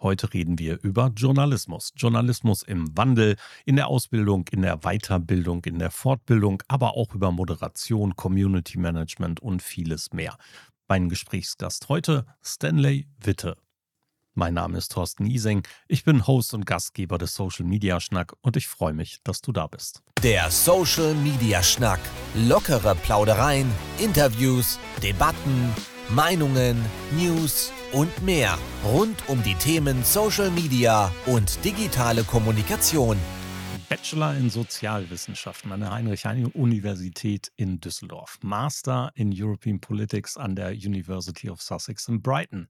Heute 0.00 0.32
reden 0.32 0.58
wir 0.58 0.78
über 0.82 1.10
Journalismus. 1.16 1.92
Journalismus 1.96 2.62
im 2.62 2.96
Wandel, 2.96 3.36
in 3.64 3.76
der 3.76 3.88
Ausbildung, 3.88 4.46
in 4.52 4.62
der 4.62 4.78
Weiterbildung, 4.78 5.64
in 5.64 5.78
der 5.78 5.90
Fortbildung, 5.90 6.62
aber 6.68 6.96
auch 6.96 7.14
über 7.14 7.32
Moderation, 7.32 8.14
Community 8.14 8.78
Management 8.78 9.40
und 9.40 9.60
vieles 9.60 10.12
mehr. 10.12 10.36
Mein 10.86 11.08
Gesprächsgast 11.08 11.88
heute 11.88 12.26
Stanley 12.42 13.08
Witte. 13.20 13.56
Mein 14.34 14.54
Name 14.54 14.78
ist 14.78 14.92
Thorsten 14.92 15.26
Ising. 15.26 15.64
Ich 15.88 16.04
bin 16.04 16.28
Host 16.28 16.54
und 16.54 16.64
Gastgeber 16.64 17.18
des 17.18 17.34
Social 17.34 17.66
Media 17.66 17.98
Schnack 17.98 18.34
und 18.40 18.56
ich 18.56 18.68
freue 18.68 18.92
mich, 18.92 19.18
dass 19.24 19.40
du 19.40 19.50
da 19.50 19.66
bist. 19.66 20.04
Der 20.22 20.48
Social 20.52 21.12
Media 21.14 21.60
Schnack. 21.60 21.98
Lockere 22.36 22.94
Plaudereien, 22.94 23.68
Interviews, 23.98 24.78
Debatten, 25.02 25.74
Meinungen, 26.10 26.82
News 27.18 27.70
und 27.92 28.22
mehr 28.22 28.56
rund 28.82 29.28
um 29.28 29.42
die 29.42 29.54
Themen 29.54 30.02
Social 30.04 30.50
Media 30.50 31.12
und 31.26 31.62
digitale 31.62 32.24
Kommunikation. 32.24 33.18
Bachelor 33.90 34.34
in 34.34 34.48
Sozialwissenschaften 34.48 35.70
an 35.70 35.80
der 35.80 35.90
Heinrich-Heine-Universität 35.90 37.52
in 37.56 37.80
Düsseldorf. 37.80 38.38
Master 38.40 39.12
in 39.16 39.34
European 39.34 39.80
Politics 39.80 40.38
an 40.38 40.56
der 40.56 40.70
University 40.70 41.50
of 41.50 41.60
Sussex 41.60 42.08
in 42.08 42.22
Brighton. 42.22 42.68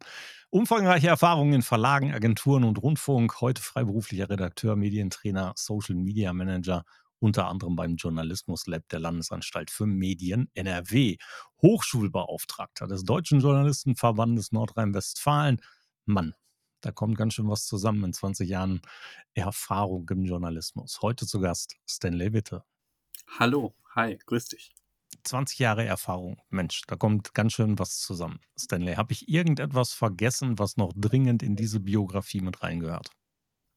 Umfangreiche 0.50 1.06
Erfahrungen 1.06 1.52
in 1.54 1.62
Verlagen, 1.62 2.12
Agenturen 2.12 2.64
und 2.64 2.82
Rundfunk. 2.82 3.40
Heute 3.40 3.62
freiberuflicher 3.62 4.30
Redakteur, 4.30 4.74
Medientrainer, 4.74 5.52
Social 5.54 5.94
Media 5.94 6.32
Manager 6.32 6.84
unter 7.18 7.48
anderem 7.48 7.76
beim 7.76 7.96
Journalismus 7.96 8.66
Lab 8.66 8.88
der 8.88 9.00
Landesanstalt 9.00 9.70
für 9.70 9.86
Medien 9.86 10.50
NRW, 10.54 11.16
Hochschulbeauftragter 11.62 12.86
des 12.86 13.04
Deutschen 13.04 13.40
Journalistenverbandes 13.40 14.52
Nordrhein-Westfalen. 14.52 15.60
Mann, 16.04 16.34
da 16.80 16.92
kommt 16.92 17.18
ganz 17.18 17.34
schön 17.34 17.48
was 17.48 17.66
zusammen 17.66 18.04
in 18.04 18.12
20 18.12 18.48
Jahren 18.48 18.80
Erfahrung 19.34 20.08
im 20.10 20.24
Journalismus. 20.24 21.00
Heute 21.02 21.26
zu 21.26 21.40
Gast 21.40 21.76
Stanley 21.88 22.32
Witte. 22.32 22.62
Hallo, 23.38 23.74
hi, 23.94 24.16
grüß 24.26 24.48
dich. 24.48 24.72
20 25.24 25.58
Jahre 25.58 25.84
Erfahrung. 25.84 26.40
Mensch, 26.50 26.82
da 26.86 26.96
kommt 26.96 27.34
ganz 27.34 27.54
schön 27.54 27.78
was 27.78 27.98
zusammen. 27.98 28.40
Stanley, 28.58 28.94
habe 28.94 29.12
ich 29.12 29.28
irgendetwas 29.28 29.92
vergessen, 29.92 30.58
was 30.58 30.76
noch 30.76 30.92
dringend 30.94 31.42
in 31.42 31.56
diese 31.56 31.80
Biografie 31.80 32.40
mit 32.40 32.62
reingehört? 32.62 33.10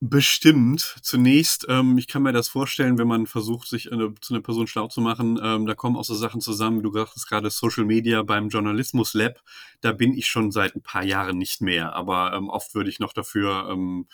Bestimmt. 0.03 0.95
Zunächst, 1.03 1.67
ähm, 1.69 1.95
ich 1.99 2.07
kann 2.07 2.23
mir 2.23 2.33
das 2.33 2.49
vorstellen, 2.49 2.97
wenn 2.97 3.07
man 3.07 3.27
versucht, 3.27 3.67
sich 3.67 3.91
eine, 3.91 4.15
zu 4.19 4.33
einer 4.33 4.41
Person 4.41 4.65
schlau 4.65 4.87
zu 4.87 4.99
machen, 4.99 5.39
ähm, 5.43 5.67
da 5.67 5.75
kommen 5.75 5.95
auch 5.95 6.03
so 6.03 6.15
Sachen 6.15 6.41
zusammen, 6.41 6.79
wie 6.79 6.81
du 6.81 6.91
sagtest 6.91 7.29
gerade 7.29 7.51
Social 7.51 7.85
Media 7.85 8.23
beim 8.23 8.49
Journalismus 8.49 9.13
Lab, 9.13 9.43
da 9.81 9.91
bin 9.91 10.17
ich 10.17 10.25
schon 10.25 10.49
seit 10.49 10.75
ein 10.75 10.81
paar 10.81 11.03
Jahren 11.03 11.37
nicht 11.37 11.61
mehr, 11.61 11.93
aber 11.93 12.33
ähm, 12.33 12.49
oft 12.49 12.73
würde 12.73 12.89
ich 12.89 12.99
noch 12.99 13.13
dafür 13.13 13.69
ähm, 13.69 14.07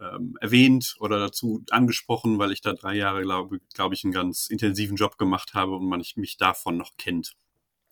ähm, 0.00 0.38
erwähnt 0.40 0.94
oder 1.00 1.18
dazu 1.18 1.64
angesprochen, 1.70 2.38
weil 2.38 2.52
ich 2.52 2.60
da 2.60 2.72
drei 2.72 2.94
Jahre, 2.94 3.22
glaube 3.22 3.58
glaub 3.74 3.92
ich, 3.92 4.04
einen 4.04 4.12
ganz 4.12 4.46
intensiven 4.46 4.96
Job 4.96 5.18
gemacht 5.18 5.52
habe 5.54 5.74
und 5.74 5.88
man 5.88 6.00
mich 6.16 6.36
davon 6.36 6.76
noch 6.76 6.92
kennt. 6.96 7.34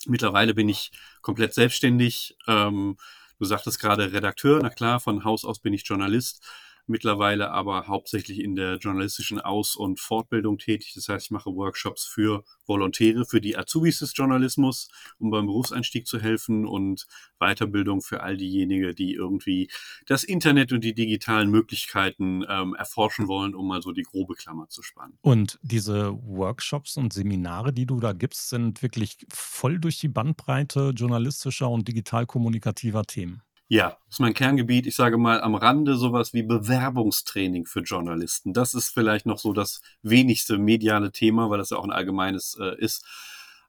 Mittlerweile 0.06 0.54
bin 0.54 0.68
ich 0.68 0.92
komplett 1.22 1.54
selbstständig. 1.54 2.36
Ähm, 2.46 2.96
du 3.40 3.44
sagtest 3.46 3.80
gerade 3.80 4.12
Redakteur, 4.12 4.60
na 4.62 4.70
klar, 4.70 5.00
von 5.00 5.24
Haus 5.24 5.44
aus 5.44 5.58
bin 5.58 5.72
ich 5.72 5.84
Journalist 5.84 6.44
mittlerweile 6.86 7.50
aber 7.50 7.86
hauptsächlich 7.86 8.40
in 8.40 8.56
der 8.56 8.76
journalistischen 8.76 9.40
Aus- 9.40 9.76
und 9.76 10.00
Fortbildung 10.00 10.58
tätig. 10.58 10.92
Das 10.94 11.08
heißt, 11.08 11.26
ich 11.26 11.30
mache 11.30 11.54
Workshops 11.54 12.04
für 12.04 12.44
Volontäre, 12.66 13.24
für 13.24 13.40
die 13.40 13.56
Azubis 13.56 14.00
des 14.00 14.12
Journalismus, 14.16 14.88
um 15.18 15.30
beim 15.30 15.46
Berufseinstieg 15.46 16.06
zu 16.06 16.20
helfen 16.20 16.66
und 16.66 17.06
Weiterbildung 17.38 18.02
für 18.02 18.22
all 18.22 18.36
diejenigen, 18.36 18.94
die 18.94 19.14
irgendwie 19.14 19.70
das 20.06 20.24
Internet 20.24 20.72
und 20.72 20.84
die 20.84 20.94
digitalen 20.94 21.50
Möglichkeiten 21.50 22.44
ähm, 22.48 22.74
erforschen 22.74 23.28
wollen, 23.28 23.54
um 23.54 23.68
mal 23.68 23.82
so 23.82 23.92
die 23.92 24.02
grobe 24.02 24.34
Klammer 24.34 24.68
zu 24.68 24.82
spannen. 24.82 25.18
Und 25.22 25.58
diese 25.62 26.12
Workshops 26.24 26.96
und 26.96 27.12
Seminare, 27.12 27.72
die 27.72 27.86
du 27.86 28.00
da 28.00 28.12
gibst, 28.12 28.48
sind 28.48 28.82
wirklich 28.82 29.18
voll 29.32 29.78
durch 29.78 29.98
die 29.98 30.08
Bandbreite 30.08 30.92
journalistischer 30.94 31.68
und 31.68 31.88
digital 31.88 32.26
kommunikativer 32.26 33.04
Themen. 33.04 33.42
Ja, 33.68 33.96
ist 34.10 34.20
mein 34.20 34.34
Kerngebiet. 34.34 34.86
Ich 34.86 34.96
sage 34.96 35.16
mal 35.16 35.40
am 35.40 35.54
Rande 35.54 35.96
sowas 35.96 36.34
wie 36.34 36.42
Bewerbungstraining 36.42 37.64
für 37.64 37.80
Journalisten. 37.80 38.52
Das 38.52 38.74
ist 38.74 38.90
vielleicht 38.90 39.24
noch 39.24 39.38
so 39.38 39.52
das 39.54 39.80
wenigste 40.02 40.58
mediale 40.58 41.10
Thema, 41.10 41.48
weil 41.48 41.58
das 41.58 41.70
ja 41.70 41.78
auch 41.78 41.84
ein 41.84 41.90
allgemeines 41.92 42.56
äh, 42.60 42.76
ist. 42.78 43.06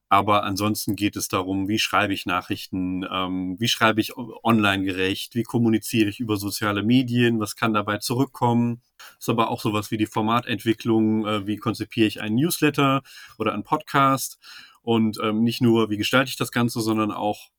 Aber 0.10 0.44
ansonsten 0.44 0.96
geht 0.96 1.16
es 1.16 1.28
darum, 1.28 1.68
wie 1.70 1.80
schreibe 1.80 2.14
ich 2.14 2.28
Nachrichten, 2.28 3.04
ähm, 3.10 3.56
wie 3.60 3.68
schreibe 3.68 4.00
ich 4.00 4.16
online 4.16 4.84
gerecht, 4.84 5.34
wie 5.34 5.42
kommuniziere 5.42 6.10
ich 6.10 6.20
über 6.20 6.38
soziale 6.38 6.84
Medien, 6.84 7.40
was 7.40 7.56
kann 7.56 7.74
dabei 7.74 7.98
zurückkommen. 7.98 8.82
Ist 9.18 9.30
aber 9.30 9.50
auch 9.50 9.60
sowas 9.62 9.90
wie 9.90 9.98
die 9.98 10.06
Formatentwicklung, 10.06 11.26
äh, 11.26 11.48
wie 11.48 11.58
konzipiere 11.58 12.08
ich 12.08 12.22
einen 12.22 12.36
Newsletter 12.36 13.02
oder 13.40 13.54
einen 13.54 13.64
Podcast. 13.64 14.38
Und 14.84 15.18
ähm, 15.24 15.44
nicht 15.44 15.62
nur, 15.62 15.90
wie 15.90 15.98
gestalte 15.98 16.30
ich 16.30 16.38
das 16.38 16.52
Ganze, 16.52 16.82
sondern 16.82 17.12
auch, 17.12 17.50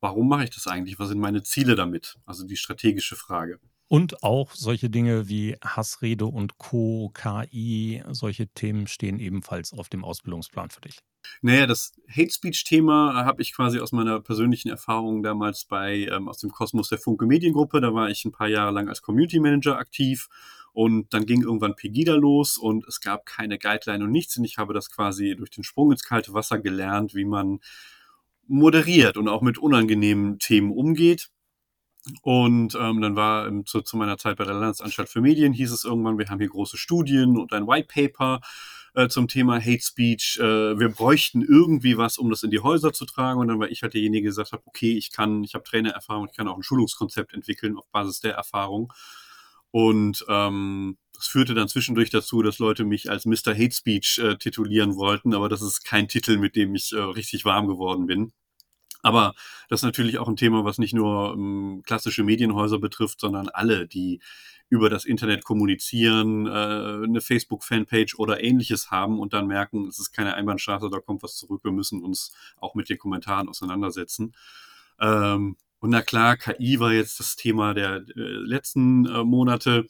warum 0.00 0.28
mache 0.28 0.44
ich 0.44 0.50
das 0.50 0.66
eigentlich? 0.66 0.98
Was 0.98 1.08
sind 1.08 1.20
meine 1.20 1.42
Ziele 1.42 1.74
damit? 1.74 2.16
Also 2.26 2.46
die 2.46 2.56
strategische 2.56 3.16
Frage. 3.16 3.60
Und 3.88 4.22
auch 4.22 4.52
solche 4.52 4.90
Dinge 4.90 5.28
wie 5.28 5.56
Hassrede 5.64 6.26
und 6.26 6.58
Co., 6.58 7.10
KI, 7.14 8.02
solche 8.10 8.46
Themen 8.48 8.86
stehen 8.86 9.18
ebenfalls 9.18 9.72
auf 9.72 9.88
dem 9.88 10.04
Ausbildungsplan 10.04 10.68
für 10.68 10.82
dich. 10.82 10.98
Naja, 11.40 11.66
das 11.66 11.94
Hate 12.08 12.30
Speech-Thema 12.30 13.24
habe 13.24 13.40
ich 13.40 13.54
quasi 13.54 13.80
aus 13.80 13.92
meiner 13.92 14.20
persönlichen 14.20 14.68
Erfahrung 14.68 15.22
damals 15.22 15.64
bei 15.64 16.06
ähm, 16.10 16.28
aus 16.28 16.38
dem 16.38 16.50
Kosmos 16.50 16.90
der 16.90 16.98
Funke 16.98 17.26
Mediengruppe. 17.26 17.80
Da 17.80 17.94
war 17.94 18.10
ich 18.10 18.24
ein 18.24 18.32
paar 18.32 18.48
Jahre 18.48 18.72
lang 18.72 18.88
als 18.88 19.00
Community 19.00 19.40
Manager 19.40 19.78
aktiv 19.78 20.28
und 20.72 21.12
dann 21.14 21.26
ging 21.26 21.42
irgendwann 21.42 21.74
Pegida 21.74 22.14
los 22.14 22.58
und 22.58 22.86
es 22.86 23.00
gab 23.00 23.26
keine 23.26 23.58
Guideline 23.58 24.04
und 24.04 24.10
nichts. 24.10 24.36
Und 24.36 24.44
ich 24.44 24.58
habe 24.58 24.74
das 24.74 24.90
quasi 24.90 25.34
durch 25.36 25.50
den 25.50 25.64
Sprung 25.64 25.92
ins 25.92 26.04
kalte 26.04 26.34
Wasser 26.34 26.58
gelernt, 26.58 27.14
wie 27.14 27.24
man 27.24 27.60
moderiert 28.48 29.16
und 29.16 29.28
auch 29.28 29.42
mit 29.42 29.58
unangenehmen 29.58 30.38
Themen 30.38 30.72
umgeht. 30.72 31.28
Und 32.22 32.74
ähm, 32.80 33.00
dann 33.00 33.16
war 33.16 33.46
ähm, 33.46 33.66
zu, 33.66 33.82
zu, 33.82 33.96
meiner 33.96 34.18
Zeit 34.18 34.38
bei 34.38 34.44
der 34.44 34.54
Landesanstalt 34.54 35.08
für 35.08 35.20
Medien, 35.20 35.52
hieß 35.52 35.72
es 35.72 35.84
irgendwann, 35.84 36.18
wir 36.18 36.28
haben 36.28 36.38
hier 36.38 36.48
große 36.48 36.78
Studien 36.78 37.36
und 37.36 37.52
ein 37.52 37.66
White 37.66 37.88
Paper 37.92 38.40
äh, 38.94 39.08
zum 39.08 39.28
Thema 39.28 39.60
Hate 39.60 39.82
Speech. 39.82 40.38
Äh, 40.40 40.78
wir 40.78 40.88
bräuchten 40.88 41.42
irgendwie 41.42 41.98
was, 41.98 42.18
um 42.18 42.30
das 42.30 42.42
in 42.42 42.50
die 42.50 42.60
Häuser 42.60 42.92
zu 42.92 43.04
tragen. 43.04 43.40
Und 43.40 43.48
dann 43.48 43.60
war 43.60 43.68
ich 43.68 43.82
halt 43.82 43.94
derjenige, 43.94 44.24
der 44.24 44.30
gesagt 44.30 44.52
hat, 44.52 44.62
okay, 44.64 44.96
ich 44.96 45.12
kann, 45.12 45.44
ich 45.44 45.54
habe 45.54 45.64
Trainererfahrung, 45.64 46.28
ich 46.30 46.36
kann 46.36 46.48
auch 46.48 46.56
ein 46.56 46.62
Schulungskonzept 46.62 47.34
entwickeln 47.34 47.76
auf 47.76 47.88
Basis 47.90 48.20
der 48.20 48.34
Erfahrung. 48.34 48.92
Und 49.70 50.24
ähm, 50.28 50.96
das 51.18 51.26
führte 51.26 51.54
dann 51.54 51.66
zwischendurch 51.66 52.10
dazu, 52.10 52.42
dass 52.42 52.60
Leute 52.60 52.84
mich 52.84 53.10
als 53.10 53.26
Mr. 53.26 53.52
Hate 53.52 53.74
Speech 53.74 54.20
äh, 54.20 54.36
titulieren 54.36 54.94
wollten, 54.94 55.34
aber 55.34 55.48
das 55.48 55.62
ist 55.62 55.84
kein 55.84 56.06
Titel, 56.06 56.38
mit 56.38 56.54
dem 56.54 56.76
ich 56.76 56.92
äh, 56.92 57.00
richtig 57.00 57.44
warm 57.44 57.66
geworden 57.66 58.06
bin. 58.06 58.32
Aber 59.02 59.34
das 59.68 59.80
ist 59.80 59.84
natürlich 59.84 60.18
auch 60.18 60.28
ein 60.28 60.36
Thema, 60.36 60.64
was 60.64 60.78
nicht 60.78 60.94
nur 60.94 61.34
ähm, 61.34 61.82
klassische 61.84 62.22
Medienhäuser 62.22 62.78
betrifft, 62.78 63.20
sondern 63.20 63.48
alle, 63.48 63.88
die 63.88 64.20
über 64.68 64.90
das 64.90 65.04
Internet 65.04 65.44
kommunizieren, 65.44 66.46
äh, 66.46 66.50
eine 66.50 67.20
Facebook-Fanpage 67.20 68.16
oder 68.16 68.42
ähnliches 68.44 68.92
haben 68.92 69.18
und 69.18 69.32
dann 69.32 69.48
merken, 69.48 69.88
es 69.88 69.98
ist 69.98 70.12
keine 70.12 70.34
Einbahnstraße, 70.34 70.88
da 70.88 71.00
kommt 71.00 71.24
was 71.24 71.36
zurück, 71.36 71.64
wir 71.64 71.72
müssen 71.72 72.02
uns 72.02 72.32
auch 72.56 72.76
mit 72.76 72.88
den 72.88 72.98
Kommentaren 72.98 73.48
auseinandersetzen. 73.48 74.34
Ähm, 75.00 75.56
und 75.80 75.90
na 75.90 76.02
klar, 76.02 76.36
KI 76.36 76.78
war 76.78 76.92
jetzt 76.92 77.18
das 77.18 77.34
Thema 77.34 77.74
der 77.74 77.96
äh, 77.96 78.02
letzten 78.14 79.06
äh, 79.06 79.24
Monate 79.24 79.86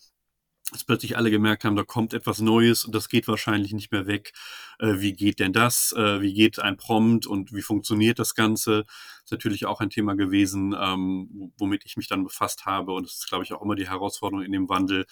dass 0.72 0.84
plötzlich 0.84 1.16
alle 1.16 1.30
gemerkt 1.30 1.64
haben, 1.64 1.76
da 1.76 1.82
kommt 1.82 2.12
etwas 2.12 2.40
Neues 2.40 2.84
und 2.84 2.94
das 2.94 3.08
geht 3.08 3.26
wahrscheinlich 3.26 3.72
nicht 3.72 3.90
mehr 3.90 4.06
weg. 4.06 4.32
Äh, 4.78 5.00
wie 5.00 5.14
geht 5.14 5.38
denn 5.38 5.52
das? 5.52 5.92
Äh, 5.92 6.20
wie 6.20 6.34
geht 6.34 6.58
ein 6.58 6.76
Prompt 6.76 7.26
und 7.26 7.54
wie 7.54 7.62
funktioniert 7.62 8.18
das 8.18 8.34
Ganze? 8.34 8.84
ist 9.28 9.32
natürlich 9.32 9.66
auch 9.66 9.80
ein 9.80 9.90
Thema 9.90 10.14
gewesen, 10.14 10.74
ähm, 10.78 11.52
womit 11.58 11.84
ich 11.84 11.98
mich 11.98 12.08
dann 12.08 12.24
befasst 12.24 12.64
habe. 12.64 12.92
Und 12.92 13.04
es 13.04 13.18
ist, 13.18 13.28
glaube 13.28 13.44
ich, 13.44 13.52
auch 13.52 13.60
immer 13.60 13.74
die 13.74 13.88
Herausforderung 13.88 14.42
in 14.42 14.52
dem 14.52 14.70
Wandel, 14.70 15.04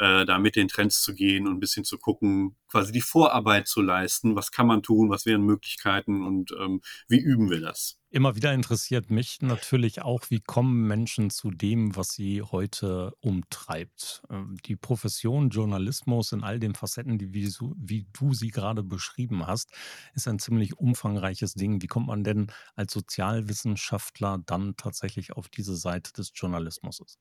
äh, 0.00 0.24
da 0.24 0.38
mit 0.38 0.56
den 0.56 0.68
Trends 0.68 1.02
zu 1.02 1.14
gehen 1.14 1.46
und 1.46 1.54
ein 1.54 1.60
bisschen 1.60 1.84
zu 1.84 1.98
gucken, 1.98 2.56
quasi 2.68 2.90
die 2.90 3.02
Vorarbeit 3.02 3.68
zu 3.68 3.82
leisten. 3.82 4.34
Was 4.34 4.50
kann 4.50 4.66
man 4.66 4.82
tun? 4.82 5.10
Was 5.10 5.26
wären 5.26 5.42
Möglichkeiten 5.42 6.24
und 6.26 6.52
ähm, 6.58 6.80
wie 7.08 7.18
üben 7.18 7.50
wir 7.50 7.60
das? 7.60 7.98
Immer 8.08 8.34
wieder 8.34 8.52
interessiert 8.54 9.10
mich 9.10 9.40
natürlich 9.42 10.02
auch, 10.02 10.30
wie 10.30 10.40
kommen 10.40 10.88
Menschen 10.88 11.30
zu 11.30 11.50
dem, 11.50 11.94
was 11.94 12.12
sie 12.12 12.42
heute 12.42 13.12
umtreibt. 13.20 14.22
Ähm, 14.30 14.56
die 14.64 14.74
Profession 14.74 15.50
Journalismus 15.50 16.32
in 16.32 16.42
all 16.42 16.58
den 16.58 16.74
Facetten, 16.74 17.18
die 17.18 17.34
wie, 17.34 17.46
wie 17.76 18.06
du 18.12 18.32
sie 18.32 18.48
gerade 18.48 18.82
beschrieben 18.82 19.46
hast, 19.46 19.70
ist 20.14 20.26
ein 20.26 20.38
ziemlich 20.38 20.78
umfangreiches 20.78 21.52
Ding. 21.54 21.82
Wie 21.82 21.88
kommt 21.88 22.06
man 22.06 22.24
denn 22.24 22.50
als 22.74 22.94
Sozialwissenschaftler 22.94 24.42
dann 24.46 24.76
tatsächlich 24.76 25.32
auf 25.32 25.48
diese 25.48 25.76
Seite 25.76 26.12
des 26.12 26.32
Journalismus? 26.34 27.18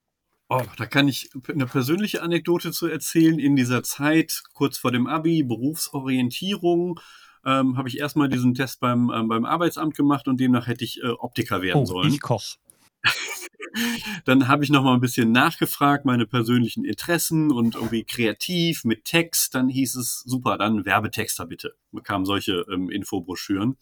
Oh, 0.52 0.64
da 0.78 0.88
kann 0.88 1.08
ich 1.08 1.30
eine 1.48 1.68
persönliche 1.68 2.24
Anekdote 2.24 2.72
zu 2.72 2.88
erzählen. 2.88 3.38
In 3.38 3.56
dieser 3.56 3.84
Zeit, 3.84 4.42
kurz 4.54 4.80
vor 4.80 4.92
dem 4.92 5.06
Abi, 5.06 5.44
Berufsorientierung, 5.44 7.00
ähm, 7.46 7.78
habe 7.78 7.88
ich 7.88 8.00
erstmal 8.00 8.30
diesen 8.30 8.56
Test 8.56 8.80
beim, 8.80 9.12
ähm, 9.14 9.28
beim 9.28 9.46
Arbeitsamt 9.46 9.96
gemacht 9.96 10.28
und 10.28 10.40
demnach 10.40 10.66
hätte 10.66 10.84
ich 10.84 11.04
äh, 11.04 11.10
Optiker 11.10 11.62
werden 11.62 11.84
oh, 11.84 11.86
sollen. 11.86 12.12
Ich 12.12 12.20
koch. 12.20 12.56
Dann 14.26 14.48
habe 14.48 14.64
ich 14.64 14.72
noch 14.72 14.84
mal 14.84 14.96
ein 14.96 15.02
bisschen 15.02 15.32
nachgefragt, 15.32 16.04
meine 16.04 16.26
persönlichen 16.26 16.84
Interessen 16.84 17.52
und 17.52 17.76
irgendwie 17.76 18.04
kreativ 18.04 18.84
mit 18.84 19.06
Text. 19.06 19.54
Dann 19.54 19.70
hieß 19.70 19.96
es, 19.96 20.24
super, 20.26 20.58
dann 20.58 20.86
Werbetexter 20.86 21.46
bitte. 21.46 21.76
Bekamen 21.92 22.26
solche 22.26 22.66
ähm, 22.74 22.90
Infobroschüren. 22.90 23.78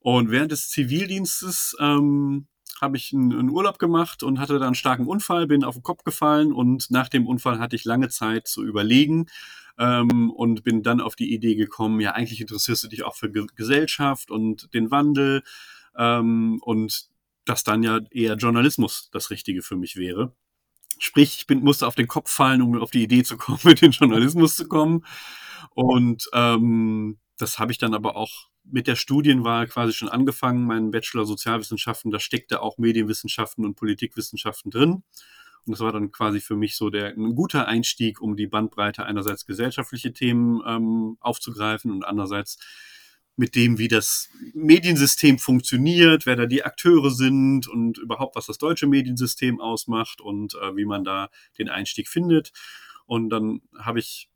Und 0.00 0.30
während 0.30 0.52
des 0.52 0.68
Zivildienstes 0.68 1.74
ähm, 1.80 2.46
habe 2.80 2.96
ich 2.96 3.12
einen, 3.12 3.50
Urlaub 3.50 3.78
gemacht 3.78 4.22
und 4.22 4.38
hatte 4.38 4.54
dann 4.54 4.68
einen 4.68 4.74
starken 4.74 5.06
Unfall, 5.06 5.46
bin 5.46 5.64
auf 5.64 5.74
den 5.74 5.82
Kopf 5.82 6.04
gefallen 6.04 6.52
und 6.52 6.90
nach 6.90 7.08
dem 7.08 7.26
Unfall 7.26 7.58
hatte 7.58 7.76
ich 7.76 7.84
lange 7.84 8.08
Zeit 8.08 8.46
zu 8.46 8.64
überlegen 8.64 9.26
ähm, 9.78 10.30
und 10.30 10.64
bin 10.64 10.82
dann 10.82 11.00
auf 11.00 11.16
die 11.16 11.32
Idee 11.32 11.54
gekommen, 11.54 12.00
ja, 12.00 12.12
eigentlich 12.12 12.40
interessierst 12.40 12.84
du 12.84 12.88
dich 12.88 13.04
auch 13.04 13.16
für 13.16 13.30
Ge 13.30 13.46
Gesellschaft 13.56 14.30
und 14.30 14.72
den 14.74 14.90
Wandel 14.90 15.42
ähm, 15.96 16.60
und 16.62 17.08
dass 17.44 17.64
dann 17.64 17.82
ja 17.82 18.00
eher 18.10 18.34
Journalismus 18.34 19.08
das 19.12 19.30
Richtige 19.30 19.62
für 19.62 19.76
mich 19.76 19.96
wäre. 19.96 20.34
Sprich, 20.98 21.36
ich 21.38 21.46
bin, 21.46 21.60
musste 21.60 21.86
auf 21.86 21.94
den 21.94 22.08
Kopf 22.08 22.30
fallen, 22.30 22.60
um 22.60 22.76
auf 22.80 22.90
die 22.90 23.02
Idee 23.02 23.22
zu 23.22 23.36
kommen, 23.36 23.60
mit 23.64 23.80
dem 23.80 23.92
Journalismus 23.92 24.56
zu 24.56 24.68
kommen. 24.68 25.04
Und 25.74 26.28
ähm, 26.34 27.18
das 27.38 27.58
habe 27.58 27.72
ich 27.72 27.78
dann 27.78 27.94
aber 27.94 28.16
auch 28.16 28.47
mit 28.70 28.86
der 28.86 28.96
Studienwahl 28.96 29.66
quasi 29.66 29.92
schon 29.92 30.08
angefangen. 30.08 30.66
Mein 30.66 30.90
Bachelor 30.90 31.24
Sozialwissenschaften, 31.24 32.10
da 32.10 32.20
steckte 32.20 32.62
auch 32.62 32.78
Medienwissenschaften 32.78 33.64
und 33.64 33.74
Politikwissenschaften 33.74 34.70
drin. 34.70 35.02
Und 35.66 35.72
das 35.72 35.80
war 35.80 35.92
dann 35.92 36.12
quasi 36.12 36.40
für 36.40 36.56
mich 36.56 36.76
so 36.76 36.88
der 36.90 37.08
ein 37.08 37.34
guter 37.34 37.68
Einstieg, 37.68 38.20
um 38.20 38.36
die 38.36 38.46
Bandbreite 38.46 39.04
einerseits 39.04 39.44
gesellschaftliche 39.46 40.12
Themen 40.12 40.62
ähm, 40.66 41.18
aufzugreifen 41.20 41.90
und 41.90 42.04
andererseits 42.04 42.58
mit 43.36 43.54
dem, 43.54 43.78
wie 43.78 43.88
das 43.88 44.30
Mediensystem 44.52 45.38
funktioniert, 45.38 46.26
wer 46.26 46.34
da 46.34 46.46
die 46.46 46.64
Akteure 46.64 47.10
sind 47.10 47.68
und 47.68 47.98
überhaupt, 47.98 48.34
was 48.34 48.46
das 48.46 48.58
deutsche 48.58 48.88
Mediensystem 48.88 49.60
ausmacht 49.60 50.20
und 50.20 50.54
äh, 50.54 50.74
wie 50.74 50.84
man 50.84 51.04
da 51.04 51.30
den 51.56 51.68
Einstieg 51.68 52.08
findet. 52.08 52.52
Und 53.06 53.30
dann 53.30 53.60
habe 53.78 54.00
ich 54.00 54.28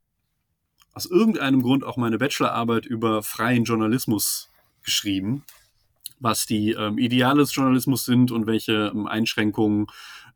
aus 0.92 1.06
irgendeinem 1.06 1.62
Grund 1.62 1.84
auch 1.84 1.96
meine 1.96 2.18
Bachelorarbeit 2.18 2.86
über 2.86 3.22
freien 3.22 3.64
Journalismus 3.64 4.50
geschrieben, 4.82 5.44
was 6.18 6.46
die 6.46 6.72
ähm, 6.72 6.98
Ideale 6.98 7.40
des 7.40 7.54
Journalismus 7.54 8.04
sind 8.04 8.30
und 8.30 8.46
welche 8.46 8.92
ähm, 8.94 9.06
Einschränkungen 9.06 9.86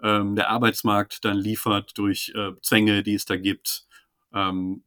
ähm, 0.03 0.35
der 0.37 0.51
Arbeitsmarkt 0.51 1.25
dann 1.25 1.37
liefert 1.37 1.97
durch 1.97 2.33
äh, 2.35 2.53
Zwänge, 2.63 3.03
die 3.03 3.15
es 3.15 3.25
da 3.25 3.37
gibt, 3.37 3.87
ähm, 4.35 4.83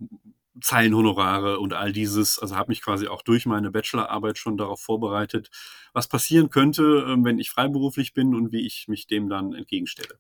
Zeilenhonorare 0.62 1.60
und 1.60 1.74
all 1.74 1.92
dieses. 1.94 2.39
Also 2.39 2.56
habe 2.56 2.71
mich 2.71 2.81
quasi 2.81 3.07
auch 3.07 3.21
durch 3.21 3.45
meine 3.45 3.71
Bachelorarbeit 3.71 4.38
schon 4.38 4.57
darauf 4.57 4.81
vorbereitet, 4.81 5.50
was 5.94 6.07
passieren 6.07 6.50
könnte, 6.50 7.06
ähm, 7.07 7.24
wenn 7.25 7.39
ich 7.39 7.50
freiberuflich 7.50 8.13
bin 8.13 8.36
und 8.36 8.51
wie 8.51 8.66
ich 8.66 8.88
mich 8.88 9.07
dem 9.07 9.30
dann 9.30 9.54
entgegenstelle. 9.54 10.19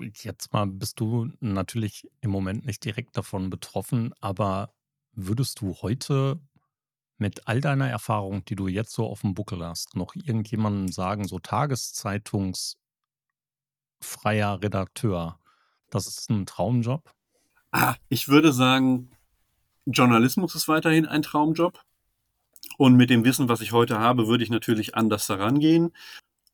Jetzt 0.00 0.52
mal 0.52 0.66
bist 0.66 0.98
du 1.00 1.30
natürlich 1.40 2.08
im 2.20 2.30
Moment 2.30 2.64
nicht 2.64 2.84
direkt 2.84 3.16
davon 3.16 3.50
betroffen, 3.50 4.14
aber 4.20 4.72
würdest 5.12 5.60
du 5.60 5.74
heute 5.82 6.40
mit 7.18 7.46
all 7.46 7.60
deiner 7.60 7.88
Erfahrung, 7.88 8.44
die 8.46 8.56
du 8.56 8.66
jetzt 8.66 8.92
so 8.92 9.06
auf 9.06 9.20
dem 9.20 9.34
Buckel 9.34 9.64
hast, 9.64 9.94
noch 9.94 10.14
irgendjemandem 10.14 10.90
sagen, 10.90 11.28
so 11.28 11.38
tageszeitungsfreier 11.38 12.78
Redakteur, 14.62 15.38
das 15.90 16.06
ist 16.06 16.30
ein 16.30 16.46
Traumjob? 16.46 17.12
Ah, 17.72 17.96
ich 18.08 18.28
würde 18.28 18.52
sagen, 18.52 19.10
Journalismus 19.84 20.54
ist 20.54 20.68
weiterhin 20.68 21.06
ein 21.06 21.22
Traumjob. 21.22 21.84
Und 22.78 22.96
mit 22.96 23.10
dem 23.10 23.24
Wissen, 23.24 23.48
was 23.48 23.60
ich 23.60 23.72
heute 23.72 23.98
habe, 23.98 24.26
würde 24.26 24.44
ich 24.44 24.50
natürlich 24.50 24.94
anders 24.94 25.26
daran 25.26 25.58
gehen. 25.60 25.92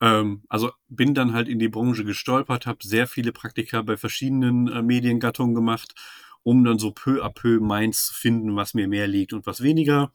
Ähm, 0.00 0.42
also 0.48 0.72
bin 0.88 1.14
dann 1.14 1.32
halt 1.32 1.48
in 1.48 1.58
die 1.58 1.68
Branche 1.68 2.04
gestolpert, 2.04 2.66
habe 2.66 2.78
sehr 2.82 3.06
viele 3.06 3.32
Praktika 3.32 3.82
bei 3.82 3.96
verschiedenen 3.96 4.68
äh, 4.68 4.82
Mediengattungen 4.82 5.54
gemacht, 5.54 5.94
um 6.42 6.64
dann 6.64 6.78
so 6.78 6.92
peu 6.92 7.24
à 7.24 7.30
peu 7.30 7.60
meins 7.60 8.06
zu 8.06 8.14
finden, 8.14 8.56
was 8.56 8.74
mir 8.74 8.88
mehr 8.88 9.06
liegt 9.06 9.32
und 9.32 9.46
was 9.46 9.62
weniger. 9.62 10.12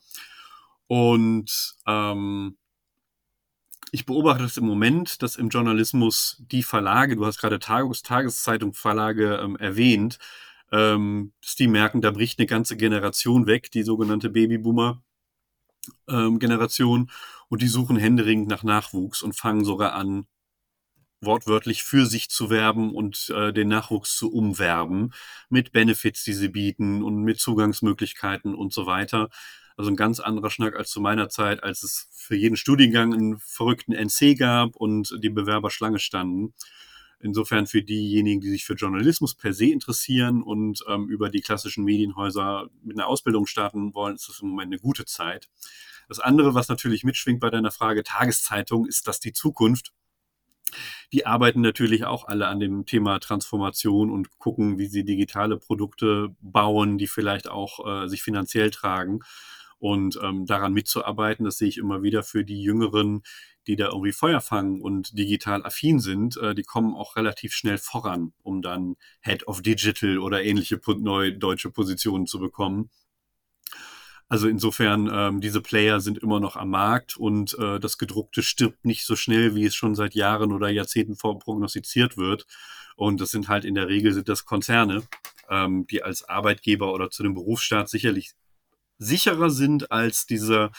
Und 0.87 1.75
ähm, 1.87 2.57
ich 3.91 4.05
beobachte 4.05 4.43
es 4.45 4.57
im 4.57 4.65
Moment, 4.65 5.21
dass 5.21 5.35
im 5.35 5.49
Journalismus 5.49 6.41
die 6.51 6.63
Verlage, 6.63 7.15
du 7.15 7.25
hast 7.25 7.39
gerade 7.39 7.59
Tages 7.59 8.03
Tageszeitung 8.03 8.73
Verlage 8.73 9.39
ähm, 9.43 9.57
erwähnt, 9.57 10.17
ähm, 10.71 11.33
dass 11.41 11.55
die 11.55 11.67
merken, 11.67 12.01
da 12.01 12.11
bricht 12.11 12.39
eine 12.39 12.45
ganze 12.45 12.77
Generation 12.77 13.47
weg, 13.47 13.71
die 13.71 13.83
sogenannte 13.83 14.29
Babyboomer-Generation, 14.29 15.03
ähm, 16.09 16.39
und 17.49 17.61
die 17.61 17.67
suchen 17.67 17.97
händeringend 17.97 18.47
nach 18.47 18.63
Nachwuchs 18.63 19.21
und 19.21 19.35
fangen 19.35 19.65
sogar 19.65 19.93
an, 19.93 20.27
wortwörtlich 21.21 21.83
für 21.83 22.05
sich 22.05 22.29
zu 22.29 22.49
werben 22.49 22.93
und 22.93 23.29
äh, 23.29 23.53
den 23.53 23.67
Nachwuchs 23.67 24.15
zu 24.17 24.31
umwerben 24.31 25.13
mit 25.49 25.71
Benefits, 25.71 26.23
die 26.23 26.33
sie 26.33 26.49
bieten 26.49 27.03
und 27.03 27.23
mit 27.23 27.39
Zugangsmöglichkeiten 27.39 28.55
und 28.55 28.73
so 28.73 28.85
weiter. 28.85 29.29
Also 29.77 29.89
ein 29.89 29.95
ganz 29.95 30.19
anderer 30.19 30.49
Schnack 30.49 30.75
als 30.75 30.89
zu 30.89 30.99
meiner 30.99 31.29
Zeit, 31.29 31.63
als 31.63 31.83
es 31.83 32.09
für 32.11 32.35
jeden 32.35 32.57
Studiengang 32.57 33.13
einen 33.13 33.39
verrückten 33.39 33.93
NC 33.93 34.37
gab 34.37 34.75
und 34.75 35.15
die 35.21 35.29
Bewerber 35.29 35.69
Schlange 35.69 35.99
standen. 35.99 36.53
Insofern 37.23 37.67
für 37.67 37.81
diejenigen, 37.81 38.41
die 38.41 38.49
sich 38.49 38.65
für 38.65 38.73
Journalismus 38.73 39.35
per 39.35 39.53
se 39.53 39.67
interessieren 39.67 40.41
und 40.41 40.83
ähm, 40.87 41.07
über 41.07 41.29
die 41.29 41.41
klassischen 41.41 41.83
Medienhäuser 41.83 42.69
mit 42.83 42.97
einer 42.97 43.07
Ausbildung 43.07 43.45
starten 43.45 43.93
wollen, 43.93 44.15
ist 44.15 44.29
das 44.29 44.41
im 44.41 44.49
Moment 44.49 44.73
eine 44.73 44.79
gute 44.79 45.05
Zeit. 45.05 45.49
Das 46.07 46.19
andere, 46.19 46.53
was 46.55 46.67
natürlich 46.67 47.03
mitschwingt 47.03 47.39
bei 47.39 47.49
deiner 47.49 47.71
Frage 47.71 48.03
Tageszeitung, 48.03 48.85
ist, 48.85 49.07
dass 49.07 49.19
die 49.19 49.33
Zukunft 49.33 49.93
die 51.11 51.25
arbeiten 51.25 51.61
natürlich 51.61 52.05
auch 52.05 52.27
alle 52.27 52.47
an 52.47 52.59
dem 52.59 52.85
Thema 52.85 53.19
Transformation 53.19 54.09
und 54.09 54.37
gucken, 54.39 54.77
wie 54.77 54.87
sie 54.87 55.03
digitale 55.03 55.57
Produkte 55.57 56.35
bauen, 56.41 56.97
die 56.97 57.07
vielleicht 57.07 57.49
auch 57.49 58.03
äh, 58.03 58.07
sich 58.07 58.23
finanziell 58.23 58.71
tragen. 58.71 59.19
Und 59.79 60.19
ähm, 60.21 60.45
daran 60.45 60.73
mitzuarbeiten, 60.73 61.43
das 61.43 61.57
sehe 61.57 61.67
ich 61.67 61.79
immer 61.79 62.03
wieder 62.03 62.21
für 62.21 62.45
die 62.45 62.61
Jüngeren, 62.61 63.23
die 63.67 63.75
da 63.75 63.87
irgendwie 63.87 64.11
Feuer 64.11 64.41
fangen 64.41 64.81
und 64.81 65.17
digital 65.17 65.65
affin 65.65 65.99
sind, 65.99 66.37
äh, 66.37 66.55
die 66.55 66.63
kommen 66.63 66.95
auch 66.95 67.15
relativ 67.15 67.53
schnell 67.53 67.77
voran, 67.77 68.33
um 68.41 68.61
dann 68.61 68.95
Head 69.21 69.47
of 69.47 69.61
Digital 69.61 70.17
oder 70.17 70.43
ähnliche 70.43 70.79
neue 70.97 71.33
deutsche 71.33 71.69
Positionen 71.69 72.27
zu 72.27 72.39
bekommen. 72.39 72.89
Also 74.31 74.47
insofern, 74.47 75.09
ähm, 75.13 75.41
diese 75.41 75.59
Player 75.59 75.99
sind 75.99 76.17
immer 76.17 76.39
noch 76.39 76.55
am 76.55 76.69
Markt 76.69 77.17
und 77.17 77.53
äh, 77.59 77.81
das 77.81 77.97
Gedruckte 77.97 78.43
stirbt 78.43 78.85
nicht 78.85 79.05
so 79.05 79.17
schnell, 79.17 79.55
wie 79.55 79.65
es 79.65 79.75
schon 79.75 79.93
seit 79.93 80.15
Jahren 80.15 80.53
oder 80.53 80.69
Jahrzehnten 80.69 81.17
prognostiziert 81.17 82.15
wird. 82.15 82.47
Und 82.95 83.19
das 83.19 83.31
sind 83.31 83.49
halt 83.49 83.65
in 83.65 83.75
der 83.75 83.89
Regel 83.89 84.13
sind 84.13 84.29
das 84.29 84.45
Konzerne, 84.45 85.03
ähm, 85.49 85.85
die 85.87 86.01
als 86.01 86.23
Arbeitgeber 86.29 86.93
oder 86.93 87.09
zu 87.09 87.23
dem 87.23 87.33
Berufsstaat 87.33 87.89
sicherlich 87.89 88.31
sicherer 88.99 89.49
sind 89.49 89.91
als 89.91 90.27
dieser 90.27 90.71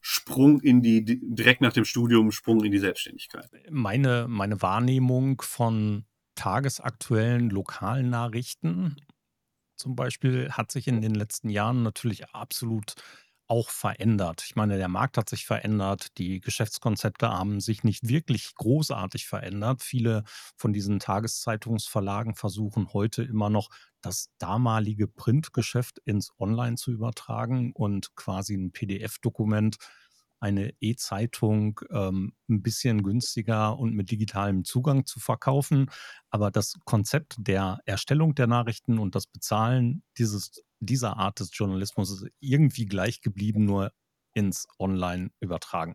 Sprung 0.00 0.60
in 0.60 0.82
die, 0.82 1.04
direkt 1.04 1.60
nach 1.60 1.72
dem 1.72 1.84
Studium, 1.84 2.30
Sprung 2.30 2.64
in 2.64 2.72
die 2.72 2.78
Selbstständigkeit? 2.78 3.48
Meine, 3.70 4.26
meine 4.28 4.62
Wahrnehmung 4.62 5.40
von 5.42 6.04
tagesaktuellen 6.34 7.50
lokalen 7.50 8.08
Nachrichten 8.08 8.96
zum 9.76 9.96
Beispiel 9.96 10.50
hat 10.50 10.70
sich 10.70 10.88
in 10.88 11.00
den 11.00 11.14
letzten 11.14 11.48
Jahren 11.48 11.82
natürlich 11.82 12.28
absolut 12.30 12.94
auch 13.50 13.68
verändert. 13.70 14.42
Ich 14.46 14.56
meine, 14.56 14.78
der 14.78 14.88
Markt 14.88 15.18
hat 15.18 15.28
sich 15.28 15.44
verändert, 15.44 16.16
die 16.18 16.40
Geschäftskonzepte 16.40 17.28
haben 17.30 17.60
sich 17.60 17.82
nicht 17.84 18.08
wirklich 18.08 18.54
großartig 18.54 19.26
verändert. 19.26 19.82
Viele 19.82 20.24
von 20.56 20.72
diesen 20.72 21.00
Tageszeitungsverlagen 21.00 22.34
versuchen 22.34 22.92
heute 22.92 23.22
immer 23.22 23.50
noch 23.50 23.68
das 24.02 24.28
damalige 24.38 25.08
Printgeschäft 25.08 25.98
ins 26.04 26.30
Online 26.38 26.76
zu 26.76 26.92
übertragen 26.92 27.72
und 27.74 28.14
quasi 28.14 28.54
ein 28.54 28.72
PDF-Dokument 28.72 29.76
eine 30.40 30.72
E-Zeitung 30.80 31.80
ähm, 31.90 32.32
ein 32.48 32.62
bisschen 32.62 33.02
günstiger 33.02 33.78
und 33.78 33.94
mit 33.94 34.10
digitalem 34.10 34.64
Zugang 34.64 35.06
zu 35.06 35.20
verkaufen. 35.20 35.90
Aber 36.30 36.50
das 36.50 36.74
Konzept 36.84 37.36
der 37.38 37.78
Erstellung 37.84 38.34
der 38.34 38.46
Nachrichten 38.46 38.98
und 38.98 39.14
das 39.14 39.26
Bezahlen 39.26 40.02
dieses, 40.18 40.62
dieser 40.80 41.18
Art 41.18 41.40
des 41.40 41.50
Journalismus 41.52 42.10
ist 42.10 42.30
irgendwie 42.40 42.86
gleich 42.86 43.20
geblieben, 43.20 43.64
nur 43.64 43.92
ins 44.32 44.66
Online 44.78 45.30
übertragen. 45.40 45.94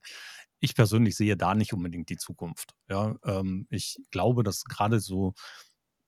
Ich 0.59 0.75
persönlich 0.75 1.15
sehe 1.15 1.37
da 1.37 1.55
nicht 1.55 1.73
unbedingt 1.73 2.09
die 2.09 2.17
Zukunft. 2.17 2.73
Ja, 2.89 3.15
ähm, 3.23 3.67
ich 3.69 3.97
glaube, 4.11 4.43
dass 4.43 4.63
gerade 4.63 4.99
so 4.99 5.33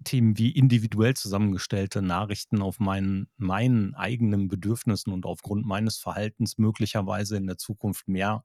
Themen 0.03 0.37
wie 0.37 0.51
individuell 0.51 1.15
zusammengestellte 1.15 2.01
Nachrichten 2.01 2.61
auf 2.61 2.79
meinen, 2.79 3.29
meinen 3.37 3.95
eigenen 3.95 4.47
Bedürfnissen 4.47 5.11
und 5.11 5.25
aufgrund 5.25 5.65
meines 5.65 5.97
Verhaltens 5.97 6.57
möglicherweise 6.57 7.35
in 7.37 7.47
der 7.47 7.57
Zukunft 7.57 8.07
mehr 8.07 8.43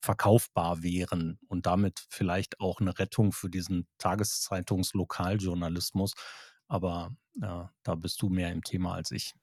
verkaufbar 0.00 0.82
wären 0.82 1.38
und 1.46 1.66
damit 1.66 2.04
vielleicht 2.08 2.60
auch 2.60 2.80
eine 2.80 2.98
Rettung 2.98 3.32
für 3.32 3.48
diesen 3.48 3.86
Tageszeitungs-Lokaljournalismus. 3.98 6.14
Aber 6.66 7.14
äh, 7.40 7.64
da 7.82 7.94
bist 7.94 8.20
du 8.20 8.28
mehr 8.28 8.50
im 8.50 8.62
Thema 8.62 8.94
als 8.94 9.12
ich. 9.12 9.34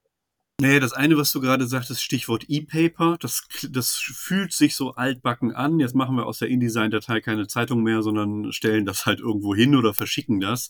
Nee, 0.61 0.81
das 0.81 0.91
eine, 0.91 1.15
was 1.15 1.31
du 1.31 1.39
gerade 1.39 1.65
sagtest, 1.67 2.03
Stichwort 2.03 2.43
E-Paper, 2.49 3.17
das, 3.17 3.47
das 3.69 3.95
fühlt 3.95 4.51
sich 4.51 4.75
so 4.75 4.93
altbacken 4.93 5.55
an. 5.55 5.79
Jetzt 5.79 5.95
machen 5.95 6.17
wir 6.17 6.25
aus 6.25 6.39
der 6.39 6.49
InDesign-Datei 6.49 7.21
keine 7.21 7.47
Zeitung 7.47 7.81
mehr, 7.81 8.03
sondern 8.03 8.51
stellen 8.51 8.85
das 8.85 9.05
halt 9.05 9.21
irgendwo 9.21 9.55
hin 9.55 9.73
oder 9.73 9.93
verschicken 9.93 10.41
das. 10.41 10.69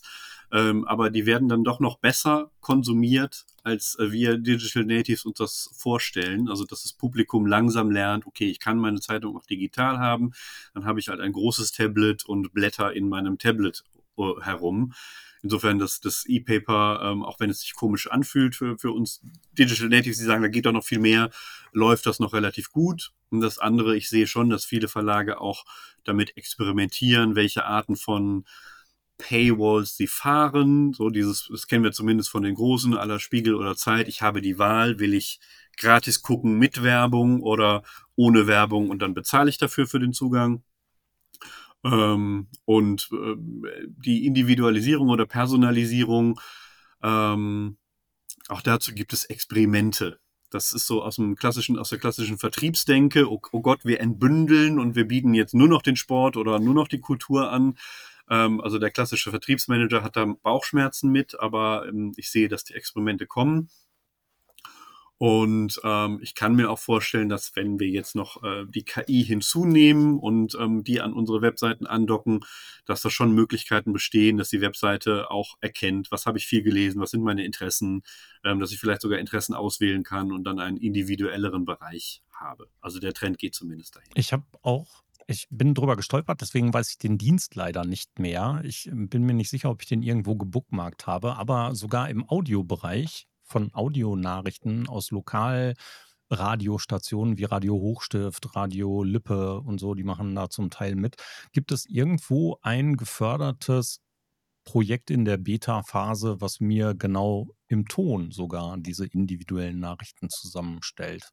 Ähm, 0.52 0.84
aber 0.86 1.10
die 1.10 1.26
werden 1.26 1.48
dann 1.48 1.64
doch 1.64 1.78
noch 1.78 1.98
besser 1.98 2.50
konsumiert, 2.60 3.46
als 3.62 3.96
äh, 3.98 4.10
wir 4.10 4.36
Digital 4.36 4.84
Natives 4.84 5.24
uns 5.24 5.38
das 5.38 5.70
vorstellen. 5.76 6.48
Also, 6.48 6.64
dass 6.64 6.82
das 6.82 6.92
Publikum 6.92 7.46
langsam 7.46 7.90
lernt, 7.90 8.26
okay, 8.26 8.50
ich 8.50 8.58
kann 8.58 8.78
meine 8.78 9.00
Zeitung 9.00 9.36
auch 9.36 9.46
digital 9.46 9.98
haben, 9.98 10.32
dann 10.74 10.84
habe 10.84 10.98
ich 10.98 11.08
halt 11.08 11.20
ein 11.20 11.32
großes 11.32 11.72
Tablet 11.72 12.24
und 12.24 12.52
Blätter 12.52 12.92
in 12.92 13.08
meinem 13.08 13.38
Tablet 13.38 13.84
uh, 14.16 14.40
herum. 14.40 14.92
Insofern 15.42 15.78
das, 15.78 16.00
das 16.00 16.26
E-Paper, 16.26 17.00
ähm, 17.02 17.22
auch 17.22 17.40
wenn 17.40 17.48
es 17.48 17.60
sich 17.60 17.74
komisch 17.74 18.10
anfühlt 18.10 18.54
für, 18.54 18.76
für 18.76 18.92
uns 18.92 19.22
Digital 19.56 19.88
Natives, 19.88 20.18
die 20.18 20.24
sagen, 20.24 20.42
da 20.42 20.48
geht 20.48 20.66
doch 20.66 20.72
noch 20.72 20.84
viel 20.84 20.98
mehr, 20.98 21.30
läuft 21.72 22.04
das 22.06 22.20
noch 22.20 22.34
relativ 22.34 22.72
gut. 22.72 23.12
Und 23.30 23.40
das 23.40 23.58
andere, 23.58 23.96
ich 23.96 24.08
sehe 24.10 24.26
schon, 24.26 24.50
dass 24.50 24.66
viele 24.66 24.88
Verlage 24.88 25.40
auch 25.40 25.64
damit 26.04 26.36
experimentieren, 26.36 27.36
welche 27.36 27.64
Arten 27.64 27.96
von 27.96 28.44
Paywalls 29.20 29.96
sie 29.96 30.06
fahren. 30.06 30.92
So 30.92 31.10
dieses, 31.10 31.48
das 31.50 31.66
kennen 31.66 31.84
wir 31.84 31.92
zumindest 31.92 32.30
von 32.30 32.42
den 32.42 32.54
großen 32.54 32.96
aller 32.96 33.20
Spiegel 33.20 33.54
oder 33.54 33.76
Zeit. 33.76 34.08
Ich 34.08 34.22
habe 34.22 34.40
die 34.40 34.58
Wahl, 34.58 34.98
will 34.98 35.14
ich 35.14 35.40
gratis 35.76 36.22
gucken 36.22 36.58
mit 36.58 36.82
Werbung 36.82 37.42
oder 37.42 37.82
ohne 38.16 38.46
Werbung 38.46 38.90
und 38.90 39.00
dann 39.00 39.14
bezahle 39.14 39.50
ich 39.50 39.58
dafür 39.58 39.86
für 39.86 40.00
den 40.00 40.12
Zugang. 40.12 40.62
Ähm, 41.84 42.48
und 42.64 43.08
äh, 43.12 43.36
die 43.38 44.26
Individualisierung 44.26 45.08
oder 45.08 45.26
Personalisierung, 45.26 46.40
ähm, 47.02 47.78
auch 48.48 48.60
dazu 48.62 48.92
gibt 48.92 49.12
es 49.12 49.24
Experimente. 49.24 50.18
Das 50.50 50.72
ist 50.72 50.86
so 50.86 51.02
aus 51.02 51.16
dem 51.16 51.36
klassischen, 51.36 51.78
aus 51.78 51.90
der 51.90 51.98
klassischen 51.98 52.36
Vertriebsdenke. 52.36 53.30
Oh, 53.30 53.40
oh, 53.52 53.60
Gott, 53.60 53.84
wir 53.84 54.00
entbündeln 54.00 54.80
und 54.80 54.96
wir 54.96 55.06
bieten 55.06 55.32
jetzt 55.32 55.54
nur 55.54 55.68
noch 55.68 55.82
den 55.82 55.96
Sport 55.96 56.36
oder 56.36 56.58
nur 56.58 56.74
noch 56.74 56.88
die 56.88 57.00
Kultur 57.00 57.50
an. 57.52 57.76
Ähm, 58.30 58.60
also 58.60 58.78
der 58.78 58.90
klassische 58.90 59.30
Vertriebsmanager 59.30 60.02
hat 60.02 60.16
da 60.16 60.24
Bauchschmerzen 60.24 61.10
mit, 61.10 61.38
aber 61.38 61.86
ähm, 61.88 62.12
ich 62.16 62.30
sehe, 62.30 62.48
dass 62.48 62.64
die 62.64 62.74
Experimente 62.74 63.26
kommen. 63.26 63.68
Und 65.22 65.78
ähm, 65.84 66.18
ich 66.22 66.34
kann 66.34 66.56
mir 66.56 66.70
auch 66.70 66.78
vorstellen, 66.78 67.28
dass 67.28 67.54
wenn 67.54 67.78
wir 67.78 67.88
jetzt 67.88 68.14
noch 68.14 68.42
äh, 68.42 68.64
die 68.66 68.84
KI 68.84 69.22
hinzunehmen 69.22 70.18
und 70.18 70.56
ähm, 70.58 70.82
die 70.82 71.02
an 71.02 71.12
unsere 71.12 71.42
Webseiten 71.42 71.86
andocken, 71.86 72.40
dass 72.86 73.02
da 73.02 73.10
schon 73.10 73.32
Möglichkeiten 73.32 73.92
bestehen, 73.92 74.38
dass 74.38 74.48
die 74.48 74.62
Webseite 74.62 75.30
auch 75.30 75.56
erkennt, 75.60 76.10
was 76.10 76.24
habe 76.24 76.38
ich 76.38 76.46
viel 76.46 76.62
gelesen, 76.62 77.02
was 77.02 77.10
sind 77.10 77.22
meine 77.22 77.44
Interessen, 77.44 78.02
ähm, 78.44 78.60
dass 78.60 78.72
ich 78.72 78.80
vielleicht 78.80 79.02
sogar 79.02 79.18
Interessen 79.18 79.52
auswählen 79.52 80.04
kann 80.04 80.32
und 80.32 80.44
dann 80.44 80.58
einen 80.58 80.78
individuelleren 80.78 81.66
Bereich 81.66 82.22
habe. 82.32 82.70
Also 82.80 82.98
der 82.98 83.12
Trend 83.12 83.36
geht 83.36 83.54
zumindest 83.54 83.96
dahin. 83.96 84.08
Ich 84.14 84.32
habe 84.32 84.44
auch 84.62 85.02
ich 85.30 85.46
bin 85.50 85.74
drüber 85.74 85.96
gestolpert, 85.96 86.40
deswegen 86.40 86.72
weiß 86.74 86.90
ich 86.90 86.98
den 86.98 87.16
Dienst 87.16 87.54
leider 87.54 87.84
nicht 87.84 88.18
mehr. 88.18 88.60
Ich 88.64 88.88
ähm, 88.88 89.08
bin 89.08 89.22
mir 89.22 89.34
nicht 89.34 89.50
sicher, 89.50 89.70
ob 89.70 89.80
ich 89.82 89.88
den 89.88 90.02
irgendwo 90.02 90.34
gebookmarkt 90.34 91.06
habe, 91.06 91.36
aber 91.36 91.74
sogar 91.74 92.10
im 92.10 92.28
Audiobereich 92.28 93.28
von 93.44 93.72
Audionachrichten 93.72 94.88
aus 94.88 95.12
Lokalradiostationen 95.12 97.38
wie 97.38 97.44
Radio 97.44 97.74
Hochstift, 97.74 98.56
Radio 98.56 99.04
Lippe 99.04 99.60
und 99.60 99.78
so, 99.78 99.94
die 99.94 100.04
machen 100.04 100.34
da 100.34 100.50
zum 100.50 100.70
Teil 100.70 100.96
mit. 100.96 101.16
Gibt 101.52 101.72
es 101.72 101.86
irgendwo 101.86 102.58
ein 102.62 102.96
gefördertes 102.96 104.00
Projekt 104.64 105.10
in 105.10 105.24
der 105.24 105.36
Beta-Phase, 105.36 106.40
was 106.40 106.60
mir 106.60 106.94
genau 106.94 107.48
im 107.68 107.86
Ton 107.86 108.32
sogar 108.32 108.76
diese 108.78 109.06
individuellen 109.06 109.78
Nachrichten 109.80 110.28
zusammenstellt? 110.28 111.30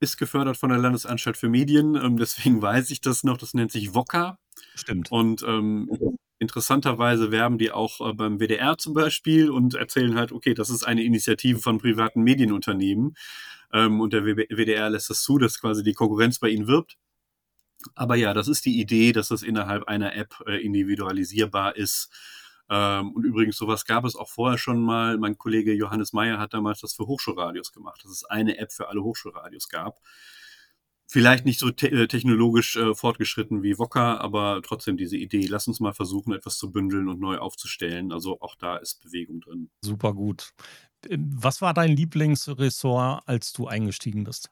Ist 0.00 0.18
gefördert 0.18 0.56
von 0.56 0.70
der 0.70 0.78
Landesanstalt 0.78 1.36
für 1.36 1.48
Medien, 1.48 1.94
ähm, 1.94 2.16
deswegen 2.16 2.60
weiß 2.62 2.90
ich 2.90 3.00
das 3.00 3.24
noch. 3.24 3.36
Das 3.38 3.54
nennt 3.54 3.72
sich 3.72 3.94
VOCA. 3.94 4.38
Stimmt. 4.74 5.10
Und 5.10 5.42
ähm, 5.42 5.90
interessanterweise 6.38 7.30
werben 7.30 7.58
die 7.58 7.72
auch 7.72 8.00
äh, 8.00 8.12
beim 8.12 8.38
WDR 8.38 8.76
zum 8.78 8.94
Beispiel 8.94 9.50
und 9.50 9.74
erzählen 9.74 10.16
halt, 10.16 10.32
okay, 10.32 10.54
das 10.54 10.70
ist 10.70 10.84
eine 10.84 11.02
Initiative 11.02 11.58
von 11.58 11.78
privaten 11.78 12.22
Medienunternehmen. 12.22 13.14
Ähm, 13.72 14.00
und 14.00 14.12
der 14.12 14.24
WDR 14.24 14.90
lässt 14.90 15.10
das 15.10 15.22
zu, 15.22 15.38
dass 15.38 15.60
quasi 15.60 15.82
die 15.82 15.94
Konkurrenz 15.94 16.38
bei 16.38 16.48
ihnen 16.48 16.66
wirbt. 16.66 16.96
Aber 17.94 18.16
ja, 18.16 18.34
das 18.34 18.48
ist 18.48 18.64
die 18.64 18.80
Idee, 18.80 19.12
dass 19.12 19.28
das 19.28 19.42
innerhalb 19.42 19.84
einer 19.84 20.14
App 20.14 20.34
äh, 20.46 20.56
individualisierbar 20.64 21.76
ist. 21.76 22.10
Ähm, 22.68 23.12
und 23.12 23.24
übrigens, 23.24 23.56
sowas 23.56 23.84
gab 23.84 24.04
es 24.04 24.16
auch 24.16 24.28
vorher 24.28 24.58
schon 24.58 24.82
mal. 24.82 25.18
Mein 25.18 25.38
Kollege 25.38 25.72
Johannes 25.72 26.12
Meyer 26.12 26.38
hat 26.38 26.54
damals 26.54 26.80
das 26.80 26.94
für 26.94 27.06
Hochschulradios 27.06 27.72
gemacht, 27.72 28.02
dass 28.04 28.10
es 28.10 28.24
eine 28.24 28.58
App 28.58 28.72
für 28.72 28.88
alle 28.88 29.02
Hochschulradios 29.02 29.68
gab 29.68 30.00
vielleicht 31.06 31.44
nicht 31.44 31.58
so 31.58 31.70
te 31.70 31.90
äh, 31.90 32.08
technologisch 32.08 32.76
äh, 32.76 32.94
fortgeschritten 32.94 33.62
wie 33.62 33.78
Wokka, 33.78 34.18
aber 34.18 34.60
trotzdem 34.62 34.96
diese 34.96 35.16
Idee, 35.16 35.46
lass 35.46 35.68
uns 35.68 35.80
mal 35.80 35.94
versuchen, 35.94 36.32
etwas 36.32 36.58
zu 36.58 36.70
bündeln 36.70 37.08
und 37.08 37.20
neu 37.20 37.38
aufzustellen. 37.38 38.12
Also 38.12 38.40
auch 38.40 38.56
da 38.56 38.76
ist 38.76 39.02
Bewegung 39.02 39.40
drin. 39.40 39.70
Super 39.82 40.12
gut. 40.12 40.52
Ähm, 41.08 41.30
was 41.34 41.62
war 41.62 41.74
dein 41.74 41.96
Lieblingsressort, 41.96 43.22
als 43.26 43.52
du 43.52 43.66
eingestiegen 43.66 44.24
bist? 44.24 44.50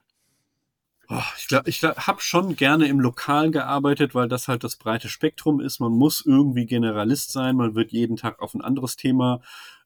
Oh, 1.09 1.21
ich 1.37 1.47
glaube, 1.47 1.69
ich 1.69 1.79
glaub, 1.79 1.97
habe 2.07 2.21
schon 2.21 2.55
gerne 2.55 2.87
im 2.87 2.99
Lokal 2.99 3.51
gearbeitet, 3.51 4.15
weil 4.15 4.27
das 4.27 4.47
halt 4.47 4.63
das 4.63 4.75
breite 4.77 5.07
Spektrum 5.09 5.59
ist. 5.59 5.79
Man 5.79 5.91
muss 5.91 6.25
irgendwie 6.25 6.65
Generalist 6.65 7.31
sein, 7.31 7.55
man 7.57 7.75
wird 7.75 7.91
jeden 7.91 8.17
Tag 8.17 8.41
auf 8.41 8.53
ein 8.55 8.61
anderes 8.61 8.95
Thema 8.95 9.41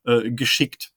äh, 0.06 0.32
geschickt 0.32 0.94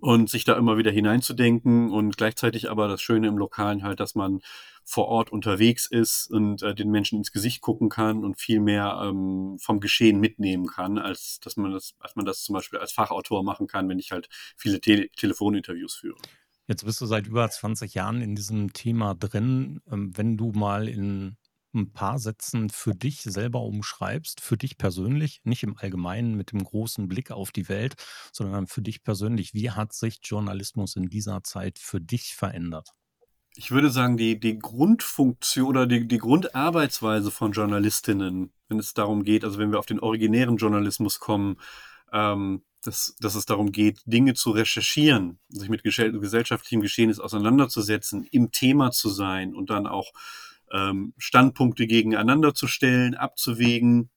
und 0.00 0.30
sich 0.30 0.44
da 0.44 0.54
immer 0.56 0.78
wieder 0.78 0.90
hineinzudenken 0.90 1.90
und 1.90 2.16
gleichzeitig 2.16 2.70
aber 2.70 2.88
das 2.88 3.02
Schöne 3.02 3.28
im 3.28 3.38
Lokalen 3.38 3.82
halt, 3.82 4.00
dass 4.00 4.14
man 4.14 4.40
vor 4.84 5.08
Ort 5.08 5.30
unterwegs 5.32 5.86
ist 5.86 6.30
und 6.30 6.62
äh, 6.62 6.74
den 6.74 6.90
Menschen 6.90 7.18
ins 7.18 7.32
Gesicht 7.32 7.60
gucken 7.62 7.88
kann 7.88 8.24
und 8.24 8.38
viel 8.38 8.60
mehr 8.60 9.00
ähm, 9.04 9.58
vom 9.60 9.80
Geschehen 9.80 10.20
mitnehmen 10.20 10.66
kann, 10.66 10.98
als 10.98 11.40
dass 11.40 11.56
man 11.56 11.72
das, 11.72 11.94
als 12.00 12.16
man 12.16 12.26
das 12.26 12.42
zum 12.44 12.54
Beispiel 12.54 12.78
als 12.78 12.92
Fachautor 12.92 13.42
machen 13.44 13.66
kann, 13.66 13.88
wenn 13.88 13.98
ich 13.98 14.12
halt 14.12 14.28
viele 14.56 14.80
Te 14.80 15.08
Telefoninterviews 15.16 15.94
führe. 15.96 16.18
Jetzt 16.66 16.84
bist 16.84 17.00
du 17.00 17.06
seit 17.06 17.26
über 17.26 17.48
20 17.48 17.94
Jahren 17.94 18.22
in 18.22 18.34
diesem 18.34 18.72
Thema 18.72 19.14
drin. 19.14 19.80
Ähm, 19.90 20.16
wenn 20.16 20.36
du 20.36 20.52
mal 20.52 20.88
in 20.88 21.36
ein 21.74 21.92
paar 21.92 22.18
Sätzen 22.18 22.70
für 22.70 22.94
dich 22.94 23.22
selber 23.22 23.60
umschreibst, 23.62 24.40
für 24.40 24.56
dich 24.56 24.78
persönlich, 24.78 25.40
nicht 25.44 25.62
im 25.62 25.76
Allgemeinen 25.76 26.36
mit 26.36 26.52
dem 26.52 26.62
großen 26.62 27.08
Blick 27.08 27.30
auf 27.32 27.50
die 27.50 27.68
Welt, 27.68 27.96
sondern 28.32 28.66
für 28.66 28.80
dich 28.80 29.02
persönlich, 29.02 29.54
wie 29.54 29.72
hat 29.72 29.92
sich 29.92 30.20
Journalismus 30.22 30.96
in 30.96 31.08
dieser 31.08 31.42
Zeit 31.42 31.78
für 31.78 32.00
dich 32.00 32.34
verändert? 32.34 32.90
Ich 33.56 33.70
würde 33.70 33.90
sagen, 33.90 34.16
die, 34.16 34.38
die 34.38 34.58
Grundfunktion 34.58 35.68
oder 35.68 35.86
die, 35.86 36.08
die 36.08 36.18
Grundarbeitsweise 36.18 37.30
von 37.30 37.52
Journalistinnen, 37.52 38.52
wenn 38.68 38.78
es 38.78 38.94
darum 38.94 39.22
geht, 39.22 39.44
also 39.44 39.58
wenn 39.58 39.70
wir 39.70 39.78
auf 39.78 39.86
den 39.86 40.00
originären 40.00 40.56
Journalismus 40.56 41.20
kommen, 41.20 41.56
ähm, 42.12 42.62
dass, 42.86 43.16
dass 43.20 43.34
es 43.34 43.46
darum 43.46 43.72
geht, 43.72 44.00
Dinge 44.06 44.34
zu 44.34 44.50
recherchieren, 44.50 45.38
sich 45.48 45.68
mit 45.68 45.82
gesellschaftlichem 45.82 46.80
Geschehnis 46.80 47.20
auseinanderzusetzen, 47.20 48.26
im 48.30 48.52
Thema 48.52 48.90
zu 48.90 49.08
sein 49.08 49.54
und 49.54 49.70
dann 49.70 49.86
auch 49.86 50.12
ähm, 50.72 51.14
Standpunkte 51.18 51.86
gegeneinander 51.86 52.54
zu 52.54 52.66
stellen, 52.66 53.14
abzuwägen, 53.14 54.10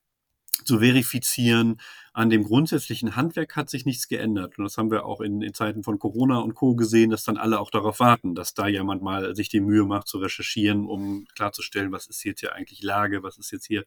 zu 0.65 0.79
verifizieren. 0.79 1.79
An 2.13 2.29
dem 2.29 2.43
grundsätzlichen 2.43 3.15
Handwerk 3.15 3.55
hat 3.55 3.69
sich 3.69 3.85
nichts 3.85 4.07
geändert. 4.07 4.57
Und 4.57 4.63
das 4.63 4.77
haben 4.77 4.89
wir 4.89 5.05
auch 5.05 5.21
in, 5.21 5.41
in, 5.41 5.53
Zeiten 5.53 5.83
von 5.83 5.99
Corona 5.99 6.39
und 6.39 6.55
Co. 6.55 6.75
gesehen, 6.75 7.11
dass 7.11 7.23
dann 7.23 7.37
alle 7.37 7.59
auch 7.59 7.69
darauf 7.69 7.99
warten, 7.99 8.33
dass 8.33 8.53
da 8.53 8.67
jemand 8.67 9.03
mal 9.03 9.35
sich 9.35 9.49
die 9.49 9.59
Mühe 9.59 9.85
macht 9.85 10.07
zu 10.07 10.17
recherchieren, 10.17 10.87
um 10.87 11.25
klarzustellen, 11.35 11.91
was 11.91 12.07
ist 12.07 12.23
jetzt 12.23 12.39
hier 12.39 12.53
eigentlich 12.53 12.81
Lage, 12.81 13.23
was 13.23 13.37
ist 13.37 13.51
jetzt 13.51 13.67
hier 13.67 13.85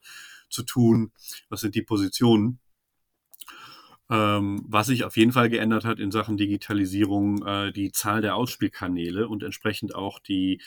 zu 0.49 0.63
tun, 0.63 1.11
was 1.49 1.61
sind 1.61 1.75
die 1.75 1.81
Positionen. 1.81 2.59
Ähm, 4.11 4.63
was 4.67 4.87
sich 4.87 5.05
auf 5.05 5.15
jeden 5.15 5.31
Fall 5.31 5.49
geändert 5.49 5.85
hat 5.85 5.99
in 5.99 6.11
Sachen 6.11 6.37
Digitalisierung, 6.37 7.45
äh, 7.47 7.71
die 7.71 7.91
Zahl 7.91 8.21
der 8.21 8.35
Ausspielkanäle 8.35 9.27
und 9.27 9.41
entsprechend 9.41 9.95
auch 9.95 10.19
die 10.19 10.61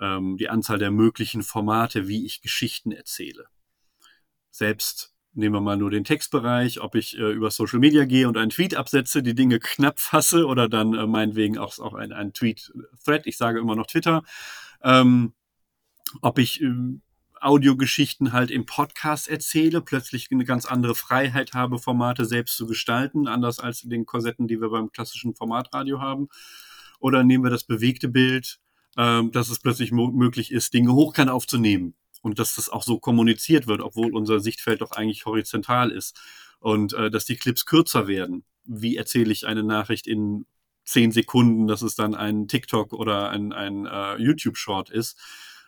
ähm, 0.00 0.36
die 0.36 0.48
Anzahl 0.48 0.78
der 0.78 0.90
möglichen 0.90 1.42
Formate, 1.42 2.08
wie 2.08 2.24
ich 2.24 2.42
Geschichten 2.42 2.92
erzähle. 2.92 3.46
Selbst 4.50 5.14
nehmen 5.32 5.54
wir 5.54 5.60
mal 5.60 5.76
nur 5.76 5.90
den 5.90 6.04
Textbereich, 6.04 6.80
ob 6.80 6.94
ich 6.94 7.16
äh, 7.16 7.32
über 7.32 7.50
Social 7.50 7.78
Media 7.78 8.04
gehe 8.04 8.26
und 8.26 8.36
einen 8.36 8.50
Tweet 8.50 8.74
absetze, 8.74 9.22
die 9.22 9.34
Dinge 9.34 9.60
knapp 9.60 10.00
fasse 10.00 10.46
oder 10.46 10.68
dann 10.68 10.94
äh, 10.94 11.06
meinetwegen 11.06 11.58
auch, 11.58 11.78
auch 11.78 11.94
ein, 11.94 12.12
ein 12.12 12.32
Tweet-Thread, 12.32 13.26
ich 13.26 13.36
sage 13.36 13.60
immer 13.60 13.76
noch 13.76 13.86
Twitter, 13.86 14.22
ähm, 14.82 15.34
ob 16.20 16.38
ich 16.38 16.62
äh, 16.62 16.72
Audiogeschichten 17.40 18.32
halt 18.32 18.50
im 18.50 18.66
Podcast 18.66 19.28
erzähle, 19.28 19.80
plötzlich 19.80 20.28
eine 20.30 20.44
ganz 20.44 20.66
andere 20.66 20.94
Freiheit 20.94 21.54
habe, 21.54 21.78
Formate 21.78 22.24
selbst 22.24 22.56
zu 22.56 22.66
gestalten, 22.66 23.26
anders 23.26 23.58
als 23.58 23.82
in 23.82 23.90
den 23.90 24.06
Korsetten, 24.06 24.46
die 24.46 24.60
wir 24.60 24.70
beim 24.70 24.92
klassischen 24.92 25.34
Formatradio 25.34 26.00
haben. 26.00 26.28
Oder 26.98 27.24
nehmen 27.24 27.44
wir 27.44 27.50
das 27.50 27.64
bewegte 27.64 28.08
Bild, 28.08 28.60
ähm, 28.96 29.32
dass 29.32 29.48
es 29.48 29.58
plötzlich 29.60 29.92
möglich 29.92 30.52
ist, 30.52 30.74
Dinge 30.74 30.92
hochkant 30.92 31.30
aufzunehmen 31.30 31.94
und 32.22 32.38
dass 32.38 32.56
das 32.56 32.68
auch 32.68 32.82
so 32.82 32.98
kommuniziert 32.98 33.66
wird, 33.66 33.80
obwohl 33.80 34.14
unser 34.14 34.40
Sichtfeld 34.40 34.80
doch 34.82 34.92
eigentlich 34.92 35.24
horizontal 35.24 35.90
ist 35.90 36.20
und 36.58 36.92
äh, 36.92 37.10
dass 37.10 37.24
die 37.24 37.36
Clips 37.36 37.64
kürzer 37.64 38.06
werden. 38.06 38.44
Wie 38.64 38.96
erzähle 38.96 39.32
ich 39.32 39.46
eine 39.46 39.62
Nachricht 39.62 40.06
in 40.06 40.44
zehn 40.84 41.12
Sekunden, 41.12 41.66
dass 41.66 41.82
es 41.82 41.94
dann 41.94 42.14
ein 42.14 42.48
TikTok 42.48 42.92
oder 42.92 43.30
ein, 43.30 43.52
ein 43.52 43.86
uh, 43.86 44.16
YouTube-Short 44.18 44.90
ist. 44.90 45.18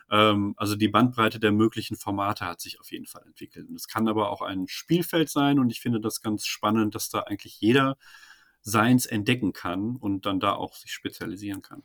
Ähm, 0.09 0.53
also 0.57 0.75
die 0.75 0.87
Bandbreite 0.87 1.39
der 1.39 1.51
möglichen 1.51 1.95
Formate 1.95 2.45
hat 2.45 2.61
sich 2.61 2.79
auf 2.79 2.91
jeden 2.91 3.05
Fall 3.05 3.23
entwickelt. 3.25 3.69
Es 3.71 3.87
kann 3.87 4.07
aber 4.07 4.29
auch 4.29 4.41
ein 4.41 4.67
Spielfeld 4.67 5.29
sein 5.29 5.59
und 5.59 5.69
ich 5.69 5.81
finde 5.81 5.99
das 5.99 6.21
ganz 6.21 6.45
spannend, 6.45 6.95
dass 6.95 7.09
da 7.09 7.21
eigentlich 7.21 7.59
jeder 7.59 7.97
seins 8.61 9.05
entdecken 9.05 9.53
kann 9.53 9.95
und 9.95 10.25
dann 10.25 10.39
da 10.39 10.53
auch 10.53 10.75
sich 10.75 10.91
spezialisieren 10.91 11.61
kann. 11.61 11.83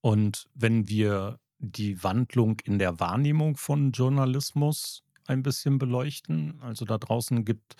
Und 0.00 0.48
wenn 0.54 0.88
wir 0.88 1.40
die 1.58 2.02
Wandlung 2.02 2.60
in 2.64 2.78
der 2.78 3.00
Wahrnehmung 3.00 3.56
von 3.56 3.92
Journalismus 3.92 5.02
ein 5.26 5.42
bisschen 5.42 5.78
beleuchten, 5.78 6.60
also 6.60 6.84
da 6.84 6.98
draußen 6.98 7.44
gibt 7.44 7.76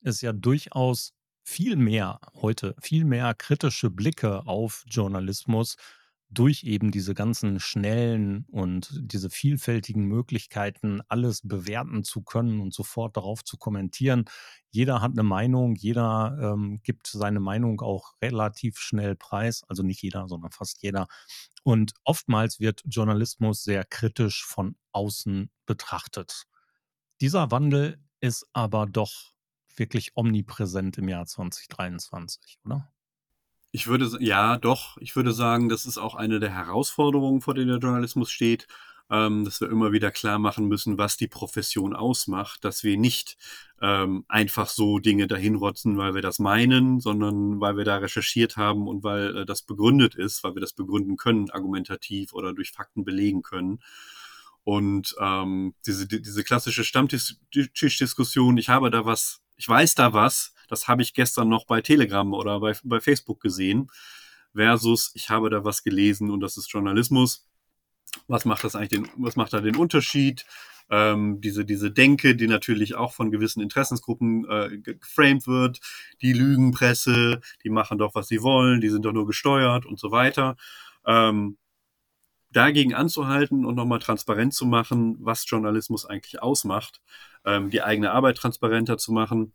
es 0.00 0.20
ja 0.20 0.32
durchaus 0.32 1.12
viel 1.42 1.76
mehr 1.76 2.20
heute, 2.34 2.74
viel 2.80 3.04
mehr 3.04 3.34
kritische 3.34 3.90
Blicke 3.90 4.46
auf 4.46 4.84
Journalismus 4.88 5.76
durch 6.30 6.64
eben 6.64 6.90
diese 6.90 7.14
ganzen 7.14 7.58
schnellen 7.58 8.44
und 8.50 8.90
diese 9.00 9.30
vielfältigen 9.30 10.04
Möglichkeiten, 10.04 11.00
alles 11.08 11.40
bewerten 11.42 12.04
zu 12.04 12.22
können 12.22 12.60
und 12.60 12.74
sofort 12.74 13.16
darauf 13.16 13.44
zu 13.44 13.56
kommentieren. 13.56 14.26
Jeder 14.70 15.00
hat 15.00 15.12
eine 15.12 15.22
Meinung, 15.22 15.74
jeder 15.74 16.36
ähm, 16.40 16.80
gibt 16.82 17.06
seine 17.06 17.40
Meinung 17.40 17.80
auch 17.80 18.12
relativ 18.20 18.78
schnell 18.78 19.16
preis, 19.16 19.62
also 19.68 19.82
nicht 19.82 20.02
jeder, 20.02 20.28
sondern 20.28 20.52
fast 20.52 20.82
jeder. 20.82 21.06
Und 21.62 21.92
oftmals 22.04 22.60
wird 22.60 22.82
Journalismus 22.86 23.62
sehr 23.62 23.84
kritisch 23.84 24.44
von 24.44 24.76
außen 24.92 25.50
betrachtet. 25.64 26.44
Dieser 27.20 27.50
Wandel 27.50 28.02
ist 28.20 28.46
aber 28.52 28.86
doch 28.86 29.32
wirklich 29.76 30.12
omnipräsent 30.14 30.98
im 30.98 31.08
Jahr 31.08 31.24
2023, 31.26 32.58
oder? 32.64 32.92
Ich 33.70 33.86
würde, 33.86 34.10
ja, 34.20 34.56
doch. 34.56 34.96
Ich 34.98 35.14
würde 35.14 35.32
sagen, 35.32 35.68
das 35.68 35.84
ist 35.84 35.98
auch 35.98 36.14
eine 36.14 36.40
der 36.40 36.50
Herausforderungen, 36.50 37.40
vor 37.42 37.54
denen 37.54 37.68
der 37.68 37.78
Journalismus 37.78 38.30
steht, 38.30 38.66
ähm, 39.10 39.44
dass 39.44 39.60
wir 39.60 39.70
immer 39.70 39.92
wieder 39.92 40.10
klar 40.10 40.38
machen 40.38 40.68
müssen, 40.68 40.98
was 40.98 41.16
die 41.16 41.28
Profession 41.28 41.94
ausmacht, 41.94 42.64
dass 42.64 42.82
wir 42.82 42.96
nicht 42.96 43.36
ähm, 43.80 44.24
einfach 44.28 44.68
so 44.68 44.98
Dinge 44.98 45.26
dahinrotzen, 45.26 45.96
weil 45.98 46.14
wir 46.14 46.22
das 46.22 46.38
meinen, 46.38 47.00
sondern 47.00 47.60
weil 47.60 47.76
wir 47.76 47.84
da 47.84 47.98
recherchiert 47.98 48.56
haben 48.56 48.88
und 48.88 49.02
weil 49.04 49.36
äh, 49.38 49.46
das 49.46 49.62
begründet 49.62 50.14
ist, 50.14 50.44
weil 50.44 50.54
wir 50.54 50.60
das 50.60 50.72
begründen 50.72 51.16
können, 51.16 51.50
argumentativ 51.50 52.32
oder 52.32 52.54
durch 52.54 52.72
Fakten 52.72 53.04
belegen 53.04 53.42
können. 53.42 53.80
Und 54.64 55.14
ähm, 55.20 55.74
diese, 55.86 56.06
diese 56.06 56.44
klassische 56.44 56.84
Stammtischdiskussion, 56.84 58.58
ich 58.58 58.68
habe 58.68 58.90
da 58.90 59.06
was, 59.06 59.40
ich 59.56 59.68
weiß 59.68 59.94
da 59.94 60.12
was, 60.12 60.52
das 60.68 60.88
habe 60.88 61.02
ich 61.02 61.14
gestern 61.14 61.48
noch 61.48 61.66
bei 61.66 61.80
Telegram 61.80 62.32
oder 62.32 62.60
bei, 62.60 62.74
bei 62.84 63.00
Facebook 63.00 63.40
gesehen, 63.40 63.90
versus 64.54 65.12
ich 65.14 65.30
habe 65.30 65.50
da 65.50 65.64
was 65.64 65.82
gelesen 65.82 66.30
und 66.30 66.40
das 66.40 66.56
ist 66.56 66.70
Journalismus. 66.72 67.46
Was 68.26 68.44
macht 68.44 68.64
das 68.64 68.74
eigentlich 68.74 68.88
den, 68.88 69.08
was 69.16 69.36
macht 69.36 69.52
da 69.52 69.60
den 69.60 69.76
Unterschied? 69.76 70.46
Ähm, 70.90 71.40
diese, 71.42 71.64
diese 71.66 71.90
Denke, 71.90 72.34
die 72.34 72.46
natürlich 72.46 72.94
auch 72.94 73.12
von 73.12 73.30
gewissen 73.30 73.60
Interessensgruppen 73.60 74.48
äh, 74.48 74.78
geframed 74.78 75.46
wird, 75.46 75.80
die 76.22 76.32
Lügenpresse, 76.32 77.40
die 77.62 77.70
machen 77.70 77.98
doch, 77.98 78.14
was 78.14 78.28
sie 78.28 78.42
wollen, 78.42 78.80
die 78.80 78.88
sind 78.88 79.04
doch 79.04 79.12
nur 79.12 79.26
gesteuert 79.26 79.84
und 79.84 79.98
so 79.98 80.10
weiter. 80.10 80.56
Ähm, 81.06 81.58
dagegen 82.50 82.94
anzuhalten 82.94 83.66
und 83.66 83.74
nochmal 83.74 83.98
transparent 83.98 84.54
zu 84.54 84.64
machen, 84.64 85.18
was 85.20 85.44
Journalismus 85.48 86.06
eigentlich 86.06 86.42
ausmacht, 86.42 87.02
ähm, 87.44 87.68
die 87.70 87.82
eigene 87.82 88.12
Arbeit 88.12 88.38
transparenter 88.38 88.96
zu 88.96 89.12
machen 89.12 89.52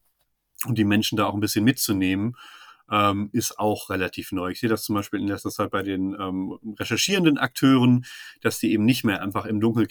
und 0.65 0.77
die 0.77 0.85
Menschen 0.85 1.17
da 1.17 1.25
auch 1.25 1.33
ein 1.33 1.39
bisschen 1.39 1.63
mitzunehmen, 1.63 2.35
ähm, 2.91 3.29
ist 3.33 3.59
auch 3.59 3.89
relativ 3.89 4.31
neu. 4.31 4.51
Ich 4.51 4.59
sehe 4.59 4.69
das 4.69 4.83
zum 4.83 4.95
Beispiel 4.95 5.19
in 5.19 5.27
letzter 5.27 5.49
Zeit 5.49 5.71
bei 5.71 5.83
den 5.83 6.15
ähm, 6.19 6.57
recherchierenden 6.79 7.37
Akteuren, 7.37 8.05
dass 8.41 8.59
die 8.59 8.71
eben 8.71 8.85
nicht 8.85 9.03
mehr 9.03 9.21
einfach 9.21 9.45
im 9.45 9.59
dunklen, 9.59 9.87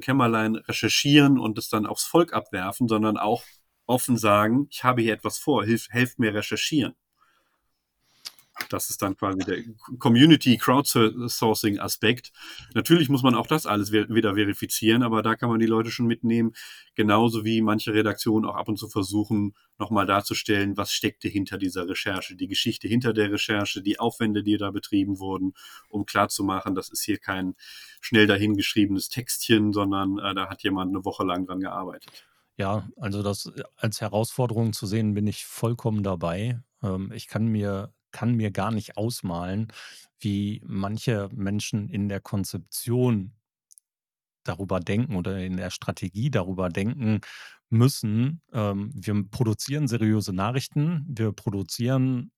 Kämmerlein, 0.00 0.56
recherchieren 0.56 1.38
und 1.38 1.58
es 1.58 1.68
dann 1.68 1.86
aufs 1.86 2.04
Volk 2.04 2.32
abwerfen, 2.32 2.88
sondern 2.88 3.16
auch 3.16 3.44
offen 3.86 4.16
sagen, 4.16 4.66
ich 4.70 4.84
habe 4.84 5.02
hier 5.02 5.14
etwas 5.14 5.38
vor, 5.38 5.64
hilf, 5.64 5.86
helft 5.90 6.18
mir 6.18 6.34
recherchieren. 6.34 6.94
Das 8.68 8.90
ist 8.90 9.02
dann 9.02 9.16
quasi 9.16 9.38
der 9.38 9.62
Community 9.98 10.56
Crowdsourcing 10.56 11.78
Aspekt. 11.78 12.32
Natürlich 12.74 13.08
muss 13.08 13.22
man 13.22 13.34
auch 13.34 13.46
das 13.46 13.66
alles 13.66 13.92
wieder 13.92 14.34
verifizieren, 14.34 15.02
aber 15.02 15.22
da 15.22 15.34
kann 15.34 15.48
man 15.48 15.58
die 15.58 15.66
Leute 15.66 15.90
schon 15.90 16.06
mitnehmen. 16.06 16.52
Genauso 16.94 17.44
wie 17.44 17.62
manche 17.62 17.94
Redaktionen 17.94 18.48
auch 18.48 18.56
ab 18.56 18.68
und 18.68 18.78
zu 18.78 18.88
versuchen, 18.88 19.54
nochmal 19.78 20.06
darzustellen, 20.06 20.76
was 20.76 20.92
steckte 20.92 21.28
hinter 21.28 21.58
dieser 21.58 21.88
Recherche, 21.88 22.36
die 22.36 22.48
Geschichte 22.48 22.86
hinter 22.86 23.12
der 23.12 23.32
Recherche, 23.32 23.82
die 23.82 23.98
Aufwände, 23.98 24.42
die 24.42 24.56
da 24.56 24.70
betrieben 24.70 25.18
wurden, 25.18 25.54
um 25.88 26.04
klarzumachen, 26.04 26.74
das 26.74 26.90
ist 26.90 27.02
hier 27.02 27.18
kein 27.18 27.54
schnell 28.00 28.26
dahingeschriebenes 28.26 29.08
Textchen, 29.08 29.72
sondern 29.72 30.18
äh, 30.18 30.34
da 30.34 30.48
hat 30.48 30.62
jemand 30.62 30.94
eine 30.94 31.04
Woche 31.04 31.24
lang 31.24 31.46
dran 31.46 31.60
gearbeitet. 31.60 32.26
Ja, 32.56 32.86
also 32.96 33.22
das 33.22 33.50
als 33.76 34.02
Herausforderung 34.02 34.74
zu 34.74 34.86
sehen, 34.86 35.14
bin 35.14 35.26
ich 35.26 35.46
vollkommen 35.46 36.02
dabei. 36.02 36.62
Ähm, 36.82 37.10
ich 37.14 37.26
kann 37.26 37.46
mir 37.46 37.94
kann 38.12 38.34
mir 38.34 38.50
gar 38.50 38.70
nicht 38.70 38.96
ausmalen, 38.96 39.68
wie 40.18 40.60
manche 40.64 41.28
Menschen 41.32 41.88
in 41.88 42.08
der 42.08 42.20
Konzeption 42.20 43.32
darüber 44.44 44.80
denken 44.80 45.16
oder 45.16 45.38
in 45.44 45.56
der 45.56 45.70
Strategie 45.70 46.30
darüber 46.30 46.68
denken 46.68 47.20
müssen. 47.68 48.42
Ähm, 48.52 48.90
wir 48.94 49.22
produzieren 49.30 49.88
seriöse 49.88 50.32
Nachrichten, 50.32 51.04
wir 51.08 51.32
produzieren 51.32 52.32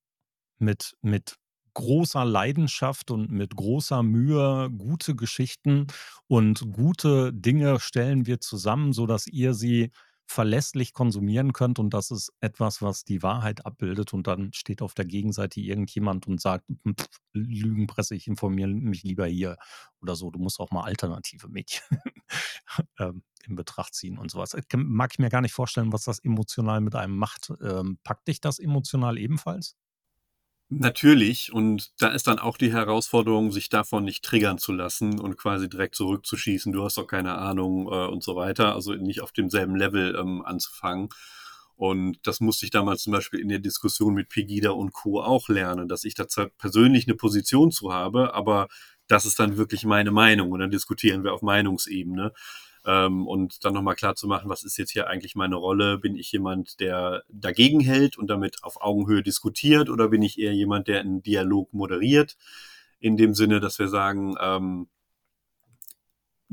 mit, 0.58 0.94
mit 1.02 1.36
großer 1.74 2.24
Leidenschaft 2.24 3.10
und 3.10 3.30
mit 3.30 3.56
großer 3.56 4.02
Mühe 4.02 4.70
gute 4.70 5.14
Geschichten 5.14 5.86
und 6.26 6.72
gute 6.72 7.32
Dinge 7.32 7.80
stellen 7.80 8.26
wir 8.26 8.40
zusammen, 8.40 8.92
sodass 8.92 9.26
ihr 9.26 9.54
sie 9.54 9.90
verlässlich 10.32 10.94
konsumieren 10.94 11.52
könnt 11.52 11.78
und 11.78 11.92
das 11.92 12.10
ist 12.10 12.32
etwas, 12.40 12.82
was 12.82 13.04
die 13.04 13.22
Wahrheit 13.22 13.66
abbildet 13.66 14.14
und 14.14 14.26
dann 14.26 14.52
steht 14.52 14.82
auf 14.82 14.94
der 14.94 15.04
Gegenseite 15.04 15.60
irgendjemand 15.60 16.26
und 16.26 16.40
sagt, 16.40 16.66
hm, 16.68 16.96
pff, 16.96 17.08
Lügenpresse, 17.34 18.14
ich 18.14 18.26
informiere 18.26 18.68
mich 18.68 19.02
lieber 19.02 19.26
hier 19.26 19.56
oder 20.00 20.16
so. 20.16 20.30
Du 20.30 20.38
musst 20.38 20.60
auch 20.60 20.70
mal 20.70 20.84
alternative 20.84 21.48
Medien 21.48 21.82
ähm, 22.98 23.22
in 23.44 23.56
Betracht 23.56 23.94
ziehen 23.94 24.18
und 24.18 24.30
sowas. 24.30 24.56
Mag 24.74 25.12
ich 25.12 25.18
mir 25.18 25.28
gar 25.30 25.40
nicht 25.42 25.54
vorstellen, 25.54 25.92
was 25.92 26.04
das 26.04 26.18
emotional 26.18 26.80
mit 26.80 26.94
einem 26.94 27.16
macht. 27.16 27.52
Ähm, 27.62 27.98
packt 28.02 28.28
dich 28.28 28.40
das 28.40 28.58
emotional 28.58 29.18
ebenfalls? 29.18 29.76
Natürlich, 30.78 31.52
und 31.52 31.92
da 32.00 32.08
ist 32.08 32.26
dann 32.26 32.38
auch 32.38 32.56
die 32.56 32.72
Herausforderung, 32.72 33.52
sich 33.52 33.68
davon 33.68 34.04
nicht 34.04 34.24
triggern 34.24 34.56
zu 34.56 34.72
lassen 34.72 35.20
und 35.20 35.36
quasi 35.36 35.68
direkt 35.68 35.94
zurückzuschießen, 35.96 36.72
du 36.72 36.82
hast 36.82 36.96
doch 36.96 37.06
keine 37.06 37.36
Ahnung 37.36 37.88
äh, 37.88 38.06
und 38.06 38.22
so 38.22 38.36
weiter, 38.36 38.74
also 38.74 38.94
nicht 38.94 39.20
auf 39.20 39.32
demselben 39.32 39.76
Level 39.76 40.16
ähm, 40.18 40.42
anzufangen. 40.42 41.10
Und 41.76 42.26
das 42.26 42.40
musste 42.40 42.64
ich 42.64 42.70
damals 42.70 43.02
zum 43.02 43.12
Beispiel 43.12 43.40
in 43.40 43.50
der 43.50 43.58
Diskussion 43.58 44.14
mit 44.14 44.30
Pegida 44.30 44.70
und 44.70 44.92
Co. 44.92 45.20
auch 45.20 45.50
lernen, 45.50 45.88
dass 45.88 46.04
ich 46.04 46.14
da 46.14 46.24
persönlich 46.56 47.06
eine 47.06 47.16
Position 47.16 47.70
zu 47.70 47.92
habe, 47.92 48.32
aber 48.32 48.68
das 49.08 49.26
ist 49.26 49.38
dann 49.40 49.58
wirklich 49.58 49.84
meine 49.84 50.10
Meinung 50.10 50.52
und 50.52 50.60
dann 50.60 50.70
diskutieren 50.70 51.22
wir 51.22 51.34
auf 51.34 51.42
Meinungsebene 51.42 52.32
ähm, 52.84 53.26
und 53.26 53.64
dann 53.64 53.74
nochmal 53.74 53.94
klar 53.94 54.14
zu 54.14 54.26
machen, 54.26 54.50
was 54.50 54.64
ist 54.64 54.76
jetzt 54.76 54.90
hier 54.90 55.08
eigentlich 55.08 55.34
meine 55.34 55.56
Rolle? 55.56 55.98
Bin 55.98 56.16
ich 56.16 56.32
jemand, 56.32 56.80
der 56.80 57.24
dagegen 57.28 57.80
hält 57.80 58.18
und 58.18 58.28
damit 58.28 58.64
auf 58.64 58.82
Augenhöhe 58.82 59.22
diskutiert 59.22 59.88
oder 59.88 60.08
bin 60.08 60.22
ich 60.22 60.38
eher 60.38 60.54
jemand, 60.54 60.88
der 60.88 61.00
einen 61.00 61.22
Dialog 61.22 61.72
moderiert? 61.72 62.36
In 62.98 63.16
dem 63.16 63.34
Sinne, 63.34 63.60
dass 63.60 63.78
wir 63.78 63.88
sagen, 63.88 64.36
ähm, 64.40 64.88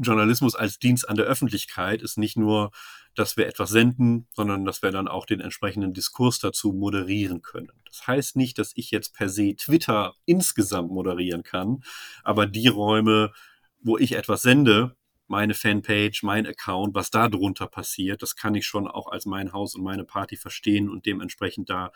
Journalismus 0.01 0.55
als 0.55 0.79
Dienst 0.79 1.09
an 1.09 1.17
der 1.17 1.25
Öffentlichkeit 1.25 2.01
ist 2.01 2.17
nicht 2.17 2.37
nur, 2.37 2.71
dass 3.15 3.35
wir 3.35 3.47
etwas 3.47 3.69
senden, 3.69 4.27
sondern 4.33 4.63
dass 4.63 4.81
wir 4.81 4.91
dann 4.91 5.09
auch 5.09 5.25
den 5.25 5.41
entsprechenden 5.41 5.93
Diskurs 5.93 6.39
dazu 6.39 6.71
moderieren 6.71 7.41
können. 7.41 7.71
Das 7.85 8.07
heißt 8.07 8.35
nicht, 8.37 8.57
dass 8.59 8.71
ich 8.75 8.91
jetzt 8.91 9.13
per 9.13 9.29
se 9.29 9.55
Twitter 9.55 10.13
insgesamt 10.25 10.91
moderieren 10.91 11.43
kann, 11.43 11.83
aber 12.23 12.45
die 12.45 12.67
Räume, 12.67 13.33
wo 13.81 13.97
ich 13.97 14.13
etwas 14.13 14.41
sende, 14.41 14.95
meine 15.29 15.53
Fanpage, 15.53 16.23
mein 16.23 16.45
Account, 16.45 16.95
was 16.95 17.11
da 17.11 17.29
drunter 17.29 17.67
passiert, 17.67 18.21
das 18.21 18.35
kann 18.35 18.55
ich 18.55 18.65
schon 18.65 18.87
auch 18.87 19.07
als 19.07 19.25
mein 19.25 19.53
Haus 19.53 19.75
und 19.75 19.83
meine 19.83 20.03
Party 20.03 20.37
verstehen 20.37 20.89
und 20.89 21.05
dementsprechend 21.05 21.69
da 21.69 21.91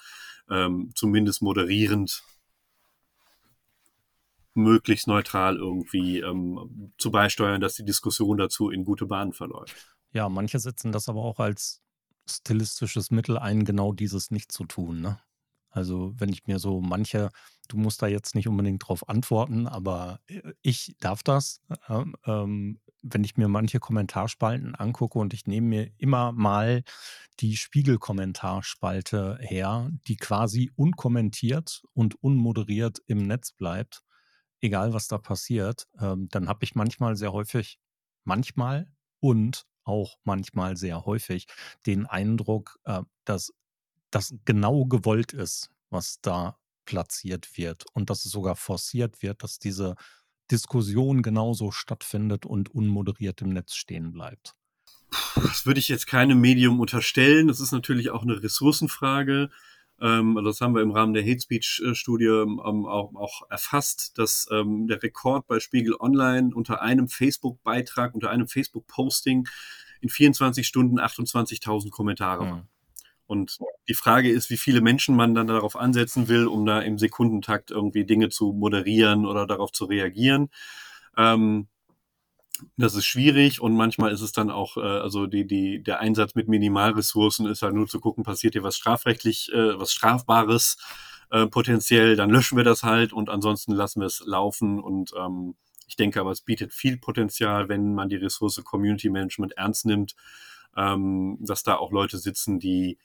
ähm, 0.50 0.92
zumindest 0.96 1.42
moderierend 1.42 2.24
möglichst 4.54 5.08
neutral 5.08 5.58
irgendwie 5.58 6.20
ähm, 6.20 6.94
zu 6.98 7.12
beisteuern, 7.12 7.62
dass 7.62 7.76
die 7.76 7.86
Diskussion 7.86 8.38
dazu 8.38 8.70
in 8.70 8.86
gute 8.86 9.08
Bahnen 9.08 9.34
verläuft. 9.34 9.96
Ja, 10.12 10.30
manche 10.30 10.60
setzen 10.60 10.92
das 10.92 11.10
aber 11.10 11.24
auch 11.24 11.40
als 11.40 11.82
stilistisches 12.30 13.10
Mittel 13.10 13.38
ein, 13.38 13.66
genau 13.66 13.94
dieses 13.94 14.32
nicht 14.32 14.52
zu 14.52 14.66
tun. 14.66 15.02
Ne? 15.02 15.20
Also 15.70 16.14
wenn 16.18 16.30
ich 16.30 16.46
mir 16.46 16.60
so 16.60 16.82
manche, 16.82 17.32
du 17.68 17.78
musst 17.78 18.02
da 18.02 18.08
jetzt 18.08 18.36
nicht 18.36 18.48
unbedingt 18.48 18.88
drauf 18.88 19.10
antworten, 19.10 19.68
aber 19.68 20.20
äh, 20.28 20.54
ich 20.62 20.96
darf 21.00 21.24
das. 21.24 21.62
Ähm, 21.90 22.16
ähm 22.26 22.80
wenn 23.04 23.24
ich 23.24 23.38
mir 23.38 23.48
manche 23.48 23.80
Kommentarspalten 23.80 24.76
angucke 24.76 25.20
und 25.20 25.34
ich 25.34 25.46
nehme 25.46 25.68
mir 25.68 25.92
immer 25.98 26.32
mal 26.32 26.84
die 27.40 27.58
Spiegel-Kommentarspalte 27.58 29.38
her, 29.42 29.92
die 30.08 30.16
quasi 30.16 30.72
unkommentiert 30.76 31.84
und 31.94 32.22
unmoderiert 32.24 33.00
im 33.08 33.28
Netz 33.28 33.52
bleibt, 33.52 34.04
egal 34.62 34.94
was 34.94 35.08
da 35.08 35.18
passiert, 35.18 35.88
ähm, 36.00 36.30
dann 36.30 36.48
habe 36.48 36.64
ich 36.64 36.76
manchmal 36.76 37.16
sehr 37.16 37.34
häufig, 37.34 37.80
manchmal 38.24 38.88
und 39.20 39.66
auch 39.84 40.16
manchmal 40.24 40.78
sehr 40.78 41.06
häufig 41.06 41.48
den 41.86 42.06
Eindruck, 42.06 42.80
äh, 42.86 43.02
dass 43.26 43.54
das 44.12 44.36
genau 44.46 44.86
gewollt 44.86 45.34
ist, 45.34 45.72
was 45.90 46.20
da 46.22 46.58
platziert 46.86 47.58
wird 47.58 47.86
und 47.94 48.10
dass 48.10 48.26
es 48.26 48.32
sogar 48.32 48.56
forciert 48.56 49.22
wird, 49.22 49.44
dass 49.44 49.60
diese 49.60 49.96
Diskussion 50.52 51.22
genauso 51.22 51.72
stattfindet 51.72 52.46
und 52.46 52.74
unmoderiert 52.74 53.42
im 53.42 53.50
Netz 53.50 53.76
stehen 53.76 54.12
bleibt. 54.12 54.56
Das 55.36 55.66
würde 55.66 55.80
ich 55.80 55.88
jetzt 55.88 56.08
keinem 56.08 56.42
Medium 56.42 56.80
unterstellen. 56.80 57.48
Das 57.48 57.60
ist 57.60 57.72
natürlich 57.72 58.10
auch 58.10 58.24
eine 58.24 58.42
Ressourcenfrage. 58.42 59.50
Ähm, 60.02 60.40
das 60.44 60.60
haben 60.60 60.76
wir 60.76 60.82
im 60.82 60.92
Rahmen 60.92 61.14
der 61.14 61.24
Hate 61.24 61.40
Speech-Studie 61.40 62.26
ähm, 62.26 62.60
auch, 62.60 63.50
erfasst, 63.50 64.18
dass 64.18 64.48
ähm, 64.52 64.88
der 64.88 65.02
Rekord 65.02 65.48
bei 65.48 65.60
Spiegel 65.60 65.96
Online 66.00 66.54
unter 66.54 66.82
einem 66.82 67.08
Facebook-Beitrag, 67.08 68.16
unter 68.16 68.30
einem 68.30 68.48
Facebook-Posting 68.48 69.48
in 70.02 70.10
24 70.10 70.68
Stunden 70.68 71.00
28.000 71.00 71.90
Kommentare 71.92 72.46
waren. 72.46 72.68
Und 73.34 73.58
die 73.88 73.96
Frage 73.96 74.30
ist, 74.30 74.52
wie 74.52 74.58
viele 74.58 74.80
Menschen 74.80 75.16
man 75.16 75.34
dann 75.34 75.48
darauf 75.48 75.76
ansetzen 75.76 76.28
will, 76.28 76.46
um 76.46 76.68
da 76.68 76.82
im 76.82 77.00
Sekundentakt 77.00 77.72
irgendwie 77.72 78.06
Dinge 78.06 78.30
zu 78.30 78.54
moderieren 78.54 79.26
oder 79.26 79.48
darauf 79.48 79.72
zu 79.72 79.86
reagieren. 79.86 80.52
Ähm, 81.18 81.68
das 82.78 82.94
ist 82.94 83.06
schwierig 83.06 83.60
und 83.60 83.76
manchmal 83.76 84.12
ist 84.12 84.22
es 84.22 84.34
dann 84.34 84.52
auch, 84.52 84.78
äh, 84.78 84.82
also 84.82 85.26
die, 85.26 85.48
die, 85.48 85.82
der 85.82 86.00
Einsatz 86.00 86.36
mit 86.36 86.48
Minimalressourcen 86.48 87.48
ist 87.48 87.64
halt 87.64 87.74
nur 87.74 87.88
zu 87.88 88.00
gucken, 88.00 88.24
passiert 88.24 88.54
hier 88.54 88.62
was 88.62 88.78
strafrechtlich, 88.78 89.52
äh, 89.52 89.80
was 89.80 89.92
Strafbares 89.92 90.78
äh, 91.32 91.48
potenziell, 91.48 92.16
dann 92.16 92.30
löschen 92.30 92.56
wir 92.56 92.64
das 92.64 92.84
halt 92.84 93.14
und 93.14 93.32
ansonsten 93.32 93.72
lassen 93.72 94.02
wir 94.02 94.06
es 94.06 94.22
laufen 94.28 94.80
und 94.80 95.12
ähm, 95.18 95.56
ich 95.88 95.96
denke 95.96 96.20
aber, 96.20 96.30
es 96.30 96.42
bietet 96.42 96.72
viel 96.72 96.98
Potenzial, 96.98 97.68
wenn 97.68 97.96
man 97.96 98.10
die 98.10 98.18
Ressource 98.18 98.64
Community 98.64 99.10
Management 99.10 99.54
ernst 99.54 99.88
nimmt, 99.88 100.16
ähm, 100.78 101.40
dass 101.42 101.64
da 101.64 101.78
auch 101.78 101.92
Leute 101.92 102.20
sitzen, 102.20 102.60
die 102.60 103.00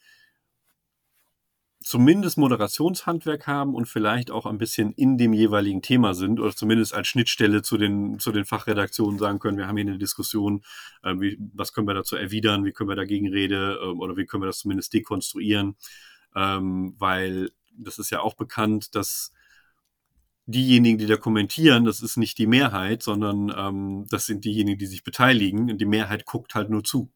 zumindest 1.81 2.37
Moderationshandwerk 2.37 3.47
haben 3.47 3.73
und 3.73 3.87
vielleicht 3.87 4.31
auch 4.31 4.45
ein 4.45 4.57
bisschen 4.57 4.91
in 4.93 5.17
dem 5.17 5.33
jeweiligen 5.33 5.81
Thema 5.81 6.13
sind 6.13 6.39
oder 6.39 6.53
zumindest 6.55 6.93
als 6.93 7.07
Schnittstelle 7.07 7.61
zu 7.61 7.77
den, 7.77 8.19
zu 8.19 8.31
den 8.31 8.45
Fachredaktionen 8.45 9.17
sagen 9.17 9.39
können, 9.39 9.57
wir 9.57 9.67
haben 9.67 9.77
hier 9.77 9.87
eine 9.87 9.97
Diskussion, 9.97 10.63
äh, 11.03 11.13
wie, 11.19 11.37
was 11.53 11.73
können 11.73 11.87
wir 11.87 11.93
dazu 11.93 12.15
erwidern, 12.17 12.65
wie 12.65 12.73
können 12.73 12.89
wir 12.89 12.95
dagegen 12.95 13.29
reden 13.29 13.77
äh, 13.77 13.85
oder 13.85 14.17
wie 14.17 14.25
können 14.25 14.43
wir 14.43 14.47
das 14.47 14.59
zumindest 14.59 14.93
dekonstruieren, 14.93 15.77
ähm, 16.35 16.95
weil 16.99 17.51
das 17.71 17.97
ist 17.97 18.09
ja 18.09 18.19
auch 18.19 18.35
bekannt, 18.35 18.93
dass 18.93 19.31
diejenigen, 20.45 20.97
die 20.97 21.05
da 21.05 21.15
kommentieren, 21.15 21.85
das 21.85 22.01
ist 22.01 22.17
nicht 22.17 22.37
die 22.39 22.47
Mehrheit, 22.47 23.03
sondern 23.03 23.53
ähm, 23.55 24.05
das 24.09 24.25
sind 24.25 24.43
diejenigen, 24.43 24.79
die 24.79 24.87
sich 24.87 25.03
beteiligen 25.03 25.71
und 25.71 25.77
die 25.79 25.85
Mehrheit 25.85 26.25
guckt 26.25 26.55
halt 26.55 26.69
nur 26.69 26.83
zu. 26.83 27.11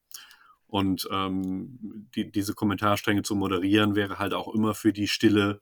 Und 0.74 1.08
ähm, 1.12 2.10
die, 2.16 2.32
diese 2.32 2.56
Kommentarstränge 2.56 3.22
zu 3.22 3.36
moderieren, 3.36 3.94
wäre 3.94 4.18
halt 4.18 4.34
auch 4.34 4.52
immer 4.52 4.74
für 4.74 4.92
die 4.92 5.08
stille 5.08 5.62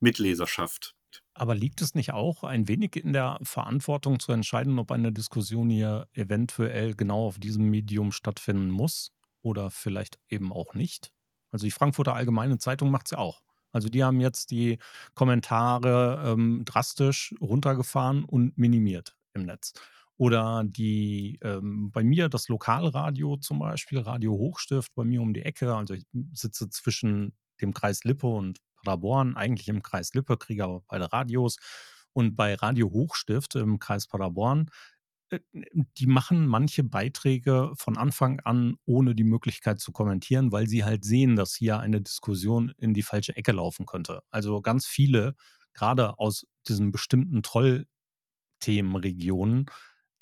Mitleserschaft. 0.00 0.96
Aber 1.32 1.54
liegt 1.54 1.80
es 1.80 1.94
nicht 1.94 2.12
auch 2.12 2.42
ein 2.42 2.66
wenig 2.66 2.96
in 2.96 3.12
der 3.12 3.38
Verantwortung 3.42 4.18
zu 4.18 4.32
entscheiden, 4.32 4.80
ob 4.80 4.90
eine 4.90 5.12
Diskussion 5.12 5.70
hier 5.70 6.08
eventuell 6.12 6.96
genau 6.96 7.28
auf 7.28 7.38
diesem 7.38 7.70
Medium 7.70 8.10
stattfinden 8.10 8.70
muss 8.70 9.12
oder 9.42 9.70
vielleicht 9.70 10.18
eben 10.28 10.52
auch 10.52 10.74
nicht? 10.74 11.12
Also 11.52 11.64
die 11.64 11.70
Frankfurter 11.70 12.16
Allgemeine 12.16 12.58
Zeitung 12.58 12.90
macht 12.90 13.06
es 13.06 13.12
ja 13.12 13.18
auch. 13.18 13.40
Also 13.70 13.88
die 13.88 14.02
haben 14.02 14.20
jetzt 14.20 14.50
die 14.50 14.78
Kommentare 15.14 16.32
ähm, 16.32 16.64
drastisch 16.64 17.32
runtergefahren 17.40 18.24
und 18.24 18.58
minimiert 18.58 19.14
im 19.34 19.44
Netz. 19.44 19.72
Oder 20.18 20.64
die 20.66 21.38
ähm, 21.42 21.90
bei 21.92 22.04
mir 22.04 22.28
das 22.28 22.48
Lokalradio 22.48 23.36
zum 23.38 23.60
Beispiel, 23.60 24.00
Radio 24.00 24.32
Hochstift, 24.32 24.92
bei 24.94 25.04
mir 25.04 25.22
um 25.22 25.32
die 25.32 25.42
Ecke. 25.42 25.74
Also 25.74 25.94
ich 25.94 26.04
sitze 26.32 26.68
zwischen 26.70 27.32
dem 27.60 27.72
Kreis 27.72 28.04
Lippe 28.04 28.26
und 28.26 28.58
Paderborn, 28.82 29.36
eigentlich 29.36 29.68
im 29.68 29.82
Kreis 29.82 30.12
Lippe, 30.14 30.36
kriege 30.36 30.64
aber 30.64 30.82
beide 30.88 31.12
Radios. 31.12 31.56
Und 32.12 32.36
bei 32.36 32.54
Radio 32.54 32.90
Hochstift 32.90 33.54
im 33.54 33.78
Kreis 33.78 34.08
Paderborn, 34.08 34.70
äh, 35.30 35.38
die 35.98 36.06
machen 36.06 36.46
manche 36.48 36.84
Beiträge 36.84 37.72
von 37.76 37.96
Anfang 37.96 38.40
an 38.40 38.76
ohne 38.86 39.14
die 39.14 39.24
Möglichkeit 39.24 39.80
zu 39.80 39.92
kommentieren, 39.92 40.52
weil 40.52 40.66
sie 40.66 40.84
halt 40.84 41.04
sehen, 41.04 41.36
dass 41.36 41.54
hier 41.54 41.78
eine 41.78 42.00
Diskussion 42.00 42.72
in 42.78 42.94
die 42.94 43.02
falsche 43.02 43.36
Ecke 43.36 43.52
laufen 43.52 43.86
könnte. 43.86 44.22
Also 44.30 44.60
ganz 44.62 44.86
viele, 44.86 45.34
gerade 45.74 46.18
aus 46.18 46.46
diesen 46.66 46.90
bestimmten 46.92 47.42
Troll-Themenregionen, 47.42 49.66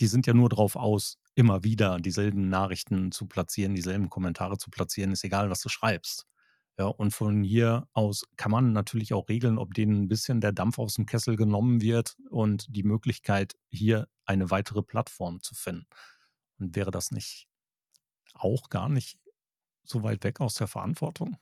die 0.00 0.06
sind 0.06 0.26
ja 0.26 0.34
nur 0.34 0.48
darauf 0.48 0.76
aus, 0.76 1.18
immer 1.34 1.64
wieder 1.64 1.98
dieselben 1.98 2.48
Nachrichten 2.48 3.12
zu 3.12 3.26
platzieren, 3.26 3.74
dieselben 3.74 4.10
Kommentare 4.10 4.58
zu 4.58 4.70
platzieren, 4.70 5.12
ist 5.12 5.24
egal, 5.24 5.50
was 5.50 5.60
du 5.60 5.68
schreibst. 5.68 6.26
Ja, 6.78 6.86
und 6.86 7.12
von 7.12 7.42
hier 7.42 7.88
aus 7.94 8.24
kann 8.36 8.50
man 8.50 8.72
natürlich 8.72 9.14
auch 9.14 9.28
regeln, 9.30 9.56
ob 9.58 9.72
denen 9.72 10.02
ein 10.02 10.08
bisschen 10.08 10.42
der 10.42 10.52
Dampf 10.52 10.78
aus 10.78 10.94
dem 10.94 11.06
Kessel 11.06 11.36
genommen 11.36 11.80
wird 11.80 12.16
und 12.30 12.66
die 12.68 12.82
Möglichkeit, 12.82 13.54
hier 13.70 14.08
eine 14.26 14.50
weitere 14.50 14.82
Plattform 14.82 15.40
zu 15.40 15.54
finden. 15.54 15.86
Und 16.58 16.76
wäre 16.76 16.90
das 16.90 17.10
nicht 17.10 17.48
auch 18.34 18.68
gar 18.70 18.88
nicht 18.90 19.18
so 19.84 20.02
weit 20.02 20.24
weg 20.24 20.40
aus 20.40 20.54
der 20.54 20.68
Verantwortung? 20.68 21.38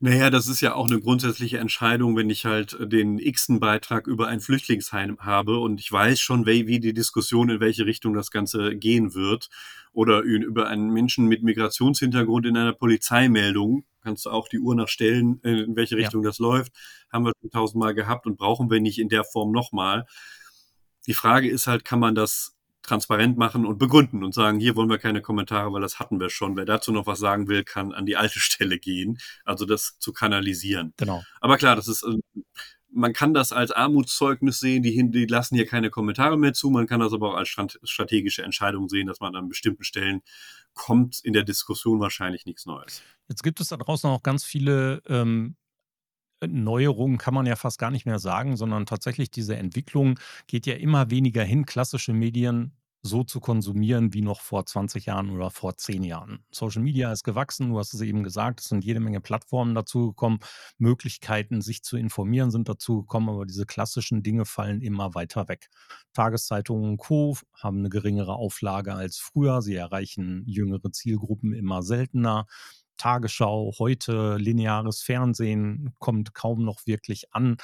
Naja, 0.00 0.30
das 0.30 0.48
ist 0.48 0.60
ja 0.60 0.74
auch 0.74 0.90
eine 0.90 1.00
grundsätzliche 1.00 1.58
Entscheidung, 1.58 2.16
wenn 2.16 2.28
ich 2.28 2.44
halt 2.44 2.72
äh, 2.74 2.88
den 2.88 3.18
x-ten 3.18 3.60
Beitrag 3.60 4.08
über 4.08 4.26
ein 4.26 4.40
Flüchtlingsheim 4.40 5.18
habe 5.20 5.58
und 5.58 5.78
ich 5.80 5.92
weiß 5.92 6.18
schon, 6.20 6.44
wie 6.44 6.80
die 6.80 6.92
Diskussion, 6.92 7.50
in 7.50 7.60
welche 7.60 7.86
Richtung 7.86 8.12
das 8.12 8.32
Ganze 8.32 8.74
gehen 8.76 9.14
wird. 9.14 9.48
Oder 9.92 10.20
über 10.22 10.68
einen 10.68 10.90
Menschen 10.90 11.26
mit 11.26 11.42
Migrationshintergrund 11.42 12.46
in 12.46 12.56
einer 12.56 12.72
Polizeimeldung, 12.72 13.84
kannst 14.02 14.24
du 14.26 14.30
auch 14.30 14.48
die 14.48 14.58
Uhr 14.58 14.74
nachstellen, 14.74 15.40
äh, 15.44 15.62
in 15.62 15.76
welche 15.76 15.96
Richtung 15.96 16.22
ja. 16.22 16.30
das 16.30 16.38
läuft. 16.38 16.72
Haben 17.12 17.26
wir 17.26 17.32
schon 17.40 17.50
tausendmal 17.50 17.94
gehabt 17.94 18.26
und 18.26 18.36
brauchen 18.36 18.70
wir 18.70 18.80
nicht 18.80 18.98
in 18.98 19.08
der 19.08 19.22
Form 19.22 19.52
nochmal. 19.52 20.06
Die 21.06 21.14
Frage 21.14 21.48
ist 21.48 21.66
halt, 21.66 21.84
kann 21.84 22.00
man 22.00 22.14
das 22.14 22.51
transparent 22.82 23.38
machen 23.38 23.64
und 23.64 23.78
begründen 23.78 24.24
und 24.24 24.34
sagen, 24.34 24.58
hier 24.58 24.76
wollen 24.76 24.90
wir 24.90 24.98
keine 24.98 25.22
Kommentare, 25.22 25.72
weil 25.72 25.80
das 25.80 26.00
hatten 26.00 26.20
wir 26.20 26.30
schon. 26.30 26.56
Wer 26.56 26.64
dazu 26.64 26.92
noch 26.92 27.06
was 27.06 27.18
sagen 27.18 27.48
will, 27.48 27.64
kann 27.64 27.92
an 27.92 28.06
die 28.06 28.16
alte 28.16 28.38
Stelle 28.40 28.78
gehen. 28.78 29.18
Also 29.44 29.64
das 29.64 29.98
zu 29.98 30.12
kanalisieren. 30.12 30.92
Genau. 30.96 31.22
Aber 31.40 31.56
klar, 31.56 31.76
das 31.76 31.88
ist, 31.88 32.02
äh, 32.02 32.18
man 32.94 33.12
kann 33.12 33.32
das 33.32 33.52
als 33.52 33.70
Armutszeugnis 33.70 34.60
sehen, 34.60 34.82
die, 34.82 35.10
die 35.10 35.26
lassen 35.26 35.56
hier 35.56 35.66
keine 35.66 35.90
Kommentare 35.90 36.36
mehr 36.36 36.52
zu. 36.52 36.70
Man 36.70 36.86
kann 36.86 37.00
das 37.00 37.12
aber 37.12 37.30
auch 37.30 37.36
als 37.36 37.48
strategische 37.48 38.42
Entscheidung 38.42 38.88
sehen, 38.88 39.06
dass 39.06 39.20
man 39.20 39.34
an 39.34 39.48
bestimmten 39.48 39.84
Stellen 39.84 40.20
kommt 40.74 41.20
in 41.22 41.32
der 41.32 41.44
Diskussion 41.44 42.00
wahrscheinlich 42.00 42.44
nichts 42.44 42.66
Neues. 42.66 43.02
Jetzt 43.28 43.42
gibt 43.42 43.60
es 43.60 43.68
da 43.68 43.76
draußen 43.76 44.08
auch 44.10 44.22
ganz 44.22 44.44
viele 44.44 45.02
ähm, 45.06 45.56
Neuerungen 46.48 47.18
kann 47.18 47.34
man 47.34 47.46
ja 47.46 47.56
fast 47.56 47.78
gar 47.78 47.90
nicht 47.90 48.06
mehr 48.06 48.18
sagen, 48.18 48.56
sondern 48.56 48.86
tatsächlich 48.86 49.30
diese 49.30 49.56
Entwicklung 49.56 50.18
geht 50.46 50.66
ja 50.66 50.74
immer 50.74 51.10
weniger 51.10 51.44
hin, 51.44 51.66
klassische 51.66 52.12
Medien 52.12 52.72
so 53.04 53.24
zu 53.24 53.40
konsumieren 53.40 54.14
wie 54.14 54.22
noch 54.22 54.40
vor 54.40 54.64
20 54.64 55.06
Jahren 55.06 55.30
oder 55.30 55.50
vor 55.50 55.76
10 55.76 56.04
Jahren. 56.04 56.44
Social 56.52 56.82
Media 56.82 57.12
ist 57.12 57.24
gewachsen, 57.24 57.70
du 57.70 57.78
hast 57.78 57.94
es 57.94 58.00
eben 58.00 58.22
gesagt, 58.22 58.60
es 58.60 58.68
sind 58.68 58.84
jede 58.84 59.00
Menge 59.00 59.20
Plattformen 59.20 59.74
dazugekommen, 59.74 60.38
Möglichkeiten, 60.78 61.62
sich 61.62 61.82
zu 61.82 61.96
informieren, 61.96 62.52
sind 62.52 62.68
dazugekommen, 62.68 63.28
aber 63.30 63.44
diese 63.44 63.66
klassischen 63.66 64.22
Dinge 64.22 64.44
fallen 64.44 64.80
immer 64.82 65.14
weiter 65.14 65.48
weg. 65.48 65.68
Tageszeitungen 66.12 66.90
und 66.90 66.96
Co. 66.98 67.36
haben 67.54 67.78
eine 67.78 67.88
geringere 67.88 68.34
Auflage 68.34 68.94
als 68.94 69.18
früher, 69.18 69.62
sie 69.62 69.74
erreichen 69.74 70.44
jüngere 70.46 70.92
Zielgruppen 70.92 71.52
immer 71.54 71.82
seltener. 71.82 72.46
Tagesschau, 73.02 73.72
heute 73.80 74.36
lineares 74.36 75.02
Fernsehen 75.02 75.92
kommt 75.98 76.34
kaum 76.34 76.64
noch 76.64 76.86
wirklich 76.86 77.34
an. 77.34 77.56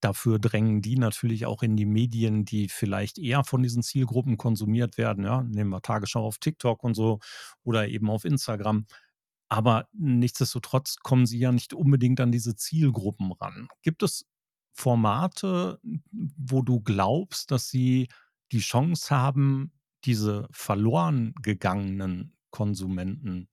Dafür 0.00 0.38
drängen 0.38 0.82
die 0.82 0.96
natürlich 0.96 1.46
auch 1.46 1.64
in 1.64 1.76
die 1.76 1.84
Medien, 1.84 2.44
die 2.44 2.68
vielleicht 2.68 3.18
eher 3.18 3.42
von 3.42 3.60
diesen 3.64 3.82
Zielgruppen 3.82 4.36
konsumiert 4.36 4.96
werden. 4.96 5.24
Ja, 5.24 5.42
nehmen 5.42 5.70
wir 5.70 5.82
Tagesschau 5.82 6.24
auf 6.24 6.38
TikTok 6.38 6.84
und 6.84 6.94
so 6.94 7.18
oder 7.64 7.88
eben 7.88 8.08
auf 8.08 8.24
Instagram. 8.24 8.86
Aber 9.48 9.88
nichtsdestotrotz 9.94 10.98
kommen 11.02 11.26
sie 11.26 11.40
ja 11.40 11.50
nicht 11.50 11.74
unbedingt 11.74 12.20
an 12.20 12.30
diese 12.30 12.54
Zielgruppen 12.54 13.32
ran. 13.32 13.66
Gibt 13.82 14.04
es 14.04 14.26
Formate, 14.74 15.80
wo 16.36 16.62
du 16.62 16.80
glaubst, 16.82 17.50
dass 17.50 17.68
sie 17.68 18.06
die 18.52 18.60
Chance 18.60 19.10
haben, 19.10 19.72
diese 20.04 20.46
verloren 20.52 21.34
gegangenen 21.42 22.36
Konsumenten 22.50 23.48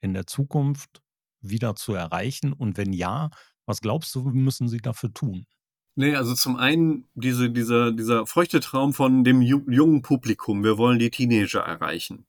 in 0.00 0.14
der 0.14 0.26
Zukunft 0.26 1.02
wieder 1.40 1.74
zu 1.76 1.94
erreichen? 1.94 2.52
Und 2.52 2.76
wenn 2.76 2.92
ja, 2.92 3.30
was 3.66 3.80
glaubst 3.80 4.14
du, 4.14 4.22
müssen 4.22 4.68
sie 4.68 4.78
dafür 4.78 5.12
tun? 5.12 5.46
Nee, 5.94 6.14
also 6.14 6.34
zum 6.34 6.56
einen 6.56 7.08
diese, 7.14 7.50
dieser, 7.50 7.90
dieser 7.90 8.24
feuchte 8.24 8.60
Traum 8.60 8.94
von 8.94 9.24
dem 9.24 9.42
jungen 9.42 10.02
Publikum. 10.02 10.62
Wir 10.62 10.78
wollen 10.78 11.00
die 11.00 11.10
Teenager 11.10 11.60
erreichen. 11.60 12.24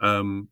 Ähm, 0.00 0.48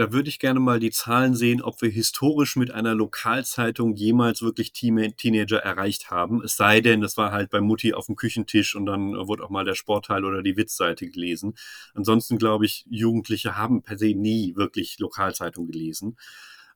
da 0.00 0.12
würde 0.12 0.30
ich 0.30 0.38
gerne 0.38 0.60
mal 0.60 0.80
die 0.80 0.90
Zahlen 0.90 1.34
sehen, 1.34 1.60
ob 1.60 1.82
wir 1.82 1.90
historisch 1.90 2.56
mit 2.56 2.70
einer 2.70 2.94
Lokalzeitung 2.94 3.94
jemals 3.96 4.40
wirklich 4.40 4.72
Teenager 4.72 5.58
erreicht 5.58 6.10
haben. 6.10 6.42
Es 6.42 6.56
sei 6.56 6.80
denn, 6.80 7.02
das 7.02 7.18
war 7.18 7.32
halt 7.32 7.50
bei 7.50 7.60
Mutti 7.60 7.92
auf 7.92 8.06
dem 8.06 8.16
Küchentisch 8.16 8.74
und 8.74 8.86
dann 8.86 9.12
wurde 9.28 9.44
auch 9.44 9.50
mal 9.50 9.66
der 9.66 9.74
Sportteil 9.74 10.24
oder 10.24 10.42
die 10.42 10.56
Witzseite 10.56 11.06
gelesen. 11.06 11.52
Ansonsten 11.92 12.38
glaube 12.38 12.64
ich, 12.64 12.86
Jugendliche 12.88 13.58
haben 13.58 13.82
per 13.82 13.98
se 13.98 14.14
nie 14.14 14.56
wirklich 14.56 14.98
Lokalzeitung 15.00 15.66
gelesen. 15.66 16.16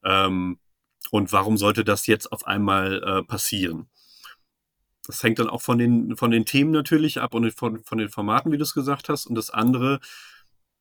Ähm, 0.04 0.58
und 1.10 1.32
warum 1.32 1.56
sollte 1.56 1.82
das 1.82 2.06
jetzt 2.06 2.30
auf 2.30 2.46
einmal 2.46 3.02
äh, 3.02 3.22
passieren? 3.22 3.88
Das 5.06 5.22
hängt 5.22 5.38
dann 5.38 5.48
auch 5.48 5.62
von 5.62 5.78
den, 5.78 6.14
von 6.16 6.30
den 6.30 6.44
Themen 6.44 6.72
natürlich 6.72 7.22
ab 7.22 7.32
und 7.32 7.50
von, 7.52 7.82
von 7.84 7.96
den 7.96 8.10
Formaten, 8.10 8.52
wie 8.52 8.58
du 8.58 8.64
es 8.64 8.74
gesagt 8.74 9.08
hast. 9.08 9.24
Und 9.24 9.34
das 9.34 9.48
andere, 9.48 10.00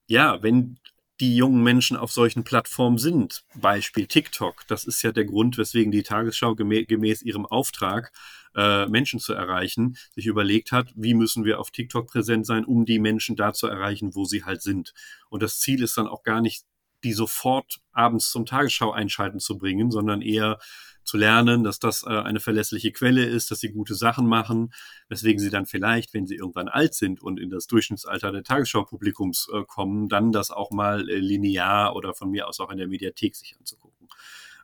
ja, 0.08 0.44
wenn 0.44 0.78
die 1.24 1.38
jungen 1.38 1.64
Menschen 1.64 1.96
auf 1.96 2.12
solchen 2.12 2.44
Plattformen 2.44 2.98
sind, 2.98 3.46
Beispiel 3.56 4.08
TikTok, 4.08 4.68
das 4.68 4.84
ist 4.84 5.02
ja 5.04 5.14
der 5.14 5.24
Grund, 5.24 5.58
weswegen 5.58 5.90
die 5.90 6.04
Tagesschau 6.04 6.54
gemä 6.54 6.84
gemäß 6.84 7.22
ihrem 7.22 7.46
Auftrag, 7.46 8.12
äh, 8.56 8.88
Menschen 8.88 9.22
zu 9.22 9.34
erreichen, 9.34 9.96
sich 10.14 10.26
überlegt 10.26 10.74
hat, 10.74 10.92
wie 10.96 11.14
müssen 11.14 11.46
wir 11.46 11.62
auf 11.62 11.72
TikTok 11.72 12.08
präsent 12.08 12.46
sein, 12.46 12.66
um 12.66 12.84
die 12.84 13.00
Menschen 13.00 13.38
da 13.38 13.54
zu 13.54 13.68
erreichen, 13.68 14.16
wo 14.16 14.26
sie 14.26 14.44
halt 14.44 14.62
sind. 14.62 14.94
Und 15.30 15.42
das 15.42 15.60
Ziel 15.62 15.82
ist 15.82 15.98
dann 15.98 16.08
auch 16.08 16.24
gar 16.24 16.42
nicht, 16.42 16.66
die 17.04 17.14
sofort 17.14 17.80
abends 17.92 18.32
zum 18.32 18.46
Tagesschau 18.46 18.92
einschalten 18.92 19.40
zu 19.40 19.58
bringen, 19.58 19.92
sondern 19.92 20.22
eher 20.22 20.60
zu 21.04 21.18
lernen, 21.18 21.64
dass 21.64 21.80
das 21.80 22.04
äh, 22.04 22.10
eine 22.10 22.40
verlässliche 22.40 22.92
Quelle 22.92 23.26
ist, 23.26 23.52
dass 23.52 23.60
sie 23.60 23.72
gute 23.72 23.96
Sachen 23.96 24.26
machen, 24.26 24.74
weswegen 25.10 25.40
sie 25.40 25.50
dann 25.50 25.66
vielleicht, 25.66 26.14
wenn 26.14 26.28
sie 26.28 26.36
irgendwann 26.36 26.70
alt 26.70 26.94
sind 26.94 27.22
und 27.22 27.40
in 27.40 27.50
das 27.50 27.68
Durchschnittsalter 27.68 28.32
der 28.32 28.44
Tagesschau-Publikums 28.44 29.50
äh, 29.54 29.64
kommen, 29.66 30.08
dann 30.08 30.32
das 30.32 30.52
auch 30.52 30.72
mal 30.72 31.10
äh, 31.10 31.18
linear 31.18 31.96
oder 31.96 32.14
von 32.14 32.30
mir 32.30 32.48
aus 32.48 32.60
auch 32.60 32.72
in 32.72 32.78
der 32.78 32.88
Mediathek 32.88 33.36
sich 33.36 33.56
anzugucken. 33.60 34.08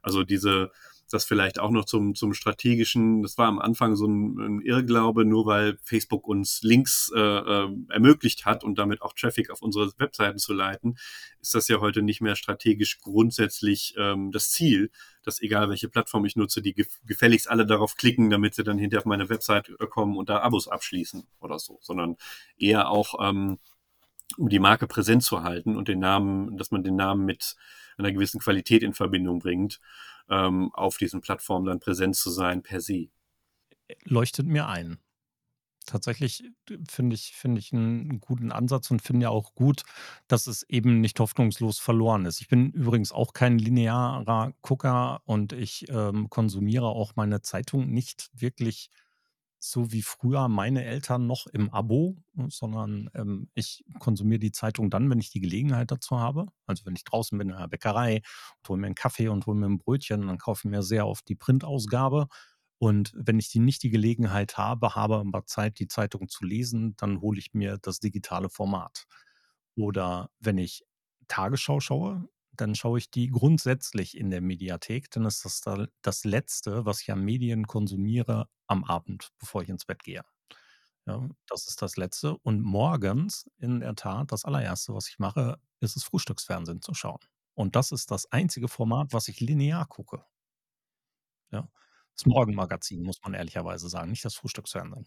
Also 0.01 0.23
diese 0.23 0.71
das 1.13 1.25
vielleicht 1.25 1.59
auch 1.59 1.71
noch 1.71 1.85
zum, 1.85 2.15
zum 2.15 2.33
strategischen, 2.33 3.23
das 3.23 3.37
war 3.37 3.47
am 3.47 3.59
Anfang 3.59 3.95
so 3.95 4.05
ein, 4.05 4.37
ein 4.39 4.61
Irrglaube, 4.61 5.25
nur 5.25 5.45
weil 5.45 5.77
Facebook 5.83 6.27
uns 6.27 6.61
Links 6.61 7.11
äh, 7.15 7.19
äh, 7.19 7.69
ermöglicht 7.89 8.45
hat 8.45 8.63
und 8.63 8.77
damit 8.77 9.01
auch 9.01 9.13
Traffic 9.13 9.49
auf 9.49 9.61
unsere 9.61 9.91
Webseiten 9.97 10.37
zu 10.37 10.53
leiten, 10.53 10.97
ist 11.41 11.55
das 11.55 11.67
ja 11.67 11.79
heute 11.79 12.01
nicht 12.01 12.21
mehr 12.21 12.35
strategisch 12.35 12.99
grundsätzlich 13.01 13.95
ähm, 13.97 14.31
das 14.31 14.51
Ziel, 14.51 14.91
dass 15.23 15.41
egal 15.41 15.69
welche 15.69 15.89
Plattform 15.89 16.25
ich 16.25 16.35
nutze, 16.35 16.61
die 16.61 16.75
gefälligst 17.05 17.49
alle 17.49 17.65
darauf 17.65 17.95
klicken, 17.95 18.29
damit 18.29 18.55
sie 18.55 18.63
dann 18.63 18.77
hinterher 18.77 19.01
auf 19.01 19.05
meine 19.05 19.29
Website 19.29 19.69
äh, 19.79 19.87
kommen 19.87 20.15
und 20.15 20.29
da 20.29 20.39
Abos 20.41 20.67
abschließen 20.67 21.27
oder 21.39 21.59
so, 21.59 21.79
sondern 21.81 22.17
eher 22.57 22.89
auch 22.89 23.15
ähm, 23.27 23.57
um 24.37 24.49
die 24.49 24.59
Marke 24.59 24.85
präsent 24.85 25.23
zu 25.23 25.43
halten 25.43 25.75
und 25.75 25.87
den 25.87 25.99
Namen, 25.99 26.57
dass 26.57 26.71
man 26.71 26.83
den 26.83 26.95
Namen 26.95 27.25
mit 27.25 27.55
einer 27.97 28.11
gewissen 28.11 28.39
Qualität 28.39 28.83
in 28.83 28.93
Verbindung 28.93 29.39
bringt 29.39 29.79
ähm, 30.29 30.71
auf 30.73 30.97
diesen 30.97 31.21
Plattformen 31.21 31.65
dann 31.65 31.79
präsent 31.79 32.15
zu 32.15 32.29
sein 32.29 32.61
per 32.61 32.81
se. 32.81 33.09
Leuchtet 34.03 34.45
mir 34.45 34.67
ein. 34.67 34.99
Tatsächlich 35.85 36.43
äh, 36.69 36.77
finde 36.87 37.15
ich, 37.15 37.33
finde 37.35 37.59
ich 37.59 37.73
einen 37.73 38.19
guten 38.19 38.51
Ansatz 38.51 38.91
und 38.91 39.01
finde 39.01 39.23
ja 39.23 39.29
auch 39.29 39.55
gut, 39.55 39.83
dass 40.27 40.47
es 40.47 40.63
eben 40.69 41.01
nicht 41.01 41.19
hoffnungslos 41.19 41.79
verloren 41.79 42.25
ist. 42.25 42.41
Ich 42.41 42.47
bin 42.47 42.71
übrigens 42.71 43.11
auch 43.11 43.33
kein 43.33 43.57
linearer 43.57 44.53
Gucker 44.61 45.21
und 45.25 45.53
ich 45.53 45.89
ähm, 45.89 46.29
konsumiere 46.29 46.87
auch 46.87 47.15
meine 47.15 47.41
Zeitung 47.41 47.89
nicht 47.89 48.29
wirklich 48.33 48.89
so 49.59 49.91
wie 49.91 50.01
früher 50.01 50.47
meine 50.47 50.85
Eltern 50.85 51.27
noch 51.27 51.47
im 51.47 51.69
Abo, 51.71 52.17
sondern 52.47 53.09
ähm, 53.13 53.49
ich 53.55 53.83
konsumiere 53.99 54.39
die 54.39 54.51
Zeitung 54.51 54.89
dann, 54.89 55.09
wenn 55.09 55.19
ich 55.19 55.31
die 55.31 55.41
Gelegenheit 55.41 55.91
dazu 55.91 56.19
habe. 56.19 56.47
Also 56.65 56.85
wenn 56.85 56.95
ich 56.95 57.03
draußen 57.03 57.37
bin 57.37 57.49
in 57.49 57.55
einer 57.55 57.67
Bäckerei 57.67 58.21
und 58.59 58.69
hole 58.69 58.79
mir 58.79 58.87
einen 58.87 58.95
Kaffee 58.95 59.27
und 59.27 59.45
hole 59.45 59.57
mir 59.59 59.65
ein 59.67 59.77
Brötchen, 59.77 60.27
dann 60.27 60.37
kaufe 60.37 60.67
ich 60.67 60.71
mir 60.71 60.81
sehr 60.81 61.07
oft 61.07 61.27
die 61.27 61.35
Printausgabe. 61.35 62.27
Und 62.79 63.11
wenn 63.15 63.39
ich 63.39 63.49
die 63.49 63.59
nicht 63.59 63.83
die 63.83 63.89
Gelegenheit 63.89 64.57
habe, 64.57 64.95
habe 64.95 65.17
aber 65.17 65.45
Zeit, 65.45 65.79
die 65.79 65.87
Zeitung 65.87 66.29
zu 66.29 66.45
lesen, 66.45 66.95
dann 66.97 67.19
hole 67.19 67.39
ich 67.39 67.53
mir 67.53 67.77
das 67.81 67.99
digitale 67.99 68.49
Format. 68.49 69.05
Oder 69.75 70.29
wenn 70.39 70.57
ich 70.57 70.83
Tagesschau 71.27 71.79
schaue, 71.81 72.29
dann 72.59 72.75
schaue 72.75 72.99
ich 72.99 73.09
die 73.11 73.27
grundsätzlich 73.27 74.17
in 74.17 74.29
der 74.29 74.41
Mediathek, 74.41 75.09
denn 75.11 75.25
es 75.25 75.45
ist 75.45 75.65
das, 75.65 75.87
das 76.01 76.23
Letzte, 76.25 76.85
was 76.85 77.01
ich 77.01 77.11
an 77.11 77.23
Medien 77.23 77.67
konsumiere 77.67 78.47
am 78.67 78.83
Abend, 78.83 79.29
bevor 79.39 79.63
ich 79.63 79.69
ins 79.69 79.85
Bett 79.85 80.03
gehe. 80.03 80.23
Ja, 81.05 81.27
das 81.47 81.67
ist 81.67 81.81
das 81.81 81.97
Letzte. 81.97 82.37
Und 82.37 82.61
morgens, 82.61 83.49
in 83.57 83.79
der 83.79 83.95
Tat, 83.95 84.31
das 84.31 84.45
allererste, 84.45 84.93
was 84.93 85.09
ich 85.09 85.17
mache, 85.19 85.59
ist 85.79 85.95
es 85.95 86.03
Frühstücksfernsehen 86.03 86.81
zu 86.81 86.93
schauen. 86.93 87.19
Und 87.55 87.75
das 87.75 87.91
ist 87.91 88.11
das 88.11 88.31
einzige 88.31 88.67
Format, 88.67 89.13
was 89.13 89.27
ich 89.27 89.39
linear 89.39 89.87
gucke. 89.87 90.23
Ja. 91.51 91.69
Das 92.15 92.25
Morgenmagazin, 92.25 93.01
muss 93.03 93.21
man 93.23 93.33
ehrlicherweise 93.33 93.89
sagen, 93.89 94.11
nicht 94.11 94.25
das 94.25 94.35
Frühstücksfernsehen. 94.35 95.05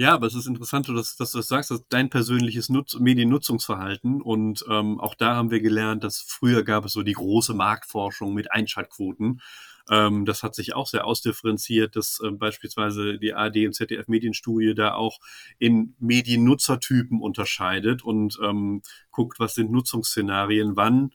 Ja, 0.00 0.14
aber 0.14 0.26
es 0.28 0.34
ist 0.34 0.46
interessant, 0.46 0.88
dass, 0.88 1.16
dass 1.16 1.32
du 1.32 1.36
das 1.36 1.48
sagst, 1.48 1.70
dass 1.70 1.86
dein 1.90 2.08
persönliches 2.08 2.70
Nutz 2.70 2.98
Mediennutzungsverhalten 2.98 4.22
und 4.22 4.64
ähm, 4.66 4.98
auch 4.98 5.14
da 5.14 5.34
haben 5.34 5.50
wir 5.50 5.60
gelernt, 5.60 6.04
dass 6.04 6.20
früher 6.26 6.62
gab 6.62 6.86
es 6.86 6.94
so 6.94 7.02
die 7.02 7.12
große 7.12 7.52
Marktforschung 7.52 8.32
mit 8.32 8.50
Einschaltquoten. 8.50 9.42
Ähm, 9.90 10.24
das 10.24 10.42
hat 10.42 10.54
sich 10.54 10.72
auch 10.74 10.86
sehr 10.86 11.04
ausdifferenziert, 11.04 11.96
dass 11.96 12.18
äh, 12.24 12.30
beispielsweise 12.30 13.18
die 13.18 13.34
AD 13.34 13.66
und 13.66 13.74
ZDF 13.74 14.08
Medienstudie 14.08 14.74
da 14.74 14.94
auch 14.94 15.18
in 15.58 15.94
Mediennutzertypen 15.98 17.20
unterscheidet 17.20 18.02
und 18.02 18.38
ähm, 18.42 18.80
guckt, 19.10 19.38
was 19.38 19.54
sind 19.54 19.70
Nutzungsszenarien, 19.70 20.76
wann 20.76 21.10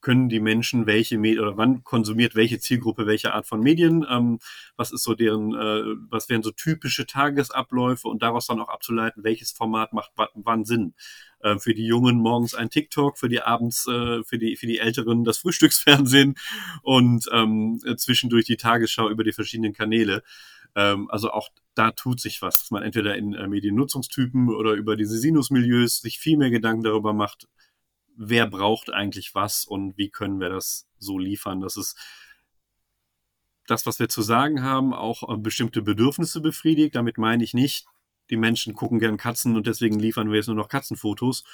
können 0.00 0.28
die 0.28 0.40
Menschen 0.40 0.86
welche 0.86 1.18
Medien 1.18 1.42
oder 1.42 1.56
wann 1.56 1.84
konsumiert 1.84 2.34
welche 2.34 2.58
Zielgruppe 2.58 3.06
welche 3.06 3.34
Art 3.34 3.46
von 3.46 3.60
Medien, 3.60 4.06
ähm, 4.08 4.38
was 4.76 4.92
ist 4.92 5.04
so 5.04 5.14
deren, 5.14 5.54
äh, 5.54 5.96
was 6.08 6.28
wären 6.28 6.42
so 6.42 6.50
typische 6.50 7.06
Tagesabläufe 7.06 8.08
und 8.08 8.22
daraus 8.22 8.46
dann 8.46 8.60
auch 8.60 8.68
abzuleiten, 8.68 9.24
welches 9.24 9.52
Format 9.52 9.92
macht 9.92 10.12
wann 10.34 10.64
Sinn. 10.64 10.94
Äh, 11.40 11.58
für 11.58 11.74
die 11.74 11.86
Jungen 11.86 12.18
morgens 12.18 12.54
ein 12.54 12.70
TikTok, 12.70 13.18
für 13.18 13.28
die 13.28 13.40
abends, 13.40 13.86
äh, 13.86 14.22
für 14.24 14.38
die, 14.38 14.56
für 14.56 14.66
die 14.66 14.78
Älteren 14.78 15.24
das 15.24 15.38
Frühstücksfernsehen 15.38 16.34
und 16.82 17.26
ähm, 17.32 17.80
zwischendurch 17.96 18.44
die 18.44 18.56
Tagesschau 18.56 19.08
über 19.08 19.24
die 19.24 19.32
verschiedenen 19.32 19.72
Kanäle. 19.72 20.22
Ähm, 20.74 21.10
also 21.10 21.30
auch 21.30 21.48
da 21.74 21.90
tut 21.92 22.20
sich 22.20 22.42
was, 22.42 22.60
dass 22.60 22.70
man 22.70 22.82
entweder 22.82 23.16
in 23.16 23.34
äh, 23.34 23.46
Mediennutzungstypen 23.48 24.50
oder 24.50 24.72
über 24.72 24.96
diese 24.96 25.18
Sinusmilieus 25.18 26.00
sich 26.00 26.18
viel 26.18 26.36
mehr 26.36 26.50
Gedanken 26.50 26.84
darüber 26.84 27.12
macht, 27.12 27.48
wer 28.22 28.46
braucht 28.46 28.92
eigentlich 28.92 29.34
was 29.34 29.64
und 29.64 29.96
wie 29.96 30.10
können 30.10 30.40
wir 30.40 30.50
das 30.50 30.86
so 30.98 31.18
liefern, 31.18 31.60
dass 31.60 31.76
es 31.78 31.96
das, 33.66 33.86
was 33.86 33.98
wir 33.98 34.10
zu 34.10 34.20
sagen 34.20 34.62
haben, 34.62 34.92
auch 34.92 35.28
äh, 35.32 35.38
bestimmte 35.38 35.80
Bedürfnisse 35.80 36.40
befriedigt. 36.42 36.94
Damit 36.94 37.16
meine 37.16 37.42
ich 37.42 37.54
nicht, 37.54 37.86
die 38.28 38.36
Menschen 38.36 38.74
gucken 38.74 38.98
gern 38.98 39.16
Katzen 39.16 39.56
und 39.56 39.66
deswegen 39.66 39.98
liefern 39.98 40.28
wir 40.28 40.36
jetzt 40.36 40.48
nur 40.48 40.56
noch 40.56 40.68
Katzenfotos, 40.68 41.44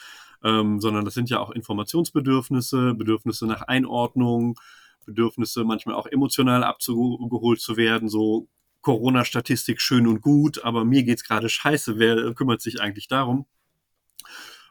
ähm, 0.43 0.81
sondern 0.81 1.05
das 1.05 1.15
sind 1.15 1.31
ja 1.31 1.39
auch 1.39 1.51
Informationsbedürfnisse, 1.51 2.95
Bedürfnisse 2.95 3.47
nach 3.47 3.63
Einordnung, 3.63 4.59
Bedürfnisse 5.05 5.63
manchmal 5.63 5.95
auch 5.95 6.07
emotional 6.07 6.65
abgeholt 6.65 7.61
zu 7.61 7.77
werden, 7.77 8.09
so 8.09 8.49
Corona-Statistik 8.81 9.81
schön 9.81 10.09
und 10.09 10.21
gut, 10.21 10.65
aber 10.65 10.85
mir 10.85 11.05
geht's 11.05 11.23
gerade 11.23 11.49
scheiße, 11.49 11.99
wer 11.99 12.35
kümmert 12.35 12.61
sich 12.61 12.81
eigentlich 12.81 13.07
darum? 13.07 13.47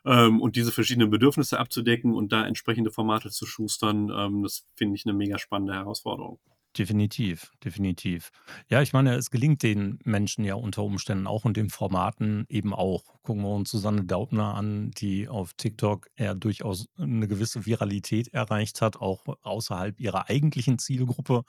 Ähm, 0.05 0.41
und 0.41 0.55
diese 0.55 0.71
verschiedenen 0.71 1.09
Bedürfnisse 1.09 1.59
abzudecken 1.59 2.13
und 2.13 2.31
da 2.31 2.45
entsprechende 2.45 2.91
Formate 2.91 3.29
zu 3.29 3.45
schustern, 3.45 4.09
ähm, 4.15 4.43
das 4.43 4.65
finde 4.75 4.95
ich 4.95 5.05
eine 5.05 5.13
mega 5.13 5.37
spannende 5.39 5.73
Herausforderung. 5.73 6.39
Definitiv, 6.77 7.51
definitiv. 7.63 8.31
Ja, 8.69 8.81
ich 8.81 8.91
meine, 8.91 9.15
es 9.15 9.31
gelingt 9.31 9.63
den 9.63 9.97
Menschen 10.03 10.43
ja 10.43 10.55
unter 10.55 10.83
Umständen 10.83 11.25
auch 11.25 11.45
und 11.45 11.55
den 11.55 11.69
Formaten 11.69 12.45
eben 12.49 12.73
auch. 12.73 13.21
Gucken 13.21 13.43
wir 13.43 13.49
uns 13.49 13.71
Susanne 13.71 14.03
Daubner 14.03 14.55
an, 14.55 14.91
die 14.91 15.29
auf 15.29 15.53
TikTok 15.53 16.09
eher 16.17 16.35
durchaus 16.35 16.87
eine 16.97 17.29
gewisse 17.29 17.65
Viralität 17.65 18.33
erreicht 18.33 18.81
hat, 18.81 18.97
auch 18.97 19.23
außerhalb 19.41 20.01
ihrer 20.01 20.29
eigentlichen 20.29 20.77
Zielgruppe. 20.77 21.43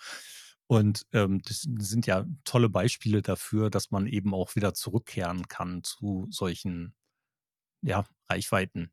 Und 0.69 1.07
ähm, 1.13 1.43
das 1.43 1.63
sind 1.63 2.07
ja 2.07 2.25
tolle 2.45 2.69
Beispiele 2.69 3.21
dafür, 3.21 3.69
dass 3.69 3.91
man 3.91 4.07
eben 4.07 4.33
auch 4.33 4.55
wieder 4.55 4.75
zurückkehren 4.75 5.49
kann 5.49 5.83
zu 5.83 6.29
solchen 6.31 6.95
ja, 7.87 8.05
Reichweiten 8.29 8.91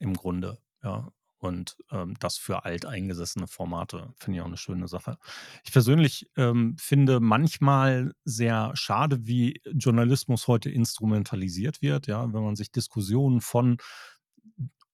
im 0.00 0.14
Grunde, 0.14 0.58
ja. 0.82 1.08
Und 1.38 1.76
ähm, 1.90 2.14
das 2.20 2.36
für 2.36 2.64
alteingesessene 2.64 3.48
Formate 3.48 4.14
finde 4.16 4.36
ich 4.36 4.42
auch 4.42 4.46
eine 4.46 4.56
schöne 4.56 4.86
Sache. 4.86 5.18
Ich 5.64 5.72
persönlich 5.72 6.30
ähm, 6.36 6.76
finde 6.78 7.18
manchmal 7.18 8.14
sehr 8.24 8.70
schade, 8.74 9.26
wie 9.26 9.60
Journalismus 9.72 10.46
heute 10.46 10.70
instrumentalisiert 10.70 11.82
wird. 11.82 12.06
Ja, 12.06 12.32
wenn 12.32 12.44
man 12.44 12.54
sich 12.54 12.70
Diskussionen 12.70 13.40
von 13.40 13.78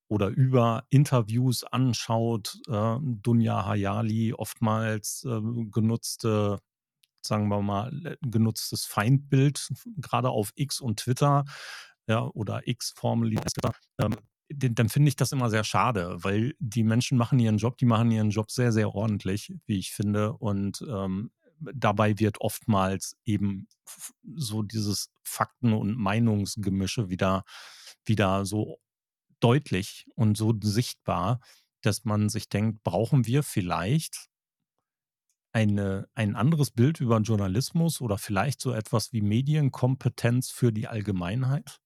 oder 0.08 0.28
über 0.28 0.84
Interviews 0.88 1.64
anschaut, 1.64 2.58
äh, 2.66 2.96
Dunja 3.02 3.66
Hayali 3.66 4.32
oftmals 4.32 5.26
äh, 5.28 5.40
genutzte 5.70 6.60
sagen 7.20 7.48
wir 7.48 7.60
mal, 7.62 8.16
genutztes 8.22 8.84
Feindbild, 8.86 9.68
gerade 9.96 10.30
auf 10.30 10.52
X 10.54 10.80
und 10.80 11.00
Twitter, 11.00 11.44
ja, 12.08 12.26
oder 12.34 12.66
X 12.66 12.92
formerly 12.96 13.36
Twitter, 13.36 13.72
ähm, 13.98 14.16
dann 14.50 14.88
finde 14.88 15.10
ich 15.10 15.16
das 15.16 15.32
immer 15.32 15.50
sehr 15.50 15.64
schade, 15.64 16.16
weil 16.24 16.54
die 16.58 16.82
Menschen 16.82 17.18
machen 17.18 17.38
ihren 17.38 17.58
Job, 17.58 17.76
die 17.76 17.84
machen 17.84 18.10
ihren 18.10 18.30
Job 18.30 18.50
sehr, 18.50 18.72
sehr 18.72 18.94
ordentlich, 18.94 19.52
wie 19.66 19.78
ich 19.78 19.92
finde. 19.92 20.32
Und 20.32 20.82
ähm, 20.88 21.30
dabei 21.60 22.18
wird 22.18 22.40
oftmals 22.40 23.16
eben 23.26 23.68
so 24.36 24.62
dieses 24.62 25.10
Fakten- 25.22 25.74
und 25.74 25.98
Meinungsgemische 25.98 27.10
wieder, 27.10 27.44
wieder 28.06 28.46
so 28.46 28.78
deutlich 29.40 30.06
und 30.14 30.38
so 30.38 30.54
sichtbar, 30.62 31.40
dass 31.82 32.04
man 32.04 32.30
sich 32.30 32.48
denkt, 32.48 32.82
brauchen 32.82 33.26
wir 33.26 33.42
vielleicht 33.42 34.28
eine, 35.52 36.08
ein 36.14 36.36
anderes 36.36 36.70
Bild 36.70 37.00
über 37.00 37.18
Journalismus 37.18 38.00
oder 38.00 38.18
vielleicht 38.18 38.60
so 38.60 38.72
etwas 38.72 39.12
wie 39.12 39.20
Medienkompetenz 39.20 40.50
für 40.50 40.72
die 40.72 40.88
Allgemeinheit? 40.88 41.80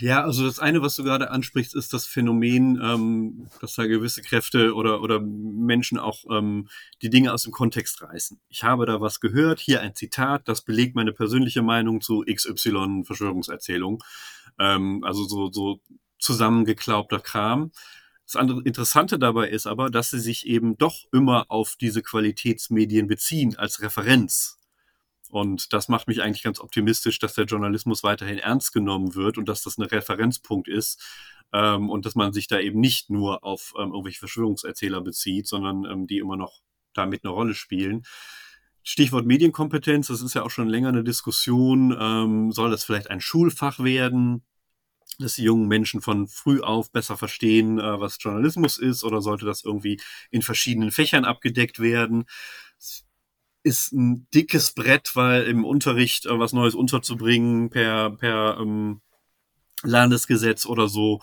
Ja, 0.00 0.24
also 0.24 0.44
das 0.44 0.58
eine, 0.58 0.82
was 0.82 0.96
du 0.96 1.04
gerade 1.04 1.30
ansprichst, 1.30 1.74
ist 1.74 1.92
das 1.92 2.06
Phänomen, 2.06 2.80
ähm, 2.82 3.48
dass 3.60 3.74
da 3.74 3.86
gewisse 3.86 4.20
Kräfte 4.22 4.74
oder, 4.74 5.00
oder 5.00 5.20
Menschen 5.20 5.98
auch 5.98 6.24
ähm, 6.30 6.68
die 7.02 7.10
Dinge 7.10 7.32
aus 7.32 7.44
dem 7.44 7.52
Kontext 7.52 8.02
reißen. 8.02 8.40
Ich 8.48 8.62
habe 8.62 8.84
da 8.86 9.00
was 9.00 9.20
gehört, 9.20 9.60
hier 9.60 9.80
ein 9.80 9.94
Zitat, 9.94 10.48
das 10.48 10.62
belegt 10.62 10.96
meine 10.96 11.12
persönliche 11.12 11.62
Meinung 11.62 12.00
zu 12.00 12.24
XY 12.26 13.04
Verschwörungserzählung. 13.04 14.02
Ähm, 14.58 15.02
also 15.04 15.24
so, 15.24 15.50
so 15.50 15.80
zusammengeklaubter 16.18 17.20
Kram. 17.20 17.72
Das 18.26 18.36
andere 18.36 18.62
Interessante 18.62 19.18
dabei 19.18 19.48
ist 19.48 19.66
aber, 19.66 19.88
dass 19.88 20.10
sie 20.10 20.20
sich 20.20 20.46
eben 20.46 20.76
doch 20.76 21.04
immer 21.12 21.46
auf 21.48 21.76
diese 21.80 22.02
Qualitätsmedien 22.02 23.06
beziehen 23.06 23.56
als 23.56 23.80
Referenz. 23.80 24.58
Und 25.30 25.72
das 25.72 25.88
macht 25.88 26.08
mich 26.08 26.22
eigentlich 26.22 26.42
ganz 26.42 26.60
optimistisch, 26.60 27.18
dass 27.18 27.34
der 27.34 27.44
Journalismus 27.44 28.02
weiterhin 28.02 28.38
ernst 28.38 28.72
genommen 28.72 29.14
wird 29.14 29.38
und 29.38 29.48
dass 29.48 29.62
das 29.62 29.78
ein 29.78 29.82
Referenzpunkt 29.82 30.68
ist 30.68 31.02
ähm, 31.52 31.90
und 31.90 32.06
dass 32.06 32.14
man 32.14 32.32
sich 32.32 32.46
da 32.48 32.58
eben 32.60 32.80
nicht 32.80 33.10
nur 33.10 33.44
auf 33.44 33.72
ähm, 33.76 33.90
irgendwelche 33.92 34.20
Verschwörungserzähler 34.20 35.00
bezieht, 35.00 35.46
sondern 35.46 35.84
ähm, 35.84 36.06
die 36.06 36.18
immer 36.18 36.36
noch 36.36 36.60
damit 36.92 37.24
eine 37.24 37.32
Rolle 37.32 37.54
spielen. 37.54 38.04
Stichwort 38.82 39.26
Medienkompetenz, 39.26 40.06
das 40.06 40.22
ist 40.22 40.34
ja 40.34 40.42
auch 40.42 40.50
schon 40.50 40.68
länger 40.68 40.90
eine 40.90 41.02
Diskussion. 41.02 41.96
Ähm, 41.98 42.52
soll 42.52 42.70
das 42.70 42.84
vielleicht 42.84 43.10
ein 43.10 43.20
Schulfach 43.20 43.80
werden? 43.80 44.44
dass 45.18 45.36
die 45.36 45.44
jungen 45.44 45.68
Menschen 45.68 46.00
von 46.02 46.26
früh 46.28 46.60
auf 46.60 46.92
besser 46.92 47.16
verstehen, 47.16 47.78
äh, 47.78 48.00
was 48.00 48.18
Journalismus 48.20 48.78
ist, 48.78 49.04
oder 49.04 49.20
sollte 49.20 49.46
das 49.46 49.64
irgendwie 49.64 50.00
in 50.30 50.42
verschiedenen 50.42 50.90
Fächern 50.90 51.24
abgedeckt 51.24 51.80
werden? 51.80 52.24
Ist 53.66 53.92
ein 53.92 54.28
dickes 54.32 54.72
Brett, 54.72 55.16
weil 55.16 55.42
im 55.42 55.64
Unterricht 55.64 56.24
äh, 56.26 56.38
was 56.38 56.52
Neues 56.52 56.76
unterzubringen 56.76 57.68
per, 57.68 58.10
per 58.10 58.58
ähm, 58.60 59.00
Landesgesetz 59.82 60.66
oder 60.66 60.88
so, 60.88 61.20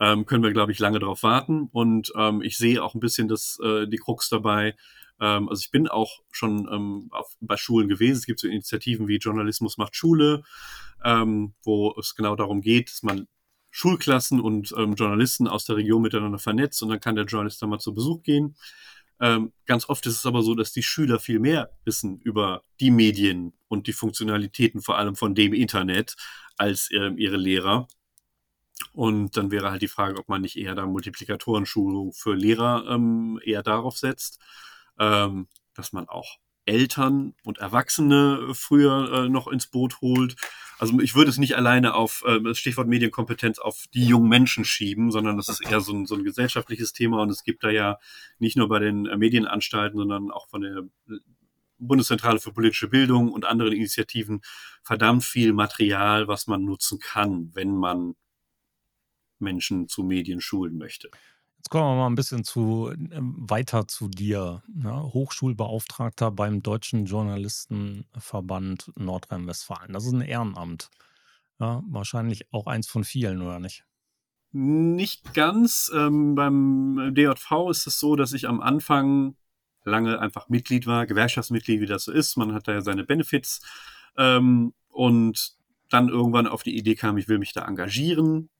ähm, 0.00 0.26
können 0.26 0.42
wir, 0.42 0.52
glaube 0.52 0.72
ich, 0.72 0.80
lange 0.80 0.98
darauf 0.98 1.22
warten. 1.22 1.68
Und 1.70 2.12
ähm, 2.16 2.42
ich 2.42 2.56
sehe 2.56 2.82
auch 2.82 2.94
ein 2.94 3.00
bisschen 3.00 3.28
das, 3.28 3.60
äh, 3.62 3.86
die 3.86 3.98
Krux 3.98 4.28
dabei. 4.28 4.74
Ähm, 5.20 5.48
also 5.48 5.60
ich 5.60 5.70
bin 5.70 5.86
auch 5.86 6.18
schon 6.32 6.68
ähm, 6.68 7.10
auf, 7.12 7.32
bei 7.40 7.56
Schulen 7.56 7.88
gewesen. 7.88 8.18
Es 8.18 8.26
gibt 8.26 8.40
so 8.40 8.48
Initiativen 8.48 9.06
wie 9.06 9.18
Journalismus 9.18 9.78
macht 9.78 9.94
Schule, 9.94 10.42
ähm, 11.04 11.54
wo 11.62 11.94
es 11.96 12.16
genau 12.16 12.34
darum 12.34 12.60
geht, 12.60 12.90
dass 12.90 13.04
man 13.04 13.28
Schulklassen 13.70 14.40
und 14.40 14.74
ähm, 14.76 14.94
Journalisten 14.94 15.46
aus 15.46 15.64
der 15.64 15.76
Region 15.76 16.02
miteinander 16.02 16.40
vernetzt 16.40 16.82
und 16.82 16.88
dann 16.88 17.00
kann 17.00 17.14
der 17.14 17.26
Journalist 17.26 17.62
da 17.62 17.68
mal 17.68 17.78
zu 17.78 17.94
Besuch 17.94 18.24
gehen. 18.24 18.56
Ähm, 19.24 19.54
ganz 19.64 19.88
oft 19.88 20.04
ist 20.04 20.18
es 20.18 20.26
aber 20.26 20.42
so, 20.42 20.54
dass 20.54 20.72
die 20.72 20.82
Schüler 20.82 21.18
viel 21.18 21.38
mehr 21.40 21.70
wissen 21.86 22.20
über 22.20 22.62
die 22.78 22.90
Medien 22.90 23.54
und 23.68 23.86
die 23.86 23.94
Funktionalitäten 23.94 24.82
vor 24.82 24.98
allem 24.98 25.16
von 25.16 25.34
dem 25.34 25.54
Internet 25.54 26.14
als 26.58 26.90
ähm, 26.92 27.16
ihre 27.16 27.38
Lehrer. 27.38 27.88
Und 28.92 29.38
dann 29.38 29.50
wäre 29.50 29.70
halt 29.70 29.80
die 29.80 29.88
Frage, 29.88 30.18
ob 30.18 30.28
man 30.28 30.42
nicht 30.42 30.58
eher 30.58 30.74
da 30.74 30.84
Multiplikatorenschulung 30.84 32.12
für 32.12 32.34
Lehrer 32.34 32.84
ähm, 32.86 33.40
eher 33.42 33.62
darauf 33.62 33.96
setzt, 33.96 34.40
ähm, 34.98 35.48
dass 35.72 35.94
man 35.94 36.06
auch 36.06 36.36
Eltern 36.66 37.34
und 37.44 37.58
Erwachsene 37.58 38.52
früher 38.54 39.12
äh, 39.12 39.28
noch 39.28 39.48
ins 39.48 39.66
Boot 39.66 40.00
holt. 40.00 40.36
Also 40.78 40.98
ich 41.00 41.14
würde 41.14 41.30
es 41.30 41.38
nicht 41.38 41.56
alleine 41.56 41.94
auf 41.94 42.24
äh, 42.26 42.40
das 42.40 42.58
Stichwort 42.58 42.88
Medienkompetenz 42.88 43.58
auf 43.58 43.84
die 43.92 44.06
jungen 44.06 44.28
Menschen 44.28 44.64
schieben, 44.64 45.10
sondern 45.10 45.36
das 45.36 45.48
ist 45.48 45.60
eher 45.60 45.80
so 45.80 45.92
ein, 45.92 46.06
so 46.06 46.14
ein 46.14 46.24
gesellschaftliches 46.24 46.92
Thema 46.92 47.22
und 47.22 47.30
es 47.30 47.44
gibt 47.44 47.64
da 47.64 47.70
ja 47.70 47.98
nicht 48.38 48.56
nur 48.56 48.68
bei 48.68 48.78
den 48.78 49.06
äh, 49.06 49.16
Medienanstalten, 49.16 49.98
sondern 49.98 50.30
auch 50.30 50.48
von 50.48 50.62
der 50.62 50.82
Bundeszentrale 51.78 52.40
für 52.40 52.52
politische 52.52 52.88
Bildung 52.88 53.32
und 53.32 53.44
anderen 53.44 53.72
Initiativen 53.72 54.40
verdammt 54.82 55.24
viel 55.24 55.52
Material, 55.52 56.28
was 56.28 56.46
man 56.46 56.64
nutzen 56.64 56.98
kann, 56.98 57.50
wenn 57.54 57.76
man 57.76 58.14
Menschen 59.38 59.88
zu 59.88 60.02
Medien 60.02 60.40
schulen 60.40 60.78
möchte. 60.78 61.10
Jetzt 61.64 61.70
kommen 61.70 61.96
wir 61.96 62.02
mal 62.02 62.08
ein 62.08 62.14
bisschen 62.14 62.44
zu, 62.44 62.92
ähm, 62.94 63.36
weiter 63.38 63.88
zu 63.88 64.08
dir. 64.08 64.62
Ja, 64.82 65.02
Hochschulbeauftragter 65.02 66.30
beim 66.30 66.62
Deutschen 66.62 67.06
Journalistenverband 67.06 68.92
Nordrhein-Westfalen. 68.96 69.94
Das 69.94 70.04
ist 70.04 70.12
ein 70.12 70.20
Ehrenamt. 70.20 70.90
Ja, 71.58 71.82
wahrscheinlich 71.88 72.52
auch 72.52 72.66
eins 72.66 72.86
von 72.86 73.02
vielen, 73.02 73.40
oder 73.40 73.60
nicht? 73.60 73.86
Nicht 74.52 75.32
ganz. 75.32 75.90
Ähm, 75.94 76.34
beim 76.34 77.14
DJV 77.14 77.70
ist 77.70 77.86
es 77.86 77.98
so, 77.98 78.14
dass 78.14 78.34
ich 78.34 78.46
am 78.46 78.60
Anfang 78.60 79.34
lange 79.84 80.20
einfach 80.20 80.50
Mitglied 80.50 80.86
war, 80.86 81.06
Gewerkschaftsmitglied, 81.06 81.80
wie 81.80 81.86
das 81.86 82.04
so 82.04 82.12
ist. 82.12 82.36
Man 82.36 82.52
hat 82.52 82.68
da 82.68 82.72
ja 82.72 82.82
seine 82.82 83.04
Benefits. 83.04 83.62
Ähm, 84.18 84.74
und 84.90 85.56
dann 85.88 86.10
irgendwann 86.10 86.46
auf 86.46 86.62
die 86.62 86.76
Idee 86.76 86.94
kam, 86.94 87.16
ich 87.16 87.28
will 87.28 87.38
mich 87.38 87.54
da 87.54 87.64
engagieren 87.64 88.50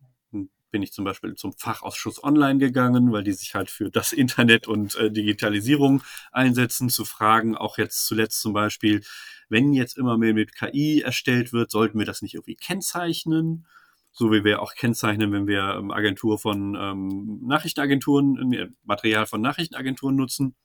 bin 0.74 0.82
ich 0.82 0.92
zum 0.92 1.04
Beispiel 1.04 1.36
zum 1.36 1.52
Fachausschuss 1.52 2.24
online 2.24 2.58
gegangen, 2.58 3.12
weil 3.12 3.22
die 3.22 3.30
sich 3.30 3.54
halt 3.54 3.70
für 3.70 3.92
das 3.92 4.12
Internet 4.12 4.66
und 4.66 4.96
äh, 4.96 5.08
Digitalisierung 5.08 6.02
einsetzen, 6.32 6.88
zu 6.88 7.04
fragen, 7.04 7.56
auch 7.56 7.78
jetzt 7.78 8.06
zuletzt 8.06 8.40
zum 8.40 8.54
Beispiel, 8.54 9.04
wenn 9.48 9.72
jetzt 9.72 9.96
immer 9.96 10.18
mehr 10.18 10.34
mit 10.34 10.52
KI 10.52 11.00
erstellt 11.00 11.52
wird, 11.52 11.70
sollten 11.70 11.96
wir 11.96 12.06
das 12.06 12.22
nicht 12.22 12.34
irgendwie 12.34 12.56
kennzeichnen? 12.56 13.68
So 14.10 14.32
wie 14.32 14.42
wir 14.42 14.62
auch 14.62 14.74
kennzeichnen, 14.74 15.30
wenn 15.30 15.46
wir 15.46 15.76
ähm, 15.78 15.92
Agentur 15.92 16.40
von 16.40 16.74
ähm, 16.74 17.38
Nachrichtenagenturen, 17.46 18.52
äh, 18.52 18.68
Material 18.82 19.26
von 19.26 19.40
Nachrichtenagenturen 19.40 20.16
nutzen. 20.16 20.56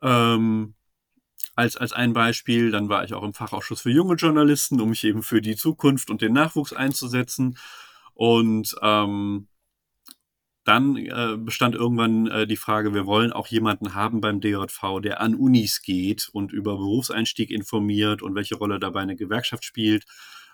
Ähm, 0.00 0.72
als, 1.54 1.76
als 1.76 1.92
ein 1.92 2.14
Beispiel, 2.14 2.70
dann 2.70 2.88
war 2.88 3.04
ich 3.04 3.12
auch 3.12 3.24
im 3.24 3.34
Fachausschuss 3.34 3.82
für 3.82 3.90
junge 3.90 4.14
Journalisten, 4.14 4.80
um 4.80 4.88
mich 4.88 5.04
eben 5.04 5.22
für 5.22 5.42
die 5.42 5.56
Zukunft 5.56 6.08
und 6.08 6.22
den 6.22 6.32
Nachwuchs 6.32 6.72
einzusetzen. 6.72 7.58
Und 8.14 8.74
ähm, 8.82 9.48
dann 10.64 10.96
äh, 10.96 11.36
bestand 11.38 11.74
irgendwann 11.74 12.26
äh, 12.26 12.46
die 12.46 12.56
Frage, 12.56 12.94
wir 12.94 13.06
wollen 13.06 13.32
auch 13.32 13.46
jemanden 13.46 13.94
haben 13.94 14.20
beim 14.20 14.40
DJV, 14.40 15.00
der 15.02 15.20
an 15.20 15.34
Unis 15.34 15.82
geht 15.82 16.28
und 16.32 16.52
über 16.52 16.76
Berufseinstieg 16.76 17.50
informiert 17.50 18.22
und 18.22 18.34
welche 18.34 18.56
Rolle 18.56 18.78
dabei 18.78 19.00
eine 19.00 19.16
Gewerkschaft 19.16 19.64
spielt. 19.64 20.04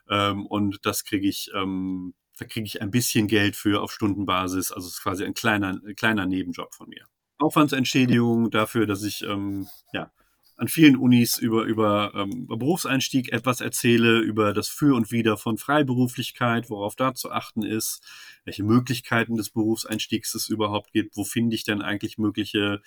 Ähm, 0.09 0.47
und 0.47 0.87
das 0.87 1.05
kriege 1.05 1.29
ich, 1.29 1.51
ähm, 1.55 2.15
da 2.39 2.47
kriege 2.47 2.67
ich 2.67 2.81
ein 2.81 2.91
bisschen 2.91 3.27
Geld 3.27 3.57
für 3.57 3.83
auf 3.83 3.93
Stundenbasis. 3.93 4.71
Also 4.71 4.87
es 4.87 4.95
ist 4.95 5.03
quasi 5.03 5.25
ein 5.25 5.35
kleiner, 5.35 5.81
ein 5.85 5.97
kleiner 5.97 6.27
Nebenjob 6.27 6.75
von 6.75 6.89
mir. 6.89 7.05
Aufwandsentschädigung 7.39 8.51
dafür, 8.51 8.87
dass 8.87 9.03
ich 9.03 9.23
ähm, 9.23 9.67
ja, 9.93 10.11
an 10.57 10.69
vielen 10.69 10.97
Unis 10.97 11.37
über, 11.37 11.65
über 11.65 12.13
ähm, 12.15 12.47
Berufseinstieg 12.47 13.33
etwas 13.33 13.61
erzähle, 13.61 14.21
über 14.21 14.55
das 14.55 14.69
Für 14.69 14.97
und 14.97 15.11
Wider 15.11 15.37
von 15.37 15.59
Freiberuflichkeit, 15.59 16.71
worauf 16.71 16.97
da 16.97 17.15
zu 17.15 17.31
achten 17.31 17.63
ist, 17.63 18.03
welche 18.45 18.63
Möglichkeiten 18.63 19.37
des 19.37 19.51
Berufseinstiegs 19.51 20.35
es 20.35 20.49
überhaupt 20.49 20.93
gibt, 20.93 21.17
wo 21.17 21.25
finde 21.25 21.55
ich 21.55 21.65
denn 21.65 21.83
eigentlich 21.83 22.17
mögliche 22.17 22.81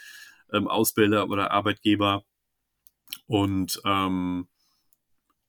ähm, 0.52 0.68
Ausbilder 0.68 1.30
oder 1.30 1.52
Arbeitgeber. 1.52 2.24
Und 3.28 3.82
ähm, 3.86 4.48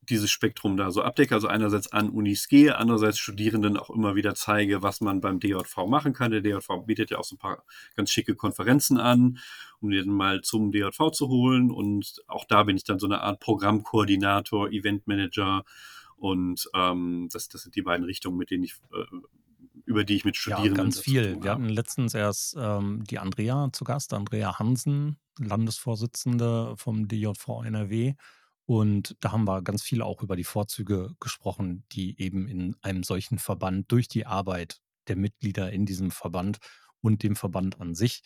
dieses 0.03 0.31
Spektrum 0.31 0.77
da 0.77 0.91
so 0.91 1.03
abdecke. 1.03 1.35
Also 1.35 1.49
einerseits 1.49 1.93
an 1.93 2.11
Unis 2.11 2.49
gehe, 2.49 2.77
andererseits 2.77 3.19
Studierenden 3.19 3.77
auch 3.77 3.91
immer 3.91 4.15
wieder 4.15 4.35
zeige, 4.35 4.83
was 4.83 5.01
man 5.01 5.21
beim 5.21 5.41
DJV 5.41 5.87
machen 5.87 6.13
kann. 6.13 6.31
Der 6.31 6.41
DJV 6.41 6.87
bietet 6.87 7.11
ja 7.11 7.19
auch 7.19 7.25
so 7.25 7.37
ein 7.37 7.39
paar 7.39 7.65
ganz 7.97 8.11
schicke 8.11 8.35
Konferenzen 8.35 8.99
an, 8.99 9.39
um 9.81 9.91
dann 9.91 10.09
mal 10.09 10.41
zum 10.41 10.73
DJV 10.73 11.11
zu 11.13 11.29
holen. 11.29 11.71
Und 11.71 12.23
auch 12.27 12.45
da 12.45 12.65
bin 12.65 12.77
ich 12.77 12.85
dann 12.85 12.99
so 12.99 13.07
eine 13.07 13.21
Art 13.21 13.41
Programmkoordinator, 13.41 14.71
Eventmanager. 14.71 15.65
Und 16.17 16.69
ähm, 16.75 17.29
das, 17.33 17.49
das 17.49 17.63
sind 17.63 17.77
die 17.77 17.83
beiden 17.83 18.05
Richtungen, 18.05 18.37
mit 18.37 18.51
denen 18.51 18.65
ich 18.65 18.75
äh, 18.93 19.17
über 19.87 20.05
die 20.05 20.17
ich 20.17 20.25
mit 20.25 20.37
Studierenden. 20.37 20.77
Ja, 20.77 20.83
ganz 20.83 21.01
viel. 21.01 21.43
Wir 21.43 21.51
hatten 21.51 21.69
letztens 21.69 22.15
erst 22.15 22.57
ähm, 22.59 23.03
die 23.05 23.19
Andrea 23.19 23.71
zu 23.73 23.85
Gast, 23.85 24.13
Andrea 24.13 24.59
Hansen, 24.59 25.19
Landesvorsitzende 25.39 26.75
vom 26.77 27.09
DJV 27.09 27.65
NRW. 27.65 28.15
Und 28.67 29.17
da 29.21 29.33
haben 29.33 29.45
wir 29.45 29.63
ganz 29.63 29.83
viel 29.83 30.03
auch 30.03 30.23
über 30.23 30.37
die 30.37 30.45
Vorzüge 30.45 31.15
gesprochen, 31.19 31.85
die 31.93 32.21
eben 32.21 32.47
in 32.49 32.77
einem 32.83 33.03
solchen 33.03 33.39
Verband 33.39 33.91
durch 33.91 34.09
die 34.09 34.27
Arbeit 34.27 34.81
der 35.09 35.17
Mitglieder 35.17 35.73
in 35.73 35.87
diesem 35.87 36.11
Verband 36.11 36.59
und 37.01 37.23
dem 37.23 37.37
Verband 37.37 37.81
an 37.81 37.95
sich 37.95 38.23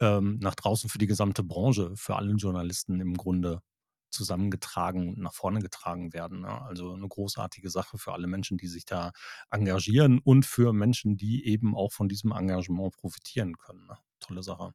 ähm, 0.00 0.38
nach 0.40 0.54
draußen 0.54 0.88
für 0.90 0.98
die 0.98 1.06
gesamte 1.06 1.42
Branche, 1.42 1.92
für 1.96 2.16
alle 2.16 2.32
Journalisten 2.34 3.00
im 3.00 3.14
Grunde 3.14 3.62
zusammengetragen 4.10 5.08
und 5.08 5.18
nach 5.18 5.34
vorne 5.34 5.60
getragen 5.60 6.12
werden. 6.12 6.40
Ne? 6.40 6.62
Also 6.62 6.92
eine 6.92 7.08
großartige 7.08 7.70
Sache 7.70 7.98
für 7.98 8.12
alle 8.12 8.26
Menschen, 8.26 8.58
die 8.58 8.68
sich 8.68 8.84
da 8.84 9.12
engagieren 9.50 10.18
und 10.18 10.46
für 10.46 10.72
Menschen, 10.72 11.16
die 11.16 11.46
eben 11.46 11.76
auch 11.76 11.92
von 11.92 12.08
diesem 12.08 12.32
Engagement 12.32 12.94
profitieren 12.94 13.58
können. 13.58 13.86
Ne? 13.86 13.96
Tolle 14.20 14.42
Sache. 14.42 14.72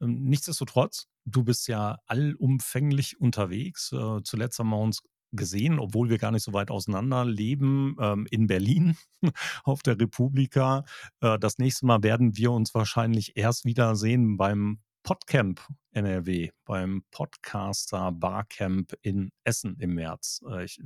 Ähm, 0.00 0.24
nichtsdestotrotz, 0.24 1.06
du 1.24 1.44
bist 1.44 1.68
ja 1.68 1.98
allumfänglich 2.06 3.20
unterwegs. 3.20 3.92
Äh, 3.92 4.22
zuletzt 4.22 4.58
haben 4.58 4.70
wir 4.70 4.78
uns 4.78 5.02
gesehen, 5.32 5.78
obwohl 5.78 6.08
wir 6.08 6.18
gar 6.18 6.30
nicht 6.30 6.44
so 6.44 6.52
weit 6.52 6.70
auseinander 6.70 7.24
leben, 7.24 7.96
ähm, 8.00 8.26
in 8.30 8.46
Berlin 8.46 8.96
auf 9.64 9.82
der 9.82 9.98
Republika. 9.98 10.84
Äh, 11.20 11.38
das 11.38 11.58
nächste 11.58 11.86
Mal 11.86 12.02
werden 12.02 12.36
wir 12.36 12.52
uns 12.52 12.74
wahrscheinlich 12.74 13.36
erst 13.36 13.64
wieder 13.64 13.96
sehen 13.96 14.36
beim 14.36 14.80
Podcamp 15.02 15.64
NRW, 15.92 16.50
beim 16.64 17.04
Podcaster 17.10 18.12
Barcamp 18.12 18.94
in 19.02 19.30
Essen 19.44 19.76
im 19.78 19.94
März. 19.94 20.40
Äh, 20.48 20.64
ich 20.64 20.80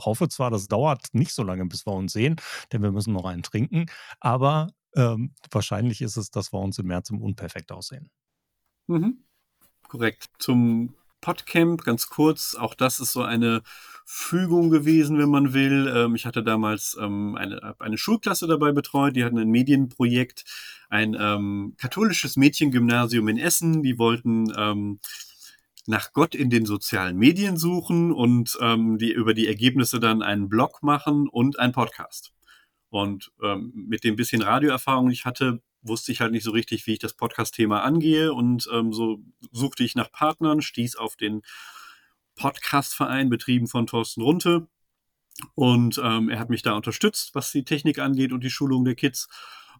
hoffe 0.00 0.28
zwar, 0.28 0.50
das 0.50 0.66
dauert 0.66 1.06
nicht 1.12 1.32
so 1.32 1.42
lange, 1.42 1.64
bis 1.66 1.86
wir 1.86 1.92
uns 1.92 2.12
sehen, 2.12 2.36
denn 2.72 2.82
wir 2.82 2.92
müssen 2.92 3.12
noch 3.12 3.24
einen 3.24 3.42
trinken, 3.42 3.86
aber 4.20 4.70
ähm, 4.96 5.34
wahrscheinlich 5.50 6.02
ist 6.02 6.16
es, 6.16 6.30
dass 6.30 6.52
wir 6.52 6.60
uns 6.60 6.78
im 6.78 6.86
März 6.86 7.10
im 7.10 7.20
Unperfekt 7.20 7.72
aussehen. 7.72 8.10
Mhm. 8.86 9.18
Korrekt. 9.88 10.26
Zum 10.38 10.94
Podcamp, 11.20 11.84
ganz 11.84 12.08
kurz, 12.08 12.54
auch 12.54 12.74
das 12.74 13.00
ist 13.00 13.12
so 13.12 13.22
eine 13.22 13.62
Fügung 14.04 14.68
gewesen, 14.68 15.18
wenn 15.18 15.30
man 15.30 15.54
will. 15.54 15.90
Ähm, 15.94 16.14
ich 16.14 16.26
hatte 16.26 16.42
damals 16.42 16.96
ähm, 17.00 17.36
eine, 17.36 17.74
eine 17.78 17.96
Schulklasse 17.96 18.46
dabei 18.46 18.72
betreut, 18.72 19.16
die 19.16 19.24
hatten 19.24 19.38
ein 19.38 19.50
Medienprojekt, 19.50 20.44
ein 20.90 21.16
ähm, 21.18 21.74
katholisches 21.78 22.36
Mädchengymnasium 22.36 23.26
in 23.28 23.38
Essen, 23.38 23.82
die 23.82 23.98
wollten 23.98 24.52
ähm, 24.56 25.00
nach 25.86 26.12
Gott 26.12 26.34
in 26.34 26.50
den 26.50 26.66
sozialen 26.66 27.16
Medien 27.16 27.56
suchen 27.56 28.12
und 28.12 28.58
ähm, 28.60 28.98
die 28.98 29.12
über 29.12 29.32
die 29.34 29.46
Ergebnisse 29.46 30.00
dann 30.00 30.22
einen 30.22 30.48
Blog 30.48 30.82
machen 30.82 31.28
und 31.28 31.58
einen 31.58 31.72
Podcast. 31.72 32.32
Und 32.90 33.32
ähm, 33.42 33.72
mit 33.74 34.04
dem 34.04 34.16
bisschen 34.16 34.42
Radioerfahrung, 34.42 35.10
ich 35.10 35.24
hatte, 35.24 35.60
wusste 35.84 36.12
ich 36.12 36.20
halt 36.20 36.32
nicht 36.32 36.44
so 36.44 36.50
richtig, 36.50 36.86
wie 36.86 36.94
ich 36.94 36.98
das 36.98 37.14
Podcast-Thema 37.14 37.82
angehe 37.82 38.32
und 38.32 38.68
ähm, 38.72 38.92
so 38.92 39.20
suchte 39.52 39.84
ich 39.84 39.94
nach 39.94 40.10
Partnern, 40.10 40.62
stieß 40.62 40.96
auf 40.96 41.16
den 41.16 41.42
Podcast-Verein, 42.34 43.28
betrieben 43.28 43.68
von 43.68 43.86
Thorsten 43.86 44.22
Runte. 44.22 44.66
Und 45.54 46.00
ähm, 46.02 46.28
er 46.28 46.38
hat 46.38 46.50
mich 46.50 46.62
da 46.62 46.74
unterstützt, 46.74 47.34
was 47.34 47.50
die 47.50 47.64
Technik 47.64 47.98
angeht 47.98 48.32
und 48.32 48.44
die 48.44 48.50
Schulung 48.50 48.84
der 48.84 48.94
Kids. 48.94 49.28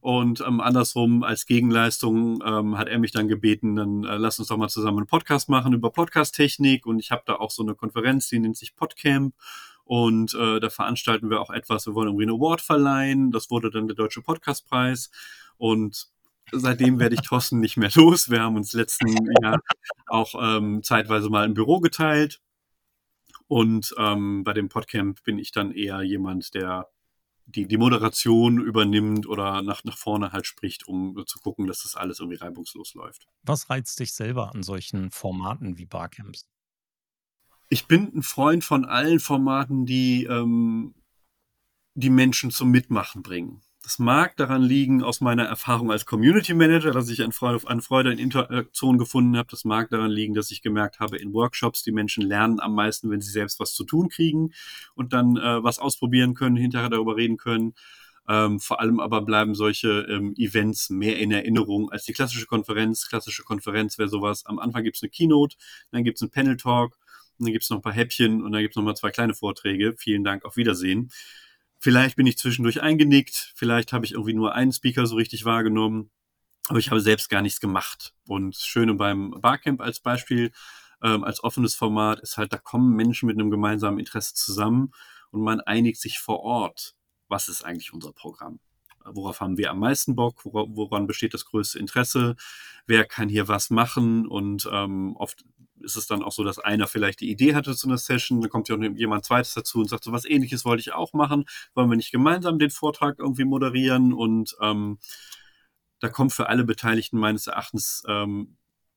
Und 0.00 0.42
ähm, 0.46 0.60
andersrum 0.60 1.22
als 1.22 1.46
Gegenleistung 1.46 2.42
ähm, 2.44 2.76
hat 2.76 2.88
er 2.88 2.98
mich 2.98 3.12
dann 3.12 3.28
gebeten, 3.28 3.76
dann 3.76 4.04
äh, 4.04 4.16
lass 4.16 4.38
uns 4.38 4.48
doch 4.48 4.56
mal 4.56 4.68
zusammen 4.68 4.98
einen 4.98 5.06
Podcast 5.06 5.48
machen 5.48 5.72
über 5.72 5.90
Podcast-Technik. 5.90 6.86
Und 6.86 6.98
ich 6.98 7.10
habe 7.10 7.22
da 7.24 7.36
auch 7.36 7.50
so 7.50 7.62
eine 7.62 7.74
Konferenz, 7.74 8.28
die 8.28 8.38
nennt 8.38 8.56
sich 8.56 8.76
Podcamp. 8.76 9.34
Und 9.84 10.34
äh, 10.34 10.60
da 10.60 10.70
veranstalten 10.70 11.30
wir 11.30 11.40
auch 11.40 11.50
etwas. 11.50 11.86
Wir 11.86 11.94
wollen 11.94 12.08
irgendwie 12.08 12.24
einen 12.24 12.36
Award 12.36 12.60
verleihen. 12.60 13.30
Das 13.30 13.50
wurde 13.50 13.70
dann 13.70 13.86
der 13.86 13.96
Deutsche 13.96 14.22
Podcastpreis. 14.22 15.10
Und 15.56 16.08
seitdem 16.52 16.98
werde 16.98 17.14
ich 17.14 17.22
Thorsten 17.22 17.60
nicht 17.60 17.76
mehr 17.76 17.90
los. 17.94 18.30
Wir 18.30 18.42
haben 18.42 18.56
uns 18.56 18.72
letzten 18.72 19.08
Jahr 19.42 19.60
auch 20.06 20.34
ähm, 20.40 20.82
zeitweise 20.82 21.28
mal 21.30 21.44
ein 21.44 21.54
Büro 21.54 21.80
geteilt. 21.80 22.40
Und 23.46 23.94
ähm, 23.98 24.42
bei 24.44 24.52
dem 24.52 24.68
Podcamp 24.68 25.22
bin 25.22 25.38
ich 25.38 25.52
dann 25.52 25.72
eher 25.72 26.02
jemand, 26.02 26.54
der 26.54 26.88
die, 27.46 27.66
die 27.66 27.76
Moderation 27.76 28.58
übernimmt 28.58 29.26
oder 29.26 29.62
nach, 29.62 29.84
nach 29.84 29.98
vorne 29.98 30.32
halt 30.32 30.46
spricht, 30.46 30.88
um 30.88 31.22
zu 31.26 31.38
gucken, 31.40 31.66
dass 31.66 31.82
das 31.82 31.94
alles 31.94 32.20
irgendwie 32.20 32.38
reibungslos 32.38 32.94
läuft. 32.94 33.26
Was 33.42 33.68
reizt 33.68 34.00
dich 34.00 34.14
selber 34.14 34.54
an 34.54 34.62
solchen 34.62 35.10
Formaten 35.10 35.76
wie 35.76 35.84
Barcamps? 35.84 36.48
Ich 37.68 37.86
bin 37.86 38.10
ein 38.14 38.22
Freund 38.22 38.64
von 38.64 38.84
allen 38.84 39.20
Formaten, 39.20 39.84
die 39.84 40.24
ähm, 40.24 40.94
die 41.94 42.10
Menschen 42.10 42.50
zum 42.50 42.70
Mitmachen 42.70 43.22
bringen. 43.22 43.62
Das 43.84 43.98
mag 43.98 44.34
daran 44.38 44.62
liegen, 44.62 45.02
aus 45.02 45.20
meiner 45.20 45.44
Erfahrung 45.44 45.92
als 45.92 46.06
Community 46.06 46.54
Manager, 46.54 46.90
dass 46.92 47.10
ich 47.10 47.22
an 47.22 47.32
Freude, 47.32 47.68
an 47.68 47.82
Freude 47.82 48.12
in 48.12 48.18
Interaktion 48.18 48.96
gefunden 48.96 49.36
habe. 49.36 49.48
Das 49.50 49.66
mag 49.66 49.90
daran 49.90 50.10
liegen, 50.10 50.32
dass 50.32 50.50
ich 50.50 50.62
gemerkt 50.62 51.00
habe, 51.00 51.18
in 51.18 51.34
Workshops, 51.34 51.82
die 51.82 51.92
Menschen 51.92 52.22
lernen 52.22 52.60
am 52.60 52.74
meisten, 52.74 53.10
wenn 53.10 53.20
sie 53.20 53.30
selbst 53.30 53.60
was 53.60 53.74
zu 53.74 53.84
tun 53.84 54.08
kriegen 54.08 54.54
und 54.94 55.12
dann 55.12 55.36
äh, 55.36 55.62
was 55.62 55.78
ausprobieren 55.78 56.32
können, 56.32 56.56
hinterher 56.56 56.88
darüber 56.88 57.16
reden 57.16 57.36
können. 57.36 57.74
Ähm, 58.26 58.58
vor 58.58 58.80
allem 58.80 59.00
aber 59.00 59.20
bleiben 59.20 59.54
solche 59.54 60.06
ähm, 60.08 60.32
Events 60.38 60.88
mehr 60.88 61.18
in 61.18 61.30
Erinnerung 61.30 61.90
als 61.90 62.06
die 62.06 62.14
klassische 62.14 62.46
Konferenz. 62.46 63.06
Klassische 63.06 63.42
Konferenz 63.42 63.98
wäre 63.98 64.08
sowas, 64.08 64.46
am 64.46 64.58
Anfang 64.58 64.82
gibt 64.82 64.96
es 64.96 65.02
eine 65.02 65.10
Keynote, 65.10 65.56
dann 65.90 66.04
gibt 66.04 66.16
es 66.16 66.22
einen 66.22 66.30
Panel-Talk, 66.30 66.96
dann 67.38 67.52
gibt 67.52 67.64
es 67.64 67.68
noch 67.68 67.78
ein 67.78 67.82
paar 67.82 67.92
Häppchen 67.92 68.42
und 68.42 68.52
dann 68.52 68.62
gibt 68.62 68.72
es 68.72 68.76
noch 68.76 68.84
mal 68.84 68.94
zwei 68.94 69.10
kleine 69.10 69.34
Vorträge. 69.34 69.94
Vielen 69.98 70.24
Dank, 70.24 70.46
auf 70.46 70.56
Wiedersehen. 70.56 71.10
Vielleicht 71.84 72.16
bin 72.16 72.26
ich 72.26 72.38
zwischendurch 72.38 72.80
eingenickt, 72.80 73.52
vielleicht 73.54 73.92
habe 73.92 74.06
ich 74.06 74.12
irgendwie 74.12 74.32
nur 74.32 74.54
einen 74.54 74.72
Speaker 74.72 75.04
so 75.06 75.16
richtig 75.16 75.44
wahrgenommen, 75.44 76.10
aber 76.68 76.78
ich 76.78 76.90
habe 76.90 77.02
selbst 77.02 77.28
gar 77.28 77.42
nichts 77.42 77.60
gemacht. 77.60 78.14
Und 78.26 78.56
das 78.56 78.64
Schöne 78.64 78.94
beim 78.94 79.32
Barcamp 79.42 79.82
als 79.82 80.00
Beispiel, 80.00 80.50
ähm, 81.02 81.24
als 81.24 81.44
offenes 81.44 81.74
Format, 81.74 82.20
ist 82.20 82.38
halt, 82.38 82.54
da 82.54 82.56
kommen 82.56 82.96
Menschen 82.96 83.26
mit 83.26 83.38
einem 83.38 83.50
gemeinsamen 83.50 83.98
Interesse 83.98 84.32
zusammen 84.32 84.92
und 85.30 85.42
man 85.42 85.60
einigt 85.60 86.00
sich 86.00 86.20
vor 86.20 86.40
Ort, 86.40 86.94
was 87.28 87.48
ist 87.48 87.66
eigentlich 87.66 87.92
unser 87.92 88.14
Programm. 88.14 88.60
Worauf 89.04 89.42
haben 89.42 89.58
wir 89.58 89.70
am 89.70 89.80
meisten 89.80 90.16
Bock? 90.16 90.40
Woran 90.46 91.06
besteht 91.06 91.34
das 91.34 91.44
größte 91.44 91.78
Interesse? 91.78 92.36
Wer 92.86 93.04
kann 93.04 93.28
hier 93.28 93.46
was 93.46 93.68
machen? 93.68 94.26
Und 94.26 94.66
ähm, 94.72 95.16
oft 95.16 95.44
ist 95.80 95.96
es 95.96 96.06
dann 96.06 96.22
auch 96.22 96.32
so, 96.32 96.44
dass 96.44 96.58
einer 96.58 96.86
vielleicht 96.86 97.20
die 97.20 97.30
Idee 97.30 97.54
hatte 97.54 97.74
zu 97.74 97.88
einer 97.88 97.98
Session, 97.98 98.40
dann 98.40 98.50
kommt 98.50 98.68
ja 98.68 98.76
noch 98.76 98.96
jemand 98.96 99.24
zweites 99.24 99.54
dazu 99.54 99.80
und 99.80 99.88
sagt, 99.88 100.04
so 100.04 100.12
was 100.12 100.24
ähnliches 100.24 100.64
wollte 100.64 100.80
ich 100.80 100.92
auch 100.92 101.12
machen, 101.12 101.44
wollen 101.74 101.90
wir 101.90 101.96
nicht 101.96 102.12
gemeinsam 102.12 102.58
den 102.58 102.70
Vortrag 102.70 103.18
irgendwie 103.18 103.44
moderieren 103.44 104.12
und 104.12 104.56
ähm, 104.60 104.98
da 106.00 106.08
kommt 106.08 106.32
für 106.32 106.48
alle 106.48 106.64
Beteiligten 106.64 107.18
meines 107.18 107.46
Erachtens 107.46 108.02
ähm, 108.08 108.56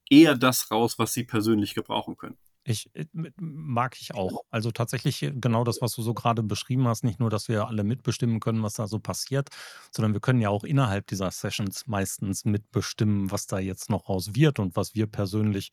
eher 0.09 0.35
das 0.35 0.71
raus, 0.71 0.99
was 0.99 1.13
sie 1.13 1.23
persönlich 1.23 1.73
gebrauchen 1.73 2.17
können. 2.17 2.37
Ich 2.69 2.93
äh, 2.95 3.05
mag 3.37 3.95
ich 3.99 4.13
auch. 4.13 4.41
Also 4.49 4.71
tatsächlich 4.71 5.23
äh, 5.23 5.31
genau 5.31 5.63
das, 5.63 5.81
was 5.81 5.93
du 5.93 6.01
so 6.01 6.13
gerade 6.13 6.43
beschrieben 6.43 6.85
hast, 6.87 7.03
nicht 7.05 7.19
nur, 7.19 7.29
dass 7.29 7.47
wir 7.47 7.67
alle 7.67 7.85
mitbestimmen 7.85 8.41
können, 8.41 8.61
was 8.61 8.73
da 8.73 8.87
so 8.87 8.99
passiert, 8.99 9.49
sondern 9.91 10.13
wir 10.13 10.19
können 10.19 10.41
ja 10.41 10.49
auch 10.49 10.65
innerhalb 10.65 11.07
dieser 11.07 11.31
Sessions 11.31 11.87
meistens 11.87 12.43
mitbestimmen, 12.43 13.31
was 13.31 13.47
da 13.47 13.59
jetzt 13.59 13.89
noch 13.89 14.09
raus 14.09 14.35
wird 14.35 14.59
und 14.59 14.75
was 14.75 14.95
wir 14.95 15.07
persönlich 15.07 15.71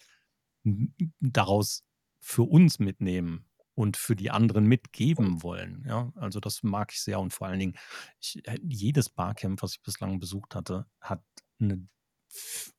daraus 1.20 1.84
für 2.20 2.42
uns 2.42 2.78
mitnehmen 2.78 3.46
und 3.74 3.96
für 3.96 4.16
die 4.16 4.30
anderen 4.30 4.66
mitgeben 4.66 5.42
wollen. 5.42 5.84
Ja, 5.86 6.12
also 6.16 6.40
das 6.40 6.62
mag 6.62 6.92
ich 6.92 7.00
sehr 7.02 7.20
und 7.20 7.32
vor 7.32 7.48
allen 7.48 7.58
Dingen, 7.58 7.76
ich, 8.20 8.46
äh, 8.46 8.58
jedes 8.62 9.10
Barcamp, 9.10 9.62
was 9.62 9.72
ich 9.72 9.82
bislang 9.82 10.20
besucht 10.20 10.54
hatte, 10.54 10.86
hat 11.00 11.22
eine 11.60 11.86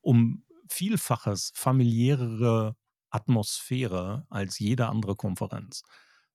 um 0.01 0.43
Vielfaches 0.69 1.51
familiärere 1.55 2.75
Atmosphäre 3.11 4.25
als 4.29 4.59
jede 4.59 4.87
andere 4.87 5.15
Konferenz. 5.15 5.83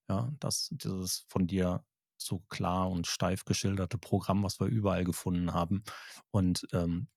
Ja, 0.09 0.33
das, 0.41 0.69
dieses 0.73 1.27
von 1.29 1.47
dir 1.47 1.85
so 2.17 2.41
klar 2.49 2.91
und 2.91 3.07
steif 3.07 3.45
geschilderte 3.45 3.99
Programm, 3.99 4.43
was 4.43 4.61
wir 4.61 4.67
überall 4.67 5.05
gefunden 5.05 5.53
haben. 5.53 5.83
Und 6.31 6.67
ähm, 6.73 7.09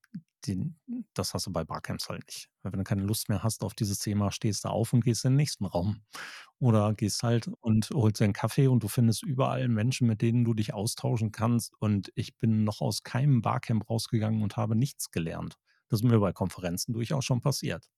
den, 0.46 0.76
das 1.14 1.34
hast 1.34 1.46
du 1.46 1.52
bei 1.52 1.64
Barcamps 1.64 2.08
halt 2.08 2.26
nicht. 2.26 2.48
Weil 2.62 2.72
wenn 2.72 2.78
du 2.78 2.84
keine 2.84 3.02
Lust 3.02 3.28
mehr 3.28 3.42
hast 3.42 3.62
auf 3.62 3.74
dieses 3.74 3.98
Thema, 3.98 4.30
stehst 4.30 4.64
du 4.64 4.68
auf 4.68 4.92
und 4.92 5.04
gehst 5.04 5.24
in 5.24 5.32
den 5.32 5.36
nächsten 5.36 5.64
Raum. 5.64 6.02
Oder 6.58 6.94
gehst 6.94 7.22
halt 7.22 7.50
und 7.60 7.90
holst 7.92 8.20
dir 8.20 8.24
einen 8.24 8.32
Kaffee 8.32 8.68
und 8.68 8.82
du 8.82 8.88
findest 8.88 9.22
überall 9.22 9.68
Menschen, 9.68 10.06
mit 10.06 10.22
denen 10.22 10.44
du 10.44 10.54
dich 10.54 10.74
austauschen 10.74 11.32
kannst. 11.32 11.74
Und 11.78 12.10
ich 12.14 12.36
bin 12.38 12.64
noch 12.64 12.80
aus 12.80 13.02
keinem 13.02 13.42
Barcamp 13.42 13.88
rausgegangen 13.88 14.42
und 14.42 14.56
habe 14.56 14.76
nichts 14.76 15.10
gelernt. 15.10 15.56
Das 15.88 16.00
ist 16.00 16.04
mir 16.04 16.18
bei 16.18 16.32
Konferenzen 16.32 16.92
durchaus 16.92 17.24
schon 17.24 17.40
passiert. 17.40 17.88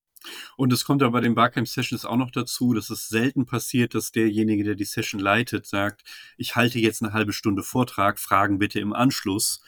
Und 0.56 0.72
es 0.72 0.84
kommt 0.84 1.02
ja 1.02 1.08
bei 1.08 1.20
den 1.20 1.34
Barcamp-Sessions 1.34 2.04
auch 2.04 2.16
noch 2.16 2.30
dazu, 2.30 2.72
dass 2.72 2.90
es 2.90 3.08
selten 3.08 3.46
passiert, 3.46 3.94
dass 3.94 4.12
derjenige, 4.12 4.64
der 4.64 4.74
die 4.74 4.84
Session 4.84 5.20
leitet, 5.20 5.66
sagt, 5.66 6.02
ich 6.36 6.56
halte 6.56 6.78
jetzt 6.78 7.02
eine 7.02 7.12
halbe 7.12 7.32
Stunde 7.32 7.62
Vortrag, 7.62 8.18
Fragen 8.18 8.58
bitte 8.58 8.80
im 8.80 8.92
Anschluss, 8.92 9.60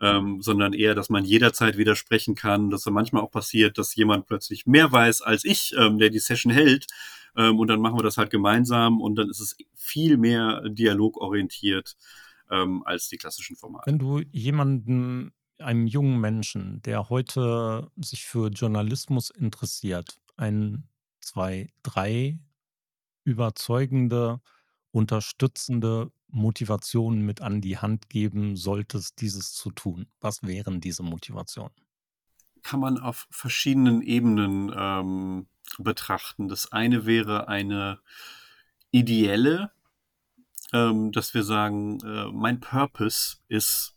ähm, 0.00 0.42
sondern 0.42 0.72
eher, 0.72 0.94
dass 0.94 1.08
man 1.08 1.24
jederzeit 1.24 1.76
widersprechen 1.76 2.34
kann, 2.34 2.70
dass 2.70 2.82
da 2.82 2.90
manchmal 2.90 3.22
auch 3.22 3.30
passiert, 3.30 3.78
dass 3.78 3.94
jemand 3.94 4.26
plötzlich 4.26 4.66
mehr 4.66 4.92
weiß 4.92 5.22
als 5.22 5.44
ich, 5.44 5.74
ähm, 5.78 5.98
der 5.98 6.10
die 6.10 6.18
Session 6.18 6.52
hält. 6.52 6.86
Ähm, 7.36 7.58
und 7.58 7.68
dann 7.68 7.80
machen 7.80 7.98
wir 7.98 8.02
das 8.02 8.18
halt 8.18 8.30
gemeinsam 8.30 9.00
und 9.00 9.16
dann 9.16 9.30
ist 9.30 9.40
es 9.40 9.56
viel 9.74 10.16
mehr 10.16 10.62
dialogorientiert 10.68 11.96
ähm, 12.50 12.82
als 12.84 13.08
die 13.08 13.16
klassischen 13.16 13.56
Formate. 13.56 13.90
Wenn 13.90 13.98
du 13.98 14.20
jemanden, 14.30 15.32
einem 15.58 15.86
jungen 15.86 16.20
Menschen, 16.20 16.82
der 16.82 17.08
heute 17.08 17.90
sich 17.96 18.26
für 18.26 18.48
Journalismus 18.48 19.30
interessiert, 19.30 20.18
ein, 20.36 20.86
zwei, 21.20 21.68
drei 21.82 22.38
überzeugende, 23.24 24.40
unterstützende 24.92 26.10
Motivationen 26.28 27.22
mit 27.24 27.40
an 27.40 27.60
die 27.60 27.78
Hand 27.78 28.10
geben 28.10 28.56
solltest, 28.56 29.20
dieses 29.20 29.52
zu 29.52 29.70
tun? 29.70 30.06
Was 30.20 30.42
wären 30.42 30.80
diese 30.80 31.02
Motivationen? 31.02 31.74
kann 32.66 32.80
man 32.80 32.98
auf 32.98 33.28
verschiedenen 33.30 34.02
Ebenen 34.02 34.74
ähm, 34.76 35.46
betrachten. 35.78 36.48
Das 36.48 36.72
eine 36.72 37.06
wäre 37.06 37.46
eine 37.46 38.00
ideelle, 38.90 39.70
ähm, 40.72 41.12
dass 41.12 41.32
wir 41.32 41.44
sagen, 41.44 42.00
äh, 42.00 42.26
mein 42.32 42.58
Purpose 42.58 43.36
ist 43.46 43.96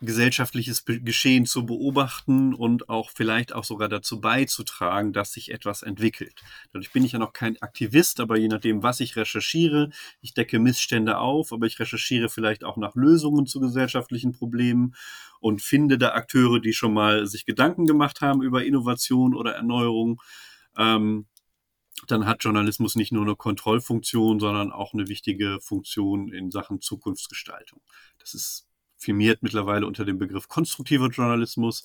gesellschaftliches 0.00 0.84
Geschehen 0.84 1.46
zu 1.46 1.66
beobachten 1.66 2.54
und 2.54 2.88
auch 2.88 3.10
vielleicht 3.10 3.54
auch 3.54 3.64
sogar 3.64 3.88
dazu 3.88 4.20
beizutragen, 4.20 5.12
dass 5.12 5.32
sich 5.32 5.50
etwas 5.50 5.82
entwickelt. 5.82 6.40
Dadurch 6.72 6.92
bin 6.92 7.04
ich 7.04 7.12
ja 7.12 7.18
noch 7.18 7.32
kein 7.32 7.60
Aktivist, 7.60 8.20
aber 8.20 8.38
je 8.38 8.48
nachdem, 8.48 8.82
was 8.82 9.00
ich 9.00 9.16
recherchiere, 9.16 9.90
ich 10.20 10.34
decke 10.34 10.58
Missstände 10.58 11.18
auf, 11.18 11.52
aber 11.52 11.66
ich 11.66 11.78
recherchiere 11.78 12.28
vielleicht 12.28 12.64
auch 12.64 12.76
nach 12.76 12.94
Lösungen 12.94 13.46
zu 13.46 13.60
gesellschaftlichen 13.60 14.32
Problemen 14.32 14.94
und 15.40 15.62
finde 15.62 15.98
da 15.98 16.12
Akteure, 16.12 16.60
die 16.60 16.72
schon 16.72 16.94
mal 16.94 17.26
sich 17.26 17.44
Gedanken 17.44 17.86
gemacht 17.86 18.20
haben 18.20 18.42
über 18.42 18.64
Innovation 18.64 19.34
oder 19.34 19.54
Erneuerung. 19.54 20.20
Ähm, 20.76 21.26
dann 22.06 22.26
hat 22.26 22.42
Journalismus 22.42 22.96
nicht 22.96 23.12
nur 23.12 23.22
eine 23.22 23.36
Kontrollfunktion, 23.36 24.40
sondern 24.40 24.72
auch 24.72 24.94
eine 24.94 25.08
wichtige 25.08 25.58
Funktion 25.60 26.32
in 26.32 26.50
Sachen 26.50 26.80
Zukunftsgestaltung. 26.80 27.82
Das 28.18 28.32
ist 28.32 28.69
firmiert 29.00 29.42
mittlerweile 29.42 29.86
unter 29.86 30.04
dem 30.04 30.18
Begriff 30.18 30.48
konstruktiver 30.48 31.08
Journalismus. 31.08 31.84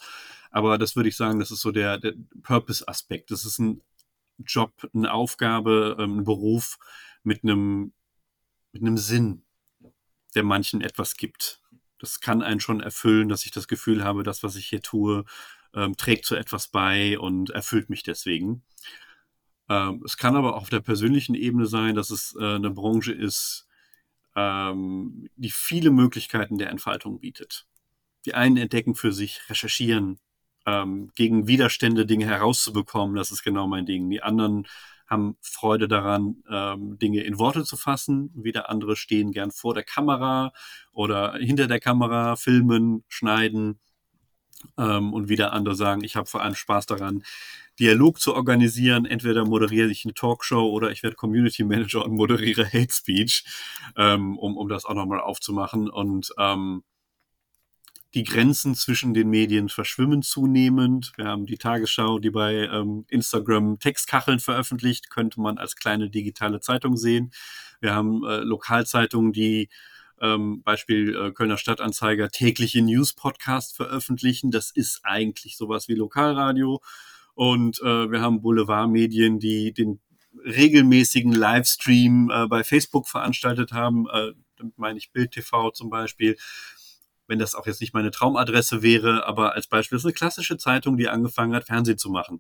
Aber 0.52 0.78
das 0.78 0.96
würde 0.96 1.10
ich 1.10 1.16
sagen, 1.16 1.40
das 1.40 1.52
ist 1.52 1.62
so 1.62 1.72
der, 1.72 1.98
der 1.98 2.14
Purpose-Aspekt. 2.44 3.32
Das 3.32 3.46
ist 3.46 3.60
ein 3.60 3.82
Job, 4.38 4.90
eine 4.94 5.14
Aufgabe, 5.14 5.96
ähm, 6.00 6.20
ein 6.20 6.24
Beruf 6.24 6.78
mit 7.24 7.44
einem, 7.44 7.94
mit 8.74 8.82
einem 8.82 8.98
Sinn, 8.98 9.44
der 10.36 10.44
manchen 10.44 10.82
etwas 10.82 11.16
gibt. 11.16 11.62
Das 12.00 12.20
kann 12.20 12.42
einen 12.42 12.60
schon 12.60 12.82
erfüllen, 12.82 13.30
dass 13.30 13.46
ich 13.46 13.52
das 13.52 13.68
Gefühl 13.68 14.04
habe, 14.04 14.24
das, 14.24 14.44
was 14.44 14.58
ich 14.58 14.68
hier 14.68 14.82
tue, 14.82 15.26
ähm, 15.74 15.96
trägt 15.98 16.26
zu 16.26 16.36
etwas 16.36 16.68
bei 16.68 17.18
und 17.18 17.50
erfüllt 17.50 17.90
mich 17.90 18.04
deswegen. 18.04 18.64
Ähm, 19.70 20.04
es 20.06 20.18
kann 20.18 20.36
aber 20.36 20.56
auch 20.56 20.64
auf 20.64 20.70
der 20.70 20.82
persönlichen 20.82 21.36
Ebene 21.36 21.66
sein, 21.66 21.96
dass 21.96 22.12
es 22.12 22.36
äh, 22.40 22.56
eine 22.56 22.70
Branche 22.70 23.14
ist, 23.14 23.65
ähm, 24.36 25.28
die 25.36 25.52
viele 25.52 25.92
Möglichkeiten 25.92 26.58
der 26.58 26.70
Entfaltung 26.70 27.20
bietet. 27.20 27.66
Die 28.26 28.34
einen 28.34 28.58
entdecken 28.58 28.96
für 28.96 29.12
sich, 29.12 29.42
recherchieren, 29.50 30.20
ähm, 30.66 31.12
gegen 31.16 31.48
Widerstände 31.48 32.06
Dinge 32.06 32.26
herauszubekommen, 32.26 33.16
das 33.16 33.32
ist 33.32 33.44
genau 33.44 33.68
mein 33.68 33.86
Ding. 33.86 34.10
Die 34.10 34.24
anderen 34.24 34.68
haben 35.08 35.38
Freude 35.42 35.88
daran, 35.88 36.44
ähm, 36.50 36.98
Dinge 36.98 37.22
in 37.22 37.38
Worte 37.38 37.64
zu 37.64 37.78
fassen. 37.78 38.32
Wieder 38.34 38.70
andere 38.70 38.96
stehen 38.96 39.32
gern 39.32 39.52
vor 39.52 39.74
der 39.74 39.84
Kamera 39.84 40.52
oder 40.92 41.36
hinter 41.36 41.68
der 41.68 41.80
Kamera, 41.80 42.36
filmen, 42.36 43.04
schneiden. 43.08 43.80
Ähm, 44.78 45.14
und 45.14 45.30
wieder 45.30 45.54
andere 45.54 45.76
sagen, 45.76 46.04
ich 46.04 46.16
habe 46.16 46.28
vor 46.28 46.42
allem 46.42 46.56
Spaß 46.56 46.88
daran, 46.88 47.24
Dialog 47.80 48.20
zu 48.20 48.34
organisieren. 48.34 49.06
Entweder 49.06 49.46
moderiere 49.46 49.90
ich 49.90 50.06
eine 50.06 50.14
Talkshow 50.14 50.70
oder 50.70 50.92
ich 50.92 51.04
werde 51.04 51.16
Community 51.16 51.64
Manager 51.64 52.06
und 52.06 52.14
moderiere 52.14 52.66
Hate 52.74 52.94
Speech, 52.94 53.46
ähm, 53.98 54.38
um, 54.38 54.58
um 54.58 54.70
das 54.70 54.86
auch 54.86 54.94
nochmal 54.94 55.22
aufzumachen. 55.22 55.90
Und 55.90 56.30
ähm, 56.38 56.84
die 58.16 58.24
Grenzen 58.24 58.76
zwischen 58.76 59.14
den 59.14 59.30
Medien 59.30 59.68
verschwimmen 59.68 60.22
zunehmend. 60.22 61.12
Wir 61.18 61.26
haben 61.26 61.46
die 61.46 61.58
Tagesschau, 61.58 62.20
die 62.20 62.30
bei 62.30 62.54
ähm, 62.54 63.06
Instagram 63.10 63.78
Textkacheln 63.80 64.40
veröffentlicht, 64.40 65.10
könnte 65.10 65.42
man 65.42 65.58
als 65.58 65.76
kleine 65.76 66.10
digitale 66.10 66.62
Zeitung 66.62 66.96
sehen. 66.96 67.34
Wir 67.82 67.94
haben 67.94 68.24
äh, 68.24 68.38
Lokalzeitungen, 68.38 69.34
die 69.34 69.68
ähm, 70.22 70.64
Beispiel 70.64 71.14
äh, 71.14 71.32
Kölner 71.32 71.58
Stadtanzeiger 71.58 72.30
tägliche 72.30 72.82
News-Podcast 72.82 73.76
veröffentlichen. 73.76 74.50
Das 74.50 74.72
ist 74.72 75.02
eigentlich 75.04 75.58
sowas 75.58 75.90
wie 75.90 75.96
Lokalradio. 75.96 76.82
Und 77.36 77.80
äh, 77.82 78.12
wir 78.12 78.22
haben 78.22 78.42
Boulevardmedien, 78.42 79.40
die 79.40 79.74
den 79.74 80.00
regelmäßigen 80.44 81.34
Livestream 81.34 82.32
äh, 82.34 82.48
bei 82.48 82.64
Facebook 82.64 83.08
veranstaltet 83.08 83.72
haben. 83.72 84.08
Äh, 84.12 84.32
damit 84.58 84.78
meine 84.78 84.98
ich 84.98 85.12
Bild 85.12 85.32
TV 85.32 85.72
zum 85.72 85.90
Beispiel. 85.90 86.38
Wenn 87.28 87.40
das 87.40 87.56
auch 87.56 87.66
jetzt 87.66 87.82
nicht 87.82 87.94
meine 87.94 88.12
Traumadresse 88.12 88.82
wäre, 88.82 89.26
aber 89.26 89.54
als 89.54 89.68
Beispiel 89.68 89.98
ist 89.98 90.06
eine 90.06 90.14
klassische 90.14 90.58
Zeitung, 90.58 90.98
die 90.98 91.10
angefangen 91.10 91.56
hat, 91.56 91.66
Fernsehen 91.66 91.98
zu 91.98 92.10
machen. 92.10 92.40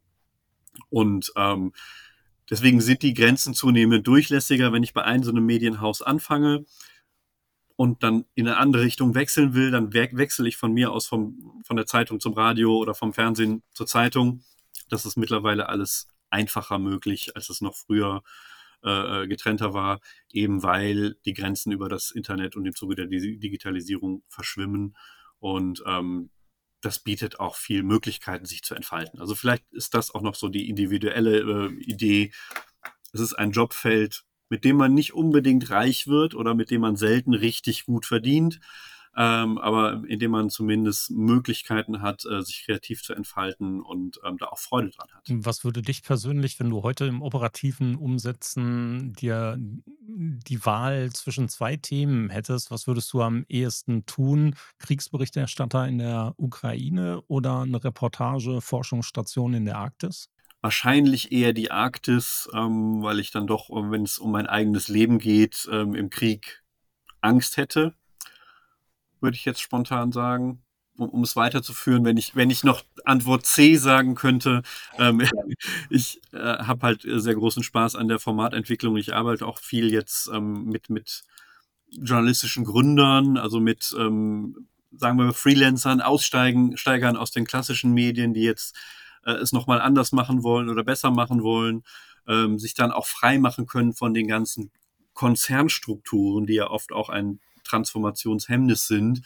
Und 0.89 1.31
ähm, 1.35 1.73
deswegen 2.49 2.81
sind 2.81 3.01
die 3.01 3.13
Grenzen 3.13 3.53
zunehmend 3.53 4.05
durchlässiger, 4.07 4.71
wenn 4.71 4.83
ich 4.83 4.93
bei 4.93 5.03
einem 5.03 5.23
so 5.23 5.31
einem 5.31 5.45
Medienhaus 5.45 6.01
anfange 6.01 6.65
und 7.75 8.03
dann 8.03 8.25
in 8.35 8.47
eine 8.47 8.57
andere 8.57 8.83
Richtung 8.83 9.15
wechseln 9.15 9.53
will, 9.53 9.71
dann 9.71 9.93
we 9.93 10.09
wechsle 10.13 10.47
ich 10.47 10.55
von 10.55 10.71
mir 10.71 10.91
aus 10.91 11.07
vom, 11.07 11.61
von 11.65 11.75
der 11.75 11.85
Zeitung 11.85 12.19
zum 12.19 12.33
Radio 12.33 12.77
oder 12.77 12.93
vom 12.93 13.11
Fernsehen 13.11 13.63
zur 13.73 13.87
Zeitung 13.87 14.43
das 14.89 15.05
ist 15.05 15.17
mittlerweile 15.17 15.69
alles 15.69 16.07
einfacher 16.29 16.79
möglich, 16.79 17.35
als 17.35 17.49
es 17.49 17.61
noch 17.61 17.75
früher 17.75 18.23
äh, 18.83 19.23
äh, 19.23 19.27
getrennter 19.27 19.73
war, 19.73 19.99
eben 20.31 20.61
weil 20.61 21.15
die 21.25 21.33
Grenzen 21.33 21.71
über 21.71 21.89
das 21.89 22.11
Internet 22.11 22.55
und 22.55 22.65
im 22.65 22.75
Zuge 22.75 22.95
der 22.95 23.07
Digitalisierung 23.07 24.23
verschwimmen. 24.29 24.95
Und 25.39 25.83
ähm, 25.87 26.29
das 26.81 26.99
bietet 26.99 27.39
auch 27.39 27.55
viel 27.55 27.81
Möglichkeiten, 27.81 28.45
sich 28.45 28.61
zu 28.61 28.75
entfalten. 28.75 29.19
Also 29.19 29.33
vielleicht 29.33 29.63
ist 29.71 29.95
das 29.95 30.13
auch 30.13 30.21
noch 30.21 30.35
so 30.35 30.49
die 30.49 30.69
individuelle 30.69 31.39
äh, 31.39 31.73
Idee. 31.83 32.31
Es 33.11 33.21
ist 33.21 33.33
ein 33.33 33.51
Jobfeld, 33.51 34.23
mit 34.49 34.63
dem 34.63 34.77
man 34.77 34.93
nicht 34.93 35.13
unbedingt 35.13 35.71
reich 35.71 36.05
wird 36.05 36.35
oder 36.35 36.53
mit 36.53 36.69
dem 36.69 36.81
man 36.81 36.95
selten 36.95 37.33
richtig 37.33 37.85
gut 37.85 38.05
verdient, 38.05 38.59
ähm, 39.17 39.57
aber 39.57 40.03
indem 40.07 40.31
man 40.31 40.49
zumindest 40.49 41.11
Möglichkeiten 41.11 42.01
hat, 42.01 42.25
äh, 42.25 42.41
sich 42.41 42.65
kreativ 42.65 43.01
zu 43.01 43.13
entfalten 43.13 43.81
und 43.81 44.19
ähm, 44.25 44.37
da 44.37 44.47
auch 44.47 44.59
Freude 44.59 44.89
dran 44.89 45.07
hat. 45.13 45.23
Was 45.29 45.63
würde 45.63 45.81
dich 45.81 46.03
persönlich, 46.03 46.59
wenn 46.59 46.69
du 46.69 46.83
heute 46.83 47.05
im 47.05 47.21
operativen 47.21 47.95
Umsetzen 47.95 49.13
dir 49.13 49.57
die 49.57 50.65
Wahl 50.65 51.11
zwischen 51.11 51.47
zwei 51.47 51.77
Themen 51.77 52.29
hättest, 52.29 52.71
was 52.71 52.87
würdest 52.87 53.13
du 53.13 53.21
am 53.21 53.45
ehesten 53.47 54.05
tun? 54.05 54.55
Kriegsberichterstatter 54.79 55.87
in 55.87 55.99
der 55.99 56.33
Ukraine 56.37 57.21
oder 57.27 57.61
eine 57.61 57.81
Reportage, 57.81 58.59
Forschungsstation 58.59 59.53
in 59.53 59.65
der 59.65 59.77
Arktis? 59.77 60.29
Wahrscheinlich 60.59 61.31
eher 61.31 61.53
die 61.53 61.71
Arktis, 61.71 62.49
ähm, 62.53 63.01
weil 63.01 63.19
ich 63.19 63.31
dann 63.31 63.47
doch, 63.47 63.69
wenn 63.69 64.03
es 64.03 64.17
um 64.17 64.31
mein 64.31 64.47
eigenes 64.47 64.87
Leben 64.89 65.19
geht, 65.19 65.69
ähm, 65.71 65.95
im 65.95 66.09
Krieg 66.09 66.63
Angst 67.21 67.55
hätte 67.57 67.93
würde 69.25 69.35
ich 69.35 69.45
jetzt 69.45 69.61
spontan 69.61 70.11
sagen. 70.11 70.61
Um, 70.97 71.09
um, 71.09 71.23
es 71.23 71.35
weiterzuführen, 71.35 72.05
wenn 72.05 72.15
ich, 72.15 72.37
wenn 72.37 72.49
ich 72.49 72.63
noch 72.63 72.81
Antwort 73.03 73.45
C 73.45 73.75
sagen 73.75 74.15
könnte. 74.15 74.61
Ähm, 74.97 75.21
ich 75.89 76.21
äh, 76.31 76.37
habe 76.37 76.83
halt 76.83 77.01
sehr 77.05 77.35
großen 77.35 77.63
Spaß 77.63 77.97
an 77.97 78.07
der 78.07 78.17
Formatentwicklung. 78.17 78.95
Ich 78.95 79.13
arbeite 79.13 79.45
auch 79.45 79.59
viel 79.59 79.91
jetzt 79.91 80.29
ähm, 80.33 80.63
mit, 80.67 80.89
mit 80.89 81.25
journalistischen 81.89 82.63
Gründern, 82.63 83.35
also 83.35 83.59
mit, 83.59 83.93
ähm, 83.99 84.69
sagen 84.95 85.17
wir, 85.17 85.33
Freelancern, 85.33 85.99
Aussteigen, 85.99 86.77
Steigern 86.77 87.17
aus 87.17 87.31
den 87.31 87.45
klassischen 87.45 87.93
Medien, 87.93 88.33
die 88.33 88.43
jetzt 88.43 88.73
äh, 89.25 89.33
es 89.33 89.51
nochmal 89.51 89.81
anders 89.81 90.13
machen 90.13 90.43
wollen 90.43 90.69
oder 90.69 90.85
besser 90.85 91.11
machen 91.11 91.43
wollen, 91.43 91.83
ähm, 92.25 92.57
sich 92.57 92.73
dann 92.73 92.91
auch 92.91 93.05
frei 93.05 93.37
machen 93.37 93.65
können 93.65 93.93
von 93.93 94.13
den 94.13 94.29
ganzen 94.29 94.71
Konzernstrukturen, 95.13 96.45
die 96.45 96.55
ja 96.55 96.69
oft 96.69 96.93
auch 96.93 97.09
ein 97.09 97.41
Transformationshemmnis 97.65 98.87
sind 98.87 99.21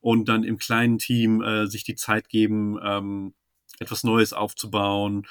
und 0.00 0.28
dann 0.28 0.44
im 0.44 0.58
kleinen 0.58 0.98
Team 0.98 1.42
äh, 1.42 1.66
sich 1.66 1.84
die 1.84 1.94
Zeit 1.94 2.28
geben, 2.28 2.78
ähm, 2.82 3.34
etwas 3.78 4.04
Neues 4.04 4.32
aufzubauen. 4.32 5.26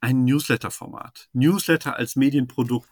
Ein 0.00 0.24
Newsletter-Format. 0.24 1.28
Newsletter 1.32 1.96
als 1.96 2.16
Medienprodukt 2.16 2.88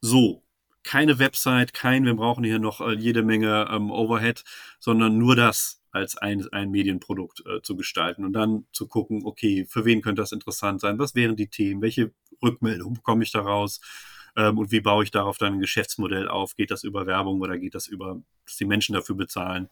so. 0.00 0.44
Keine 0.82 1.18
Website, 1.18 1.74
kein, 1.74 2.06
wir 2.06 2.14
brauchen 2.14 2.42
hier 2.42 2.58
noch 2.58 2.80
äh, 2.80 2.94
jede 2.94 3.22
Menge 3.22 3.68
ähm, 3.70 3.90
Overhead, 3.90 4.44
sondern 4.78 5.18
nur 5.18 5.36
das 5.36 5.82
als 5.92 6.16
ein, 6.16 6.46
ein 6.52 6.70
Medienprodukt 6.70 7.44
äh, 7.46 7.60
zu 7.62 7.76
gestalten 7.76 8.24
und 8.24 8.32
dann 8.32 8.66
zu 8.72 8.86
gucken, 8.86 9.22
okay, 9.24 9.66
für 9.68 9.84
wen 9.84 10.00
könnte 10.02 10.22
das 10.22 10.32
interessant 10.32 10.80
sein? 10.80 10.98
Was 10.98 11.14
wären 11.14 11.36
die 11.36 11.48
Themen? 11.48 11.82
Welche 11.82 12.12
Rückmeldung 12.42 12.94
bekomme 12.94 13.24
ich 13.24 13.32
daraus? 13.32 13.80
Ähm, 14.36 14.58
und 14.58 14.72
wie 14.72 14.80
baue 14.80 15.04
ich 15.04 15.10
darauf 15.10 15.38
dann 15.38 15.54
ein 15.54 15.60
Geschäftsmodell 15.60 16.28
auf? 16.28 16.54
Geht 16.54 16.70
das 16.70 16.84
über 16.84 17.06
Werbung 17.06 17.40
oder 17.40 17.58
geht 17.58 17.74
das 17.74 17.86
über, 17.86 18.20
dass 18.46 18.56
die 18.56 18.64
Menschen 18.64 18.94
dafür 18.94 19.16
bezahlen? 19.16 19.68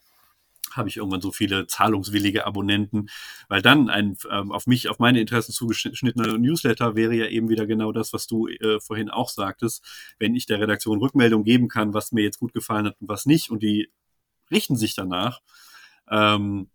habe 0.71 0.89
ich 0.89 0.97
irgendwann 0.97 1.21
so 1.21 1.31
viele 1.31 1.67
zahlungswillige 1.67 2.45
Abonnenten, 2.45 3.09
weil 3.47 3.61
dann 3.61 3.89
ein 3.89 4.17
ähm, 4.29 4.51
auf 4.51 4.67
mich, 4.67 4.89
auf 4.89 4.99
meine 4.99 5.19
Interessen 5.19 5.51
zugeschnittener 5.51 6.37
Newsletter 6.37 6.95
wäre 6.95 7.15
ja 7.15 7.27
eben 7.27 7.49
wieder 7.49 7.65
genau 7.65 7.91
das, 7.91 8.13
was 8.13 8.27
du 8.27 8.47
äh, 8.47 8.79
vorhin 8.79 9.09
auch 9.09 9.29
sagtest. 9.29 9.83
Wenn 10.19 10.35
ich 10.35 10.45
der 10.45 10.59
Redaktion 10.59 10.99
Rückmeldung 10.99 11.43
geben 11.43 11.67
kann, 11.67 11.93
was 11.93 12.11
mir 12.11 12.23
jetzt 12.23 12.39
gut 12.39 12.53
gefallen 12.53 12.85
hat 12.87 12.97
und 13.01 13.09
was 13.09 13.25
nicht, 13.25 13.49
und 13.49 13.63
die 13.63 13.91
richten 14.51 14.75
sich 14.75 14.95
danach, 14.95 15.41
ähm, 16.09 16.69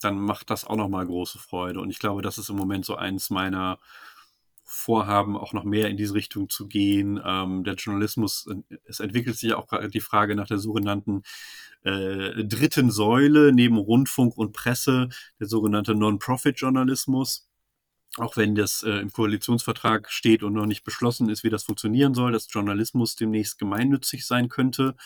dann 0.00 0.18
macht 0.18 0.50
das 0.50 0.64
auch 0.64 0.76
nochmal 0.76 1.06
große 1.06 1.38
Freude. 1.38 1.80
Und 1.80 1.90
ich 1.90 1.98
glaube, 1.98 2.22
das 2.22 2.38
ist 2.38 2.50
im 2.50 2.56
Moment 2.56 2.84
so 2.84 2.96
eins 2.96 3.30
meiner 3.30 3.78
vorhaben, 4.66 5.36
auch 5.36 5.52
noch 5.52 5.64
mehr 5.64 5.88
in 5.88 5.96
diese 5.96 6.14
Richtung 6.14 6.48
zu 6.48 6.66
gehen. 6.66 7.20
Ähm, 7.24 7.64
der 7.64 7.74
Journalismus, 7.74 8.48
es 8.84 9.00
entwickelt 9.00 9.36
sich 9.36 9.54
auch 9.54 9.68
die 9.88 10.00
Frage 10.00 10.34
nach 10.34 10.48
der 10.48 10.58
sogenannten 10.58 11.22
äh, 11.84 12.44
dritten 12.44 12.90
Säule 12.90 13.52
neben 13.52 13.76
Rundfunk 13.78 14.36
und 14.36 14.52
Presse, 14.52 15.08
der 15.38 15.46
sogenannte 15.46 15.94
Non-Profit-Journalismus. 15.94 17.48
Auch 18.18 18.36
wenn 18.36 18.54
das 18.54 18.82
äh, 18.82 18.98
im 18.98 19.12
Koalitionsvertrag 19.12 20.10
steht 20.10 20.42
und 20.42 20.54
noch 20.54 20.66
nicht 20.66 20.84
beschlossen 20.84 21.28
ist, 21.28 21.44
wie 21.44 21.50
das 21.50 21.64
funktionieren 21.64 22.14
soll, 22.14 22.32
dass 22.32 22.52
Journalismus 22.52 23.14
demnächst 23.14 23.58
gemeinnützig 23.58 24.26
sein 24.26 24.48
könnte, 24.48 24.96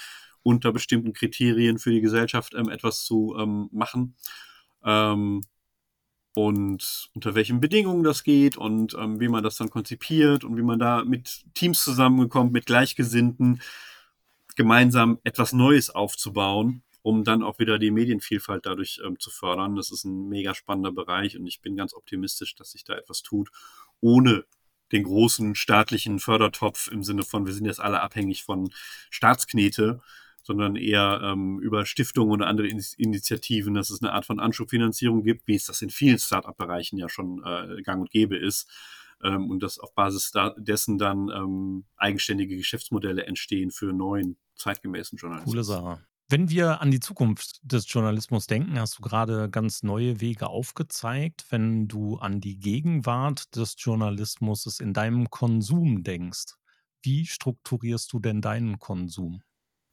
unter 0.43 0.73
bestimmten 0.73 1.13
Kriterien 1.13 1.79
für 1.79 1.91
die 1.91 2.01
Gesellschaft 2.01 2.55
ähm, 2.55 2.71
etwas 2.71 3.05
zu 3.05 3.37
ähm, 3.39 3.69
machen. 3.73 4.17
Ähm, 4.85 5.43
und 6.35 7.11
unter 7.15 7.35
welchen 7.35 7.61
Bedingungen 7.61 8.05
das 8.05 8.23
geht 8.23 8.57
und 8.57 8.95
ähm, 8.95 9.21
wie 9.21 9.29
man 9.29 9.43
das 9.43 9.57
dann 9.57 9.71
konzipiert 9.71 10.45
und 10.45 10.57
wie 10.57 10.63
man 10.63 10.79
da 10.79 11.05
mit 11.05 11.45
Teams 11.55 11.83
zusammengekommt, 11.83 12.53
mit 12.53 12.67
Gleichgesinnten, 12.67 13.61
gemeinsam 14.57 15.19
etwas 15.25 15.53
Neues 15.53 15.91
aufzubauen, 15.91 16.83
um 17.03 17.25
dann 17.25 17.43
auch 17.43 17.59
wieder 17.59 17.79
die 17.79 17.91
Medienvielfalt 17.91 18.67
dadurch 18.67 19.01
ähm, 19.05 19.19
zu 19.19 19.31
fördern. 19.31 19.75
Das 19.75 19.91
ist 19.91 20.05
ein 20.05 20.29
mega 20.29 20.55
spannender 20.55 20.93
Bereich 20.93 21.37
und 21.37 21.47
ich 21.47 21.61
bin 21.61 21.77
ganz 21.77 21.95
optimistisch, 21.95 22.55
dass 22.55 22.73
sich 22.73 22.85
da 22.85 22.95
etwas 22.95 23.23
tut, 23.23 23.51
ohne 24.01 24.45
den 24.93 25.05
großen 25.05 25.55
staatlichen 25.55 26.19
Fördertopf 26.19 26.89
im 26.89 27.03
Sinne 27.03 27.23
von, 27.23 27.47
wir 27.47 27.53
sind 27.53 27.67
jetzt 27.67 27.81
alle 27.81 28.01
abhängig 28.01 28.43
von 28.45 28.71
Staatsknete, 29.09 30.01
sondern 30.43 30.77
eher 30.77 31.21
ähm, 31.23 31.59
über 31.61 31.87
Stiftungen 31.87 32.33
oder 32.33 32.47
andere 32.47 32.69
In 32.69 32.83
Initiativen, 32.97 33.75
dass 33.75 33.91
es 33.91 34.03
eine 34.03 34.13
Art 34.13 34.27
von 34.27 34.41
Anschubfinanzierung 34.41 35.23
gibt, 35.23 35.47
wie 35.47 35.55
es 35.55 35.67
das 35.67 35.83
in 35.83 35.91
vielen 35.91 36.19
Start-up-Bereichen 36.19 36.99
ja 36.99 37.09
schon 37.09 37.43
äh, 37.45 37.83
gang 37.83 38.01
und 38.01 38.11
gäbe 38.11 38.37
ist. 38.37 38.69
Ähm, 39.23 39.51
und 39.51 39.63
dass 39.63 39.79
auf 39.79 39.95
Basis 39.95 40.31
da, 40.31 40.55
dessen 40.57 40.99
dann 40.99 41.29
ähm, 41.29 41.85
eigenständige 41.97 42.57
Geschäftsmodelle 42.57 43.27
entstehen 43.27 43.71
für 43.71 43.93
neuen, 43.93 44.37
zeitgemäßen 44.57 45.19
Journalismus. 45.19 45.53
Coole 45.53 45.65
Sache. 45.65 46.01
Wenn 46.33 46.49
wir 46.49 46.81
an 46.81 46.93
die 46.93 47.01
Zukunft 47.01 47.59
des 47.65 47.93
Journalismus 47.93 48.47
denken, 48.47 48.79
hast 48.79 48.99
du 48.99 49.03
gerade 49.03 49.51
ganz 49.51 49.83
neue 49.83 50.21
Wege 50.21 50.47
aufgezeigt. 50.47 51.45
Wenn 51.51 51.89
du 51.89 52.19
an 52.19 52.41
die 52.41 52.57
Gegenwart 52.57 53.57
des 53.57 53.75
Journalismus 53.77 54.79
in 54.79 54.93
deinem 54.95 55.29
Konsum 55.29 56.05
denkst, 56.05 56.55
wie 57.03 57.27
strukturierst 57.27 58.13
du 58.13 58.21
denn 58.21 58.41
deinen 58.43 58.79
Konsum? 58.79 59.43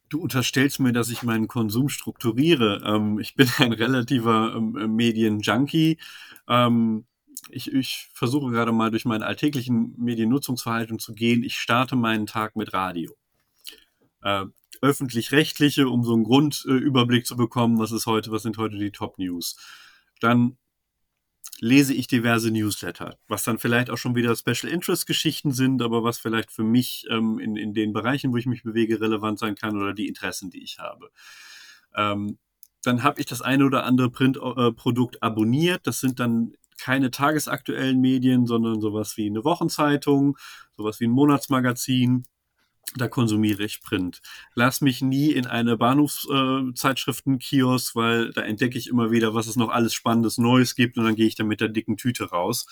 Du 0.09 0.21
unterstellst 0.21 0.79
mir, 0.79 0.93
dass 0.93 1.09
ich 1.09 1.23
meinen 1.23 1.47
Konsum 1.47 1.89
strukturiere. 1.89 2.81
Ähm, 2.85 3.19
ich 3.19 3.35
bin 3.35 3.49
ein 3.57 3.73
relativer 3.73 4.53
ähm, 4.55 4.95
Medienjunkie. 4.95 5.97
Ähm, 6.47 7.05
ich, 7.49 7.71
ich 7.73 8.09
versuche 8.13 8.51
gerade 8.51 8.71
mal 8.71 8.91
durch 8.91 9.05
mein 9.05 9.23
alltäglichen 9.23 9.95
Mediennutzungsverhalten 9.97 10.99
zu 10.99 11.13
gehen. 11.13 11.43
Ich 11.43 11.57
starte 11.57 11.95
meinen 11.95 12.25
Tag 12.25 12.55
mit 12.55 12.73
Radio. 12.73 13.15
Äh, 14.21 14.45
öffentlich-rechtliche, 14.81 15.87
um 15.89 16.03
so 16.03 16.13
einen 16.13 16.23
Grundüberblick 16.23 17.25
zu 17.25 17.35
bekommen, 17.35 17.79
was 17.79 17.91
ist 17.91 18.05
heute, 18.05 18.31
was 18.31 18.43
sind 18.43 18.57
heute 18.57 18.77
die 18.77 18.91
Top 18.91 19.17
News. 19.17 19.57
Dann 20.19 20.57
lese 21.59 21.93
ich 21.93 22.07
diverse 22.07 22.51
Newsletter, 22.51 23.17
was 23.27 23.43
dann 23.43 23.57
vielleicht 23.57 23.89
auch 23.89 23.97
schon 23.97 24.15
wieder 24.15 24.35
Special 24.35 24.71
Interest 24.71 25.07
Geschichten 25.07 25.51
sind, 25.51 25.81
aber 25.81 26.03
was 26.03 26.19
vielleicht 26.19 26.51
für 26.51 26.63
mich 26.63 27.05
ähm, 27.09 27.39
in, 27.39 27.55
in 27.55 27.73
den 27.73 27.93
Bereichen, 27.93 28.31
wo 28.31 28.37
ich 28.37 28.45
mich 28.45 28.63
bewege, 28.63 29.01
relevant 29.01 29.39
sein 29.39 29.55
kann 29.55 29.77
oder 29.77 29.93
die 29.93 30.07
Interessen, 30.07 30.49
die 30.49 30.63
ich 30.63 30.79
habe. 30.79 31.09
Ähm, 31.95 32.37
dann 32.83 33.03
habe 33.03 33.19
ich 33.19 33.25
das 33.25 33.41
eine 33.41 33.65
oder 33.65 33.85
andere 33.85 34.09
Printprodukt 34.09 35.15
äh, 35.15 35.19
abonniert. 35.21 35.87
Das 35.87 35.99
sind 35.99 36.19
dann 36.19 36.53
keine 36.77 37.11
tagesaktuellen 37.11 37.99
Medien, 37.99 38.45
sondern 38.45 38.79
sowas 38.79 39.17
wie 39.17 39.25
eine 39.25 39.43
Wochenzeitung, 39.43 40.37
sowas 40.77 40.99
wie 40.99 41.07
ein 41.07 41.11
Monatsmagazin 41.11 42.23
da 42.95 43.07
konsumiere 43.07 43.63
ich 43.63 43.81
Print. 43.81 44.21
Lass 44.55 44.81
mich 44.81 45.01
nie 45.01 45.31
in 45.31 45.45
eine 45.45 45.77
Bahnhofszeitschriftenkiosk, 45.77 47.95
äh, 47.95 47.99
weil 47.99 48.31
da 48.31 48.41
entdecke 48.41 48.77
ich 48.77 48.87
immer 48.87 49.11
wieder, 49.11 49.33
was 49.33 49.47
es 49.47 49.55
noch 49.55 49.69
alles 49.69 49.93
Spannendes 49.93 50.37
Neues 50.37 50.75
gibt 50.75 50.97
und 50.97 51.03
dann 51.03 51.15
gehe 51.15 51.27
ich 51.27 51.35
dann 51.35 51.47
mit 51.47 51.61
der 51.61 51.69
dicken 51.69 51.97
Tüte 51.97 52.29
raus. 52.29 52.67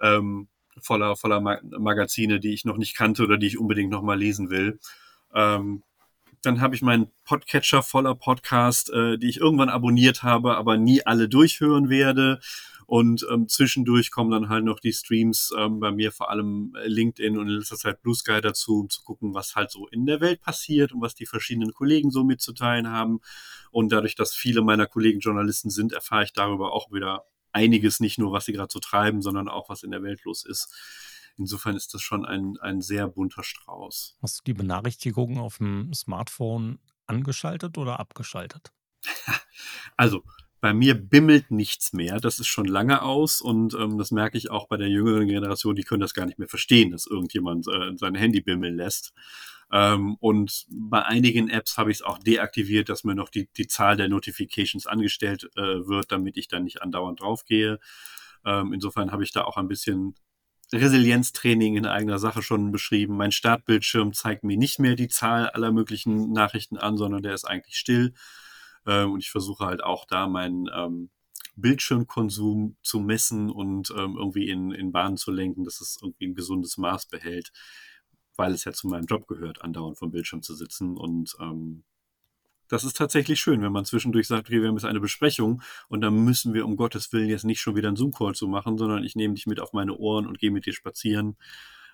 Ähm, 0.00 0.48
voller, 0.80 1.16
voller 1.16 1.40
Mag 1.40 1.62
Magazine, 1.78 2.38
die 2.38 2.52
ich 2.52 2.64
noch 2.64 2.76
nicht 2.76 2.96
kannte 2.96 3.22
oder 3.22 3.38
die 3.38 3.46
ich 3.46 3.58
unbedingt 3.58 3.90
noch 3.90 4.02
mal 4.02 4.18
lesen 4.18 4.50
will. 4.50 4.78
Ähm, 5.34 5.82
dann 6.42 6.60
habe 6.60 6.74
ich 6.74 6.82
meinen 6.82 7.08
Podcatcher 7.24 7.82
voller 7.82 8.14
Podcast, 8.14 8.90
äh, 8.90 9.18
die 9.18 9.28
ich 9.28 9.38
irgendwann 9.38 9.68
abonniert 9.68 10.22
habe, 10.22 10.56
aber 10.56 10.76
nie 10.76 11.04
alle 11.04 11.28
durchhören 11.28 11.88
werde. 11.88 12.40
Und 12.86 13.26
ähm, 13.30 13.48
zwischendurch 13.48 14.12
kommen 14.12 14.30
dann 14.30 14.48
halt 14.48 14.64
noch 14.64 14.78
die 14.78 14.92
Streams 14.92 15.52
ähm, 15.58 15.80
bei 15.80 15.90
mir, 15.90 16.12
vor 16.12 16.30
allem 16.30 16.72
äh, 16.76 16.86
LinkedIn 16.86 17.36
und 17.36 17.48
in 17.48 17.54
letzter 17.54 17.76
Zeit 17.76 18.00
Blue 18.00 18.14
Sky 18.14 18.40
dazu, 18.40 18.80
um 18.80 18.90
zu 18.90 19.02
gucken, 19.02 19.34
was 19.34 19.56
halt 19.56 19.72
so 19.72 19.88
in 19.88 20.06
der 20.06 20.20
Welt 20.20 20.40
passiert 20.40 20.92
und 20.92 21.00
was 21.00 21.16
die 21.16 21.26
verschiedenen 21.26 21.72
Kollegen 21.72 22.10
so 22.10 22.22
mitzuteilen 22.22 22.88
haben. 22.88 23.20
Und 23.72 23.90
dadurch, 23.90 24.14
dass 24.14 24.34
viele 24.34 24.62
meiner 24.62 24.86
Kollegen 24.86 25.18
Journalisten 25.18 25.68
sind, 25.68 25.92
erfahre 25.92 26.24
ich 26.24 26.32
darüber 26.32 26.72
auch 26.72 26.92
wieder 26.92 27.24
einiges, 27.52 27.98
nicht 27.98 28.18
nur, 28.18 28.32
was 28.32 28.44
sie 28.44 28.52
gerade 28.52 28.72
so 28.72 28.78
treiben, 28.78 29.20
sondern 29.20 29.48
auch, 29.48 29.68
was 29.68 29.82
in 29.82 29.90
der 29.90 30.02
Welt 30.02 30.22
los 30.24 30.44
ist. 30.44 30.72
Insofern 31.38 31.76
ist 31.76 31.92
das 31.92 32.02
schon 32.02 32.24
ein, 32.24 32.56
ein 32.60 32.80
sehr 32.80 33.08
bunter 33.08 33.42
Strauß. 33.42 34.16
Hast 34.22 34.38
du 34.38 34.42
die 34.44 34.54
Benachrichtigungen 34.54 35.38
auf 35.38 35.58
dem 35.58 35.92
Smartphone 35.92 36.78
angeschaltet 37.06 37.78
oder 37.78 37.98
abgeschaltet? 37.98 38.72
Also, 39.98 40.22
bei 40.60 40.72
mir 40.72 40.94
bimmelt 40.94 41.50
nichts 41.50 41.92
mehr. 41.92 42.18
Das 42.18 42.38
ist 42.38 42.46
schon 42.46 42.66
lange 42.66 43.02
aus 43.02 43.40
und 43.40 43.74
ähm, 43.74 43.98
das 43.98 44.10
merke 44.10 44.38
ich 44.38 44.50
auch 44.50 44.68
bei 44.68 44.76
der 44.76 44.88
jüngeren 44.88 45.28
Generation. 45.28 45.76
Die 45.76 45.82
können 45.82 46.00
das 46.00 46.14
gar 46.14 46.26
nicht 46.26 46.38
mehr 46.38 46.48
verstehen, 46.48 46.90
dass 46.90 47.06
irgendjemand 47.06 47.66
äh, 47.68 47.96
sein 47.96 48.14
Handy 48.14 48.40
bimmeln 48.40 48.76
lässt. 48.76 49.12
Ähm, 49.72 50.16
und 50.20 50.66
bei 50.70 51.04
einigen 51.04 51.48
Apps 51.50 51.76
habe 51.76 51.90
ich 51.90 51.98
es 51.98 52.02
auch 52.02 52.18
deaktiviert, 52.18 52.88
dass 52.88 53.04
mir 53.04 53.14
noch 53.14 53.28
die, 53.28 53.48
die 53.56 53.66
Zahl 53.66 53.96
der 53.96 54.08
Notifications 54.08 54.86
angestellt 54.86 55.50
äh, 55.56 55.86
wird, 55.86 56.12
damit 56.12 56.36
ich 56.36 56.48
dann 56.48 56.64
nicht 56.64 56.82
andauernd 56.82 57.20
draufgehe. 57.20 57.80
Ähm, 58.44 58.72
insofern 58.72 59.12
habe 59.12 59.24
ich 59.24 59.32
da 59.32 59.44
auch 59.44 59.56
ein 59.56 59.68
bisschen 59.68 60.14
Resilienztraining 60.72 61.76
in 61.76 61.86
eigener 61.86 62.18
Sache 62.18 62.42
schon 62.42 62.72
beschrieben. 62.72 63.16
Mein 63.16 63.32
Startbildschirm 63.32 64.12
zeigt 64.12 64.44
mir 64.44 64.56
nicht 64.56 64.78
mehr 64.78 64.96
die 64.96 65.08
Zahl 65.08 65.48
aller 65.50 65.72
möglichen 65.72 66.32
Nachrichten 66.32 66.76
an, 66.76 66.96
sondern 66.96 67.22
der 67.22 67.34
ist 67.34 67.44
eigentlich 67.44 67.76
still. 67.76 68.14
Ähm, 68.86 69.12
und 69.12 69.20
ich 69.20 69.30
versuche 69.30 69.64
halt 69.64 69.82
auch 69.82 70.06
da 70.06 70.28
meinen 70.28 70.68
ähm, 70.74 71.10
Bildschirmkonsum 71.56 72.76
zu 72.82 73.00
messen 73.00 73.50
und 73.50 73.90
ähm, 73.96 74.16
irgendwie 74.16 74.48
in, 74.48 74.72
in 74.72 74.92
Bahnen 74.92 75.16
zu 75.16 75.30
lenken, 75.30 75.64
dass 75.64 75.80
es 75.80 75.98
irgendwie 76.00 76.26
ein 76.26 76.34
gesundes 76.34 76.76
Maß 76.76 77.06
behält, 77.06 77.52
weil 78.36 78.52
es 78.52 78.64
ja 78.64 78.72
zu 78.72 78.88
meinem 78.88 79.06
Job 79.06 79.26
gehört, 79.26 79.62
andauernd 79.62 79.98
vom 79.98 80.10
Bildschirm 80.10 80.42
zu 80.42 80.54
sitzen. 80.54 80.96
Und 80.96 81.34
ähm, 81.40 81.84
das 82.68 82.84
ist 82.84 82.96
tatsächlich 82.96 83.40
schön, 83.40 83.62
wenn 83.62 83.72
man 83.72 83.84
zwischendurch 83.84 84.26
sagt, 84.26 84.48
okay, 84.48 84.60
wir 84.60 84.68
haben 84.68 84.76
jetzt 84.76 84.84
eine 84.84 85.00
Besprechung 85.00 85.62
und 85.88 86.00
dann 86.00 86.14
müssen 86.24 86.52
wir 86.52 86.66
um 86.66 86.76
Gottes 86.76 87.12
Willen 87.12 87.28
jetzt 87.28 87.44
nicht 87.44 87.60
schon 87.60 87.76
wieder 87.76 87.88
einen 87.88 87.96
Zoom-Call 87.96 88.34
zu 88.34 88.48
machen, 88.48 88.76
sondern 88.76 89.04
ich 89.04 89.16
nehme 89.16 89.34
dich 89.34 89.46
mit 89.46 89.60
auf 89.60 89.72
meine 89.72 89.96
Ohren 89.96 90.26
und 90.26 90.38
gehe 90.38 90.50
mit 90.50 90.66
dir 90.66 90.72
spazieren. 90.72 91.36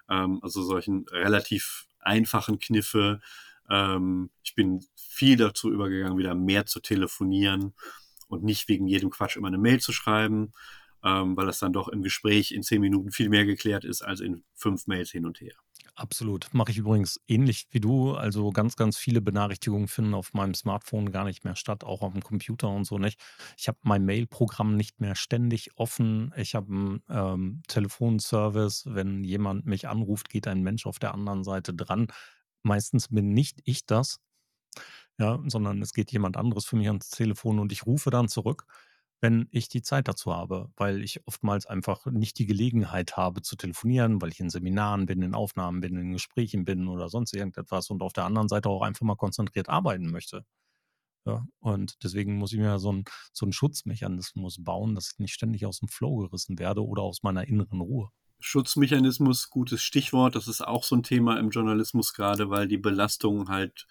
Ähm, 0.08 0.40
also 0.42 0.62
solchen 0.62 1.06
relativ 1.10 1.86
einfachen 2.00 2.58
Kniffe, 2.58 3.20
ähm, 3.70 4.30
ich 4.42 4.54
bin 4.54 4.84
viel 4.96 5.36
dazu 5.36 5.70
übergegangen, 5.72 6.18
wieder 6.18 6.34
mehr 6.34 6.66
zu 6.66 6.80
telefonieren 6.80 7.74
und 8.28 8.42
nicht 8.44 8.68
wegen 8.68 8.86
jedem 8.86 9.10
Quatsch 9.10 9.36
immer 9.36 9.48
eine 9.48 9.58
Mail 9.58 9.80
zu 9.80 9.92
schreiben, 9.92 10.52
ähm, 11.04 11.36
weil 11.36 11.46
das 11.46 11.58
dann 11.58 11.72
doch 11.72 11.88
im 11.88 12.02
Gespräch 12.02 12.52
in 12.52 12.62
zehn 12.62 12.80
Minuten 12.80 13.10
viel 13.10 13.28
mehr 13.28 13.44
geklärt 13.44 13.84
ist 13.84 14.02
als 14.02 14.20
in 14.20 14.44
fünf 14.54 14.86
Mails 14.86 15.10
hin 15.10 15.26
und 15.26 15.40
her. 15.40 15.54
Absolut. 15.94 16.48
Mache 16.52 16.70
ich 16.70 16.78
übrigens 16.78 17.20
ähnlich 17.28 17.66
wie 17.70 17.80
du. 17.80 18.14
Also 18.14 18.50
ganz, 18.50 18.76
ganz 18.76 18.96
viele 18.96 19.20
Benachrichtigungen 19.20 19.88
finden 19.88 20.14
auf 20.14 20.32
meinem 20.32 20.54
Smartphone 20.54 21.12
gar 21.12 21.24
nicht 21.24 21.44
mehr 21.44 21.54
statt, 21.54 21.84
auch 21.84 22.00
auf 22.00 22.12
dem 22.12 22.22
Computer 22.22 22.70
und 22.70 22.84
so 22.84 22.98
nicht. 22.98 23.20
Ich 23.58 23.68
habe 23.68 23.78
mein 23.82 24.04
Mail-Programm 24.06 24.74
nicht 24.76 25.00
mehr 25.00 25.14
ständig 25.14 25.70
offen. 25.76 26.32
Ich 26.36 26.54
habe 26.54 26.72
einen 26.72 27.02
ähm, 27.10 27.62
Telefonservice. 27.68 28.86
Wenn 28.86 29.22
jemand 29.22 29.66
mich 29.66 29.86
anruft, 29.86 30.30
geht 30.30 30.48
ein 30.48 30.62
Mensch 30.62 30.86
auf 30.86 30.98
der 30.98 31.12
anderen 31.12 31.44
Seite 31.44 31.74
dran. 31.74 32.06
Meistens 32.64 33.08
bin 33.08 33.32
nicht 33.34 33.60
ich 33.64 33.86
das, 33.86 34.20
ja, 35.18 35.40
sondern 35.46 35.82
es 35.82 35.92
geht 35.92 36.12
jemand 36.12 36.36
anderes 36.36 36.64
für 36.64 36.76
mich 36.76 36.88
ans 36.88 37.10
Telefon 37.10 37.58
und 37.58 37.72
ich 37.72 37.86
rufe 37.86 38.10
dann 38.10 38.28
zurück, 38.28 38.66
wenn 39.20 39.46
ich 39.52 39.68
die 39.68 39.82
Zeit 39.82 40.08
dazu 40.08 40.34
habe, 40.34 40.70
weil 40.76 41.02
ich 41.02 41.26
oftmals 41.26 41.66
einfach 41.66 42.06
nicht 42.06 42.38
die 42.38 42.46
Gelegenheit 42.46 43.16
habe 43.16 43.42
zu 43.42 43.56
telefonieren, 43.56 44.20
weil 44.20 44.30
ich 44.30 44.40
in 44.40 44.50
Seminaren 44.50 45.06
bin, 45.06 45.22
in 45.22 45.34
Aufnahmen 45.34 45.80
bin, 45.80 45.96
in 45.96 46.12
Gesprächen 46.12 46.64
bin 46.64 46.88
oder 46.88 47.08
sonst 47.08 47.32
irgendetwas 47.34 47.90
und 47.90 48.02
auf 48.02 48.12
der 48.12 48.24
anderen 48.24 48.48
Seite 48.48 48.68
auch 48.68 48.82
einfach 48.82 49.06
mal 49.06 49.16
konzentriert 49.16 49.68
arbeiten 49.68 50.10
möchte. 50.10 50.44
Ja, 51.26 51.46
und 51.60 52.02
deswegen 52.04 52.36
muss 52.36 52.52
ich 52.52 52.58
mir 52.60 52.78
so 52.80 52.90
einen 52.90 53.04
so 53.32 53.50
Schutzmechanismus 53.52 54.62
bauen, 54.64 54.94
dass 54.96 55.12
ich 55.12 55.18
nicht 55.20 55.34
ständig 55.34 55.66
aus 55.66 55.80
dem 55.80 55.88
Flow 55.88 56.16
gerissen 56.18 56.58
werde 56.58 56.84
oder 56.86 57.02
aus 57.02 57.22
meiner 57.24 57.46
inneren 57.48 57.80
Ruhe. 57.80 58.10
Schutzmechanismus, 58.42 59.50
gutes 59.50 59.82
Stichwort. 59.82 60.34
Das 60.34 60.48
ist 60.48 60.62
auch 60.62 60.84
so 60.84 60.96
ein 60.96 61.02
Thema 61.02 61.38
im 61.38 61.50
Journalismus 61.50 62.12
gerade, 62.12 62.50
weil 62.50 62.66
die 62.66 62.78
Belastung 62.78 63.48
halt 63.48 63.86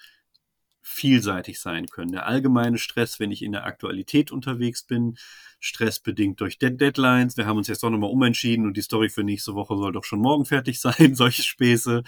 vielseitig 0.81 1.59
sein 1.59 1.87
können. 1.87 2.11
Der 2.11 2.27
allgemeine 2.27 2.77
Stress, 2.77 3.19
wenn 3.19 3.31
ich 3.31 3.43
in 3.43 3.53
der 3.53 3.65
Aktualität 3.65 4.31
unterwegs 4.31 4.83
bin, 4.83 5.17
Stress 5.59 5.99
bedingt 5.99 6.41
durch 6.41 6.57
Dead 6.59 6.79
Deadlines. 6.79 7.37
Wir 7.37 7.45
haben 7.45 7.57
uns 7.57 7.67
jetzt 7.67 7.83
doch 7.83 7.89
nochmal 7.89 8.09
umentschieden 8.09 8.65
und 8.65 8.75
die 8.75 8.81
Story 8.81 9.09
für 9.09 9.23
nächste 9.23 9.53
Woche 9.53 9.77
soll 9.77 9.93
doch 9.93 10.03
schon 10.03 10.19
morgen 10.19 10.45
fertig 10.45 10.79
sein, 10.81 11.15
solche 11.15 11.43
Späße. 11.43 12.03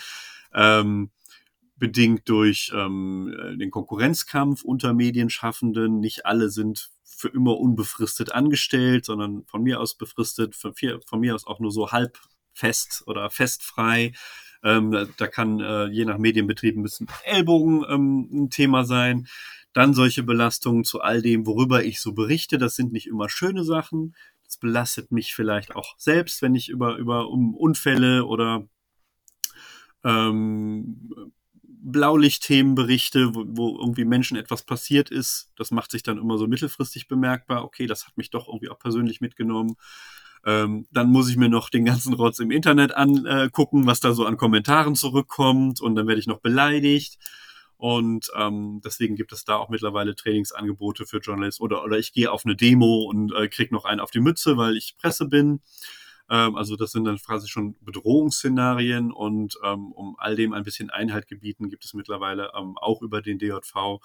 Ähm, 0.53 1.11
bedingt 1.77 2.29
durch 2.29 2.71
ähm, 2.75 3.35
den 3.59 3.71
Konkurrenzkampf 3.71 4.63
unter 4.63 4.93
Medienschaffenden. 4.93 5.99
Nicht 5.99 6.25
alle 6.25 6.49
sind 6.49 6.91
für 7.03 7.29
immer 7.29 7.57
unbefristet 7.57 8.31
angestellt, 8.31 9.05
sondern 9.05 9.45
von 9.45 9.63
mir 9.63 9.79
aus 9.79 9.95
befristet, 9.95 10.55
von, 10.55 10.73
von 11.05 11.19
mir 11.19 11.35
aus 11.35 11.47
auch 11.47 11.59
nur 11.59 11.71
so 11.71 11.91
halb 11.91 12.19
fest 12.53 13.03
oder 13.07 13.29
festfrei. 13.29 14.13
Ähm, 14.63 15.09
da, 15.17 15.27
kann 15.27 15.59
äh, 15.59 15.87
je 15.87 16.05
nach 16.05 16.17
Medienbetrieb 16.17 16.77
ein 16.77 16.83
bisschen 16.83 17.07
Ellbogen 17.25 17.83
ähm, 17.89 18.29
ein 18.31 18.49
Thema 18.49 18.85
sein. 18.85 19.27
Dann 19.73 19.93
solche 19.93 20.23
Belastungen 20.23 20.83
zu 20.83 21.01
all 21.01 21.21
dem, 21.21 21.45
worüber 21.45 21.83
ich 21.83 21.99
so 21.99 22.13
berichte. 22.13 22.57
Das 22.57 22.75
sind 22.75 22.93
nicht 22.93 23.07
immer 23.07 23.27
schöne 23.27 23.63
Sachen. 23.63 24.15
Das 24.45 24.57
belastet 24.57 25.11
mich 25.11 25.33
vielleicht 25.33 25.75
auch 25.75 25.95
selbst, 25.97 26.41
wenn 26.41 26.55
ich 26.55 26.69
über, 26.69 26.97
über 26.97 27.27
um 27.29 27.55
Unfälle 27.55 28.25
oder 28.25 28.67
ähm, 30.03 31.09
Blaulichtthemen 31.65 32.75
berichte, 32.75 33.35
wo, 33.35 33.43
wo 33.47 33.77
irgendwie 33.77 34.05
Menschen 34.05 34.37
etwas 34.37 34.63
passiert 34.63 35.11
ist. 35.11 35.51
Das 35.57 35.71
macht 35.71 35.91
sich 35.91 36.03
dann 36.03 36.17
immer 36.17 36.37
so 36.37 36.47
mittelfristig 36.47 37.07
bemerkbar. 37.07 37.65
Okay, 37.65 37.87
das 37.87 38.07
hat 38.07 38.15
mich 38.17 38.29
doch 38.29 38.47
irgendwie 38.47 38.69
auch 38.69 38.79
persönlich 38.79 39.21
mitgenommen. 39.21 39.75
Ähm, 40.45 40.87
dann 40.91 41.09
muss 41.09 41.29
ich 41.29 41.37
mir 41.37 41.49
noch 41.49 41.69
den 41.69 41.85
ganzen 41.85 42.13
Rotz 42.13 42.39
im 42.39 42.51
Internet 42.51 42.95
angucken, 42.95 43.85
was 43.85 43.99
da 43.99 44.13
so 44.13 44.25
an 44.25 44.37
Kommentaren 44.37 44.95
zurückkommt 44.95 45.81
und 45.81 45.95
dann 45.95 46.07
werde 46.07 46.19
ich 46.19 46.27
noch 46.27 46.39
beleidigt. 46.39 47.17
Und 47.77 48.31
ähm, 48.35 48.81
deswegen 48.83 49.15
gibt 49.15 49.33
es 49.33 49.43
da 49.43 49.57
auch 49.57 49.69
mittlerweile 49.69 50.15
Trainingsangebote 50.15 51.05
für 51.05 51.17
Journalisten 51.17 51.63
oder, 51.63 51.83
oder 51.83 51.97
ich 51.97 52.13
gehe 52.13 52.31
auf 52.31 52.45
eine 52.45 52.55
Demo 52.55 53.03
und 53.09 53.33
äh, 53.33 53.49
kriege 53.49 53.73
noch 53.73 53.83
einen 53.83 53.99
auf 53.99 54.11
die 54.11 54.21
Mütze, 54.21 54.55
weil 54.55 54.77
ich 54.77 54.95
Presse 54.97 55.27
bin. 55.27 55.59
Ähm, 56.29 56.55
also 56.55 56.75
das 56.75 56.91
sind 56.91 57.05
dann 57.05 57.17
quasi 57.17 57.49
schon 57.49 57.75
Bedrohungsszenarien 57.81 59.11
und 59.11 59.57
ähm, 59.63 59.91
um 59.91 60.15
all 60.17 60.35
dem 60.35 60.53
ein 60.53 60.63
bisschen 60.63 60.89
Einhalt 60.89 61.27
gebieten, 61.27 61.69
gibt 61.69 61.83
es 61.83 61.93
mittlerweile 61.93 62.51
ähm, 62.57 62.77
auch 62.77 63.01
über 63.01 63.21
den 63.21 63.37
DJV 63.37 63.99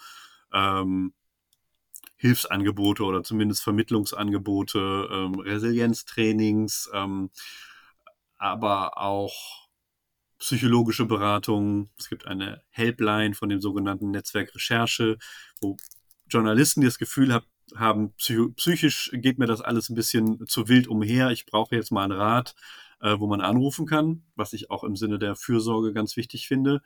ähm, 0.52 1.12
Hilfsangebote 2.18 3.04
oder 3.04 3.22
zumindest 3.22 3.62
Vermittlungsangebote, 3.62 5.08
ähm, 5.10 5.38
Resilienztrainings, 5.38 6.90
ähm, 6.92 7.30
aber 8.36 8.98
auch 8.98 9.68
psychologische 10.38 11.06
Beratung. 11.06 11.90
Es 11.96 12.08
gibt 12.08 12.26
eine 12.26 12.62
Helpline 12.70 13.34
von 13.34 13.48
dem 13.48 13.60
sogenannten 13.60 14.10
Netzwerk 14.10 14.54
Recherche, 14.54 15.18
wo 15.60 15.76
Journalisten 16.28 16.82
das 16.82 16.98
Gefühl 16.98 17.32
haben, 17.32 17.46
haben 17.76 18.14
psychisch 18.16 19.10
geht 19.12 19.38
mir 19.38 19.46
das 19.46 19.60
alles 19.60 19.88
ein 19.88 19.94
bisschen 19.94 20.46
zu 20.46 20.68
wild 20.68 20.88
umher. 20.88 21.30
Ich 21.30 21.46
brauche 21.46 21.74
jetzt 21.74 21.92
mal 21.92 22.04
einen 22.04 22.18
Rat, 22.18 22.54
äh, 23.00 23.18
wo 23.18 23.26
man 23.26 23.40
anrufen 23.40 23.86
kann, 23.86 24.24
was 24.34 24.52
ich 24.52 24.70
auch 24.70 24.84
im 24.84 24.96
Sinne 24.96 25.18
der 25.18 25.36
Fürsorge 25.36 25.92
ganz 25.92 26.16
wichtig 26.16 26.48
finde. 26.48 26.82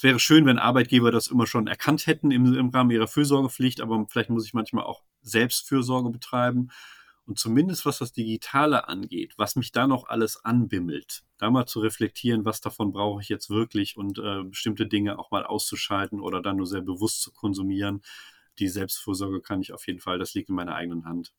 Es 0.00 0.04
wäre 0.04 0.18
schön, 0.18 0.46
wenn 0.46 0.58
Arbeitgeber 0.58 1.10
das 1.10 1.26
immer 1.26 1.46
schon 1.46 1.66
erkannt 1.66 2.06
hätten 2.06 2.30
im, 2.30 2.54
im 2.54 2.70
Rahmen 2.70 2.90
ihrer 2.90 3.06
Fürsorgepflicht, 3.06 3.82
aber 3.82 4.06
vielleicht 4.08 4.30
muss 4.30 4.46
ich 4.46 4.54
manchmal 4.54 4.84
auch 4.84 5.02
Selbstfürsorge 5.20 6.08
betreiben. 6.08 6.70
Und 7.26 7.38
zumindest 7.38 7.84
was 7.84 7.98
das 7.98 8.10
Digitale 8.10 8.88
angeht, 8.88 9.34
was 9.36 9.56
mich 9.56 9.72
da 9.72 9.86
noch 9.86 10.08
alles 10.08 10.42
anbimmelt, 10.42 11.24
da 11.36 11.50
mal 11.50 11.66
zu 11.66 11.80
reflektieren, 11.80 12.46
was 12.46 12.62
davon 12.62 12.92
brauche 12.92 13.20
ich 13.20 13.28
jetzt 13.28 13.50
wirklich 13.50 13.98
und 13.98 14.18
äh, 14.18 14.42
bestimmte 14.44 14.86
Dinge 14.86 15.18
auch 15.18 15.30
mal 15.30 15.44
auszuschalten 15.44 16.20
oder 16.20 16.40
dann 16.40 16.56
nur 16.56 16.66
sehr 16.66 16.80
bewusst 16.80 17.20
zu 17.20 17.30
konsumieren. 17.30 18.00
Die 18.58 18.68
Selbstfürsorge 18.68 19.42
kann 19.42 19.60
ich 19.60 19.74
auf 19.74 19.86
jeden 19.86 20.00
Fall, 20.00 20.18
das 20.18 20.32
liegt 20.32 20.48
in 20.48 20.54
meiner 20.54 20.76
eigenen 20.76 21.04
Hand. 21.04 21.34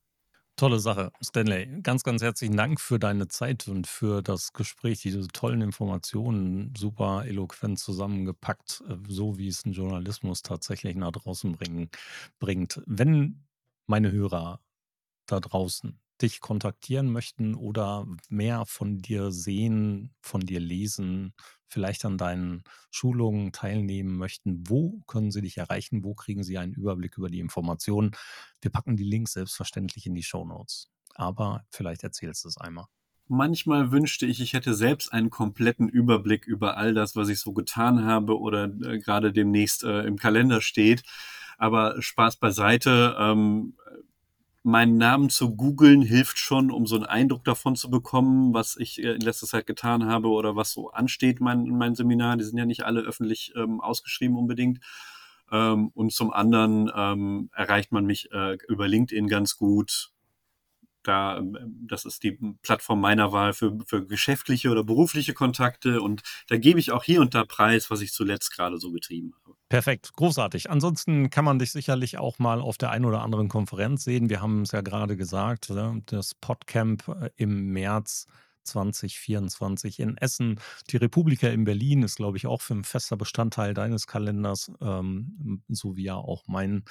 Tolle 0.57 0.79
Sache, 0.79 1.11
Stanley. 1.23 1.81
Ganz, 1.81 2.03
ganz 2.03 2.21
herzlichen 2.21 2.55
Dank 2.55 2.79
für 2.79 2.99
deine 2.99 3.27
Zeit 3.27 3.67
und 3.67 3.87
für 3.87 4.21
das 4.21 4.53
Gespräch, 4.53 5.01
diese 5.01 5.27
tollen 5.29 5.61
Informationen, 5.61 6.73
super 6.77 7.25
eloquent 7.25 7.79
zusammengepackt, 7.79 8.83
äh, 8.87 8.97
so 9.07 9.37
wie 9.37 9.47
es 9.47 9.65
ein 9.65 9.71
Journalismus 9.73 10.43
tatsächlich 10.43 10.95
nach 10.95 11.11
draußen 11.13 11.53
bringen, 11.53 11.89
bringt. 12.39 12.81
Wenn 12.85 13.43
meine 13.87 14.11
Hörer 14.11 14.61
da 15.27 15.39
draußen 15.39 15.99
dich 16.21 16.39
kontaktieren 16.39 17.11
möchten 17.11 17.55
oder 17.55 18.05
mehr 18.29 18.65
von 18.65 18.99
dir 18.99 19.31
sehen, 19.31 20.13
von 20.21 20.41
dir 20.41 20.59
lesen, 20.59 21.33
vielleicht 21.67 22.05
an 22.05 22.17
deinen 22.17 22.63
Schulungen 22.91 23.51
teilnehmen 23.51 24.17
möchten, 24.17 24.63
wo 24.67 25.01
können 25.07 25.31
sie 25.31 25.41
dich 25.41 25.57
erreichen? 25.57 26.03
Wo 26.03 26.13
kriegen 26.13 26.43
sie 26.43 26.57
einen 26.57 26.73
Überblick 26.73 27.17
über 27.17 27.29
die 27.29 27.39
Informationen? 27.39 28.11
Wir 28.61 28.71
packen 28.71 28.97
die 28.97 29.03
Links 29.03 29.33
selbstverständlich 29.33 30.05
in 30.05 30.15
die 30.15 30.23
Show 30.23 30.45
Notes. 30.45 30.89
Aber 31.15 31.65
vielleicht 31.69 32.03
erzählst 32.03 32.43
du 32.43 32.49
es 32.49 32.57
einmal. 32.57 32.85
Manchmal 33.27 33.91
wünschte 33.91 34.25
ich, 34.25 34.41
ich 34.41 34.53
hätte 34.53 34.73
selbst 34.73 35.13
einen 35.13 35.29
kompletten 35.29 35.87
Überblick 35.87 36.45
über 36.45 36.75
all 36.75 36.93
das, 36.93 37.15
was 37.15 37.29
ich 37.29 37.39
so 37.39 37.53
getan 37.53 38.03
habe 38.03 38.37
oder 38.37 38.65
äh, 38.65 38.99
gerade 38.99 39.31
demnächst 39.31 39.83
äh, 39.83 40.01
im 40.01 40.17
Kalender 40.17 40.59
steht. 40.59 41.03
Aber 41.57 42.01
Spaß 42.01 42.37
beiseite. 42.37 43.15
Ähm, 43.17 43.77
meinen 44.63 44.97
Namen 44.97 45.29
zu 45.29 45.55
googeln 45.55 46.01
hilft 46.01 46.37
schon, 46.37 46.71
um 46.71 46.85
so 46.85 46.95
einen 46.95 47.05
Eindruck 47.05 47.43
davon 47.43 47.75
zu 47.75 47.89
bekommen, 47.89 48.53
was 48.53 48.77
ich 48.77 49.03
äh, 49.03 49.13
in 49.13 49.21
letzter 49.21 49.47
Zeit 49.47 49.65
getan 49.65 50.05
habe 50.05 50.29
oder 50.29 50.55
was 50.55 50.71
so 50.71 50.91
ansteht 50.91 51.41
mein, 51.41 51.65
in 51.65 51.77
meinen 51.77 51.95
Seminaren. 51.95 52.39
Die 52.39 52.45
sind 52.45 52.57
ja 52.57 52.65
nicht 52.65 52.83
alle 52.83 53.01
öffentlich 53.01 53.53
ähm, 53.55 53.81
ausgeschrieben 53.81 54.37
unbedingt. 54.37 54.79
Ähm, 55.51 55.89
und 55.89 56.13
zum 56.13 56.31
anderen 56.31 56.91
ähm, 56.95 57.49
erreicht 57.53 57.91
man 57.91 58.05
mich 58.05 58.31
äh, 58.31 58.57
über 58.67 58.87
LinkedIn 58.87 59.27
ganz 59.27 59.57
gut. 59.57 60.11
Da, 61.03 61.37
ähm, 61.37 61.57
das 61.87 62.05
ist 62.05 62.23
die 62.23 62.37
Plattform 62.61 63.01
meiner 63.01 63.31
Wahl 63.31 63.53
für, 63.53 63.77
für 63.87 64.05
geschäftliche 64.05 64.69
oder 64.69 64.83
berufliche 64.83 65.33
Kontakte. 65.33 66.01
Und 66.01 66.21
da 66.47 66.57
gebe 66.57 66.79
ich 66.79 66.91
auch 66.91 67.03
hier 67.03 67.21
und 67.21 67.33
da 67.33 67.45
preis, 67.45 67.89
was 67.89 68.01
ich 68.01 68.13
zuletzt 68.13 68.55
gerade 68.55 68.77
so 68.77 68.91
getrieben 68.91 69.33
habe. 69.33 69.40
Perfekt, 69.71 70.11
großartig. 70.17 70.69
Ansonsten 70.69 71.29
kann 71.29 71.45
man 71.45 71.57
dich 71.57 71.71
sicherlich 71.71 72.17
auch 72.17 72.39
mal 72.39 72.59
auf 72.59 72.77
der 72.77 72.91
einen 72.91 73.05
oder 73.05 73.21
anderen 73.21 73.47
Konferenz 73.47 74.03
sehen. 74.03 74.29
Wir 74.29 74.41
haben 74.41 74.63
es 74.63 74.73
ja 74.73 74.81
gerade 74.81 75.15
gesagt, 75.15 75.69
ne, 75.69 76.01
das 76.07 76.35
Podcamp 76.35 77.07
äh, 77.07 77.29
im 77.37 77.71
März 77.71 78.27
2024 78.63 79.99
in 79.99 80.17
Essen. 80.17 80.59
Die 80.89 80.97
Republika 80.97 81.47
in 81.47 81.63
Berlin 81.63 82.03
ist, 82.03 82.15
glaube 82.15 82.37
ich, 82.37 82.47
auch 82.47 82.61
für 82.61 82.75
ein 82.75 82.83
fester 82.83 83.17
Bestandteil 83.17 83.73
deines 83.73 84.07
Kalenders, 84.07 84.71
ähm, 84.81 85.63
so 85.67 85.95
wie 85.95 86.03
ja 86.03 86.15
auch 86.15 86.43
mein 86.47 86.83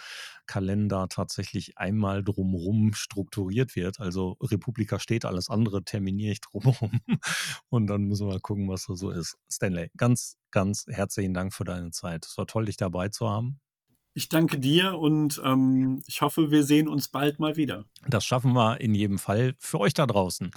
Kalender 0.47 1.09
tatsächlich 1.09 1.79
einmal 1.79 2.25
drumherum 2.25 2.95
strukturiert 2.95 3.77
wird. 3.77 4.01
Also 4.01 4.37
Republika 4.43 4.99
steht, 4.99 5.25
alles 5.25 5.49
andere 5.49 5.85
terminiere 5.85 6.33
ich 6.33 6.41
drumherum. 6.41 7.01
Und 7.69 7.87
dann 7.87 8.03
müssen 8.03 8.27
wir 8.27 8.35
mal 8.35 8.41
gucken, 8.41 8.69
was 8.69 8.87
da 8.87 8.95
so 8.95 9.11
ist. 9.11 9.39
Stanley, 9.51 9.91
ganz, 9.97 10.37
ganz 10.51 10.87
herzlichen 10.89 11.35
Dank 11.35 11.55
für 11.55 11.65
deine 11.65 11.91
Zeit. 11.91 12.27
Es 12.27 12.37
war 12.39 12.47
toll, 12.47 12.67
dich 12.67 12.77
dabei 12.77 13.09
zu 13.09 13.29
haben. 13.29 13.61
Ich 14.21 14.29
danke 14.29 14.59
dir 14.59 14.99
und 14.99 15.41
ähm, 15.47 16.03
ich 16.07 16.21
hoffe, 16.21 16.51
wir 16.51 16.63
sehen 16.63 16.89
uns 16.89 17.09
bald 17.09 17.41
mal 17.41 17.57
wieder. 17.57 17.87
Das 18.07 18.23
schaffen 18.23 18.53
wir 18.53 18.79
in 18.79 18.95
jedem 18.95 19.19
Fall 19.19 19.55
für 19.59 19.81
euch 19.81 19.95
da 19.95 20.07
draußen. 20.07 20.51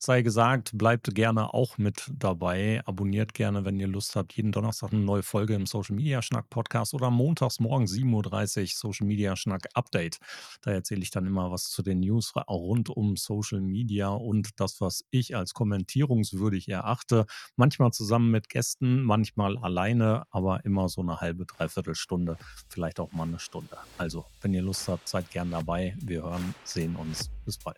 Sei 0.00 0.22
gesagt, 0.22 0.78
bleibt 0.78 1.12
gerne 1.16 1.52
auch 1.52 1.76
mit 1.76 2.08
dabei. 2.14 2.80
Abonniert 2.84 3.34
gerne, 3.34 3.64
wenn 3.64 3.80
ihr 3.80 3.88
Lust 3.88 4.14
habt, 4.14 4.32
jeden 4.34 4.52
Donnerstag 4.52 4.92
eine 4.92 5.02
neue 5.02 5.24
Folge 5.24 5.54
im 5.54 5.66
Social 5.66 5.96
Media 5.96 6.22
Schnack 6.22 6.48
Podcast 6.50 6.94
oder 6.94 7.10
montags 7.10 7.58
morgen 7.58 7.86
7.30 7.86 8.60
Uhr 8.60 8.66
Social 8.68 9.08
Media 9.08 9.34
Schnack 9.34 9.66
Update. 9.74 10.18
Da 10.62 10.70
erzähle 10.70 11.02
ich 11.02 11.10
dann 11.10 11.26
immer 11.26 11.50
was 11.50 11.64
zu 11.64 11.82
den 11.82 11.98
News 11.98 12.32
rund 12.48 12.90
um 12.90 13.16
Social 13.16 13.60
Media 13.60 14.10
und 14.10 14.50
das, 14.60 14.80
was 14.80 15.04
ich 15.10 15.34
als 15.34 15.52
kommentierungswürdig 15.52 16.68
erachte. 16.68 17.26
Manchmal 17.56 17.90
zusammen 17.90 18.30
mit 18.30 18.48
Gästen, 18.48 19.02
manchmal 19.02 19.58
alleine, 19.58 20.26
aber 20.30 20.64
immer 20.64 20.88
so 20.88 21.00
eine 21.00 21.20
halbe, 21.20 21.44
dreiviertel 21.44 21.96
Stunde, 21.96 22.36
vielleicht 22.68 23.00
auch 23.00 23.07
mal 23.12 23.24
eine 23.24 23.38
Stunde. 23.38 23.76
Also, 23.96 24.24
wenn 24.40 24.54
ihr 24.54 24.62
Lust 24.62 24.88
habt, 24.88 25.08
seid 25.08 25.30
gern 25.30 25.50
dabei. 25.50 25.94
Wir 26.00 26.22
hören, 26.22 26.54
sehen 26.64 26.96
uns. 26.96 27.30
Bis 27.44 27.58
bald. 27.58 27.76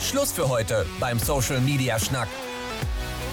Schluss 0.00 0.32
für 0.32 0.48
heute 0.48 0.86
beim 0.98 1.18
Social 1.18 1.60
Media 1.60 1.98
Schnack. 1.98 2.28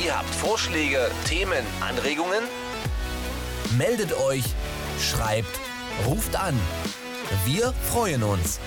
Ihr 0.03 0.17
habt 0.17 0.33
Vorschläge, 0.35 1.09
Themen, 1.25 1.65
Anregungen? 1.81 2.43
Meldet 3.77 4.13
euch, 4.13 4.43
schreibt, 4.99 5.59
ruft 6.05 6.35
an. 6.35 6.59
Wir 7.45 7.73
freuen 7.91 8.23
uns. 8.23 8.59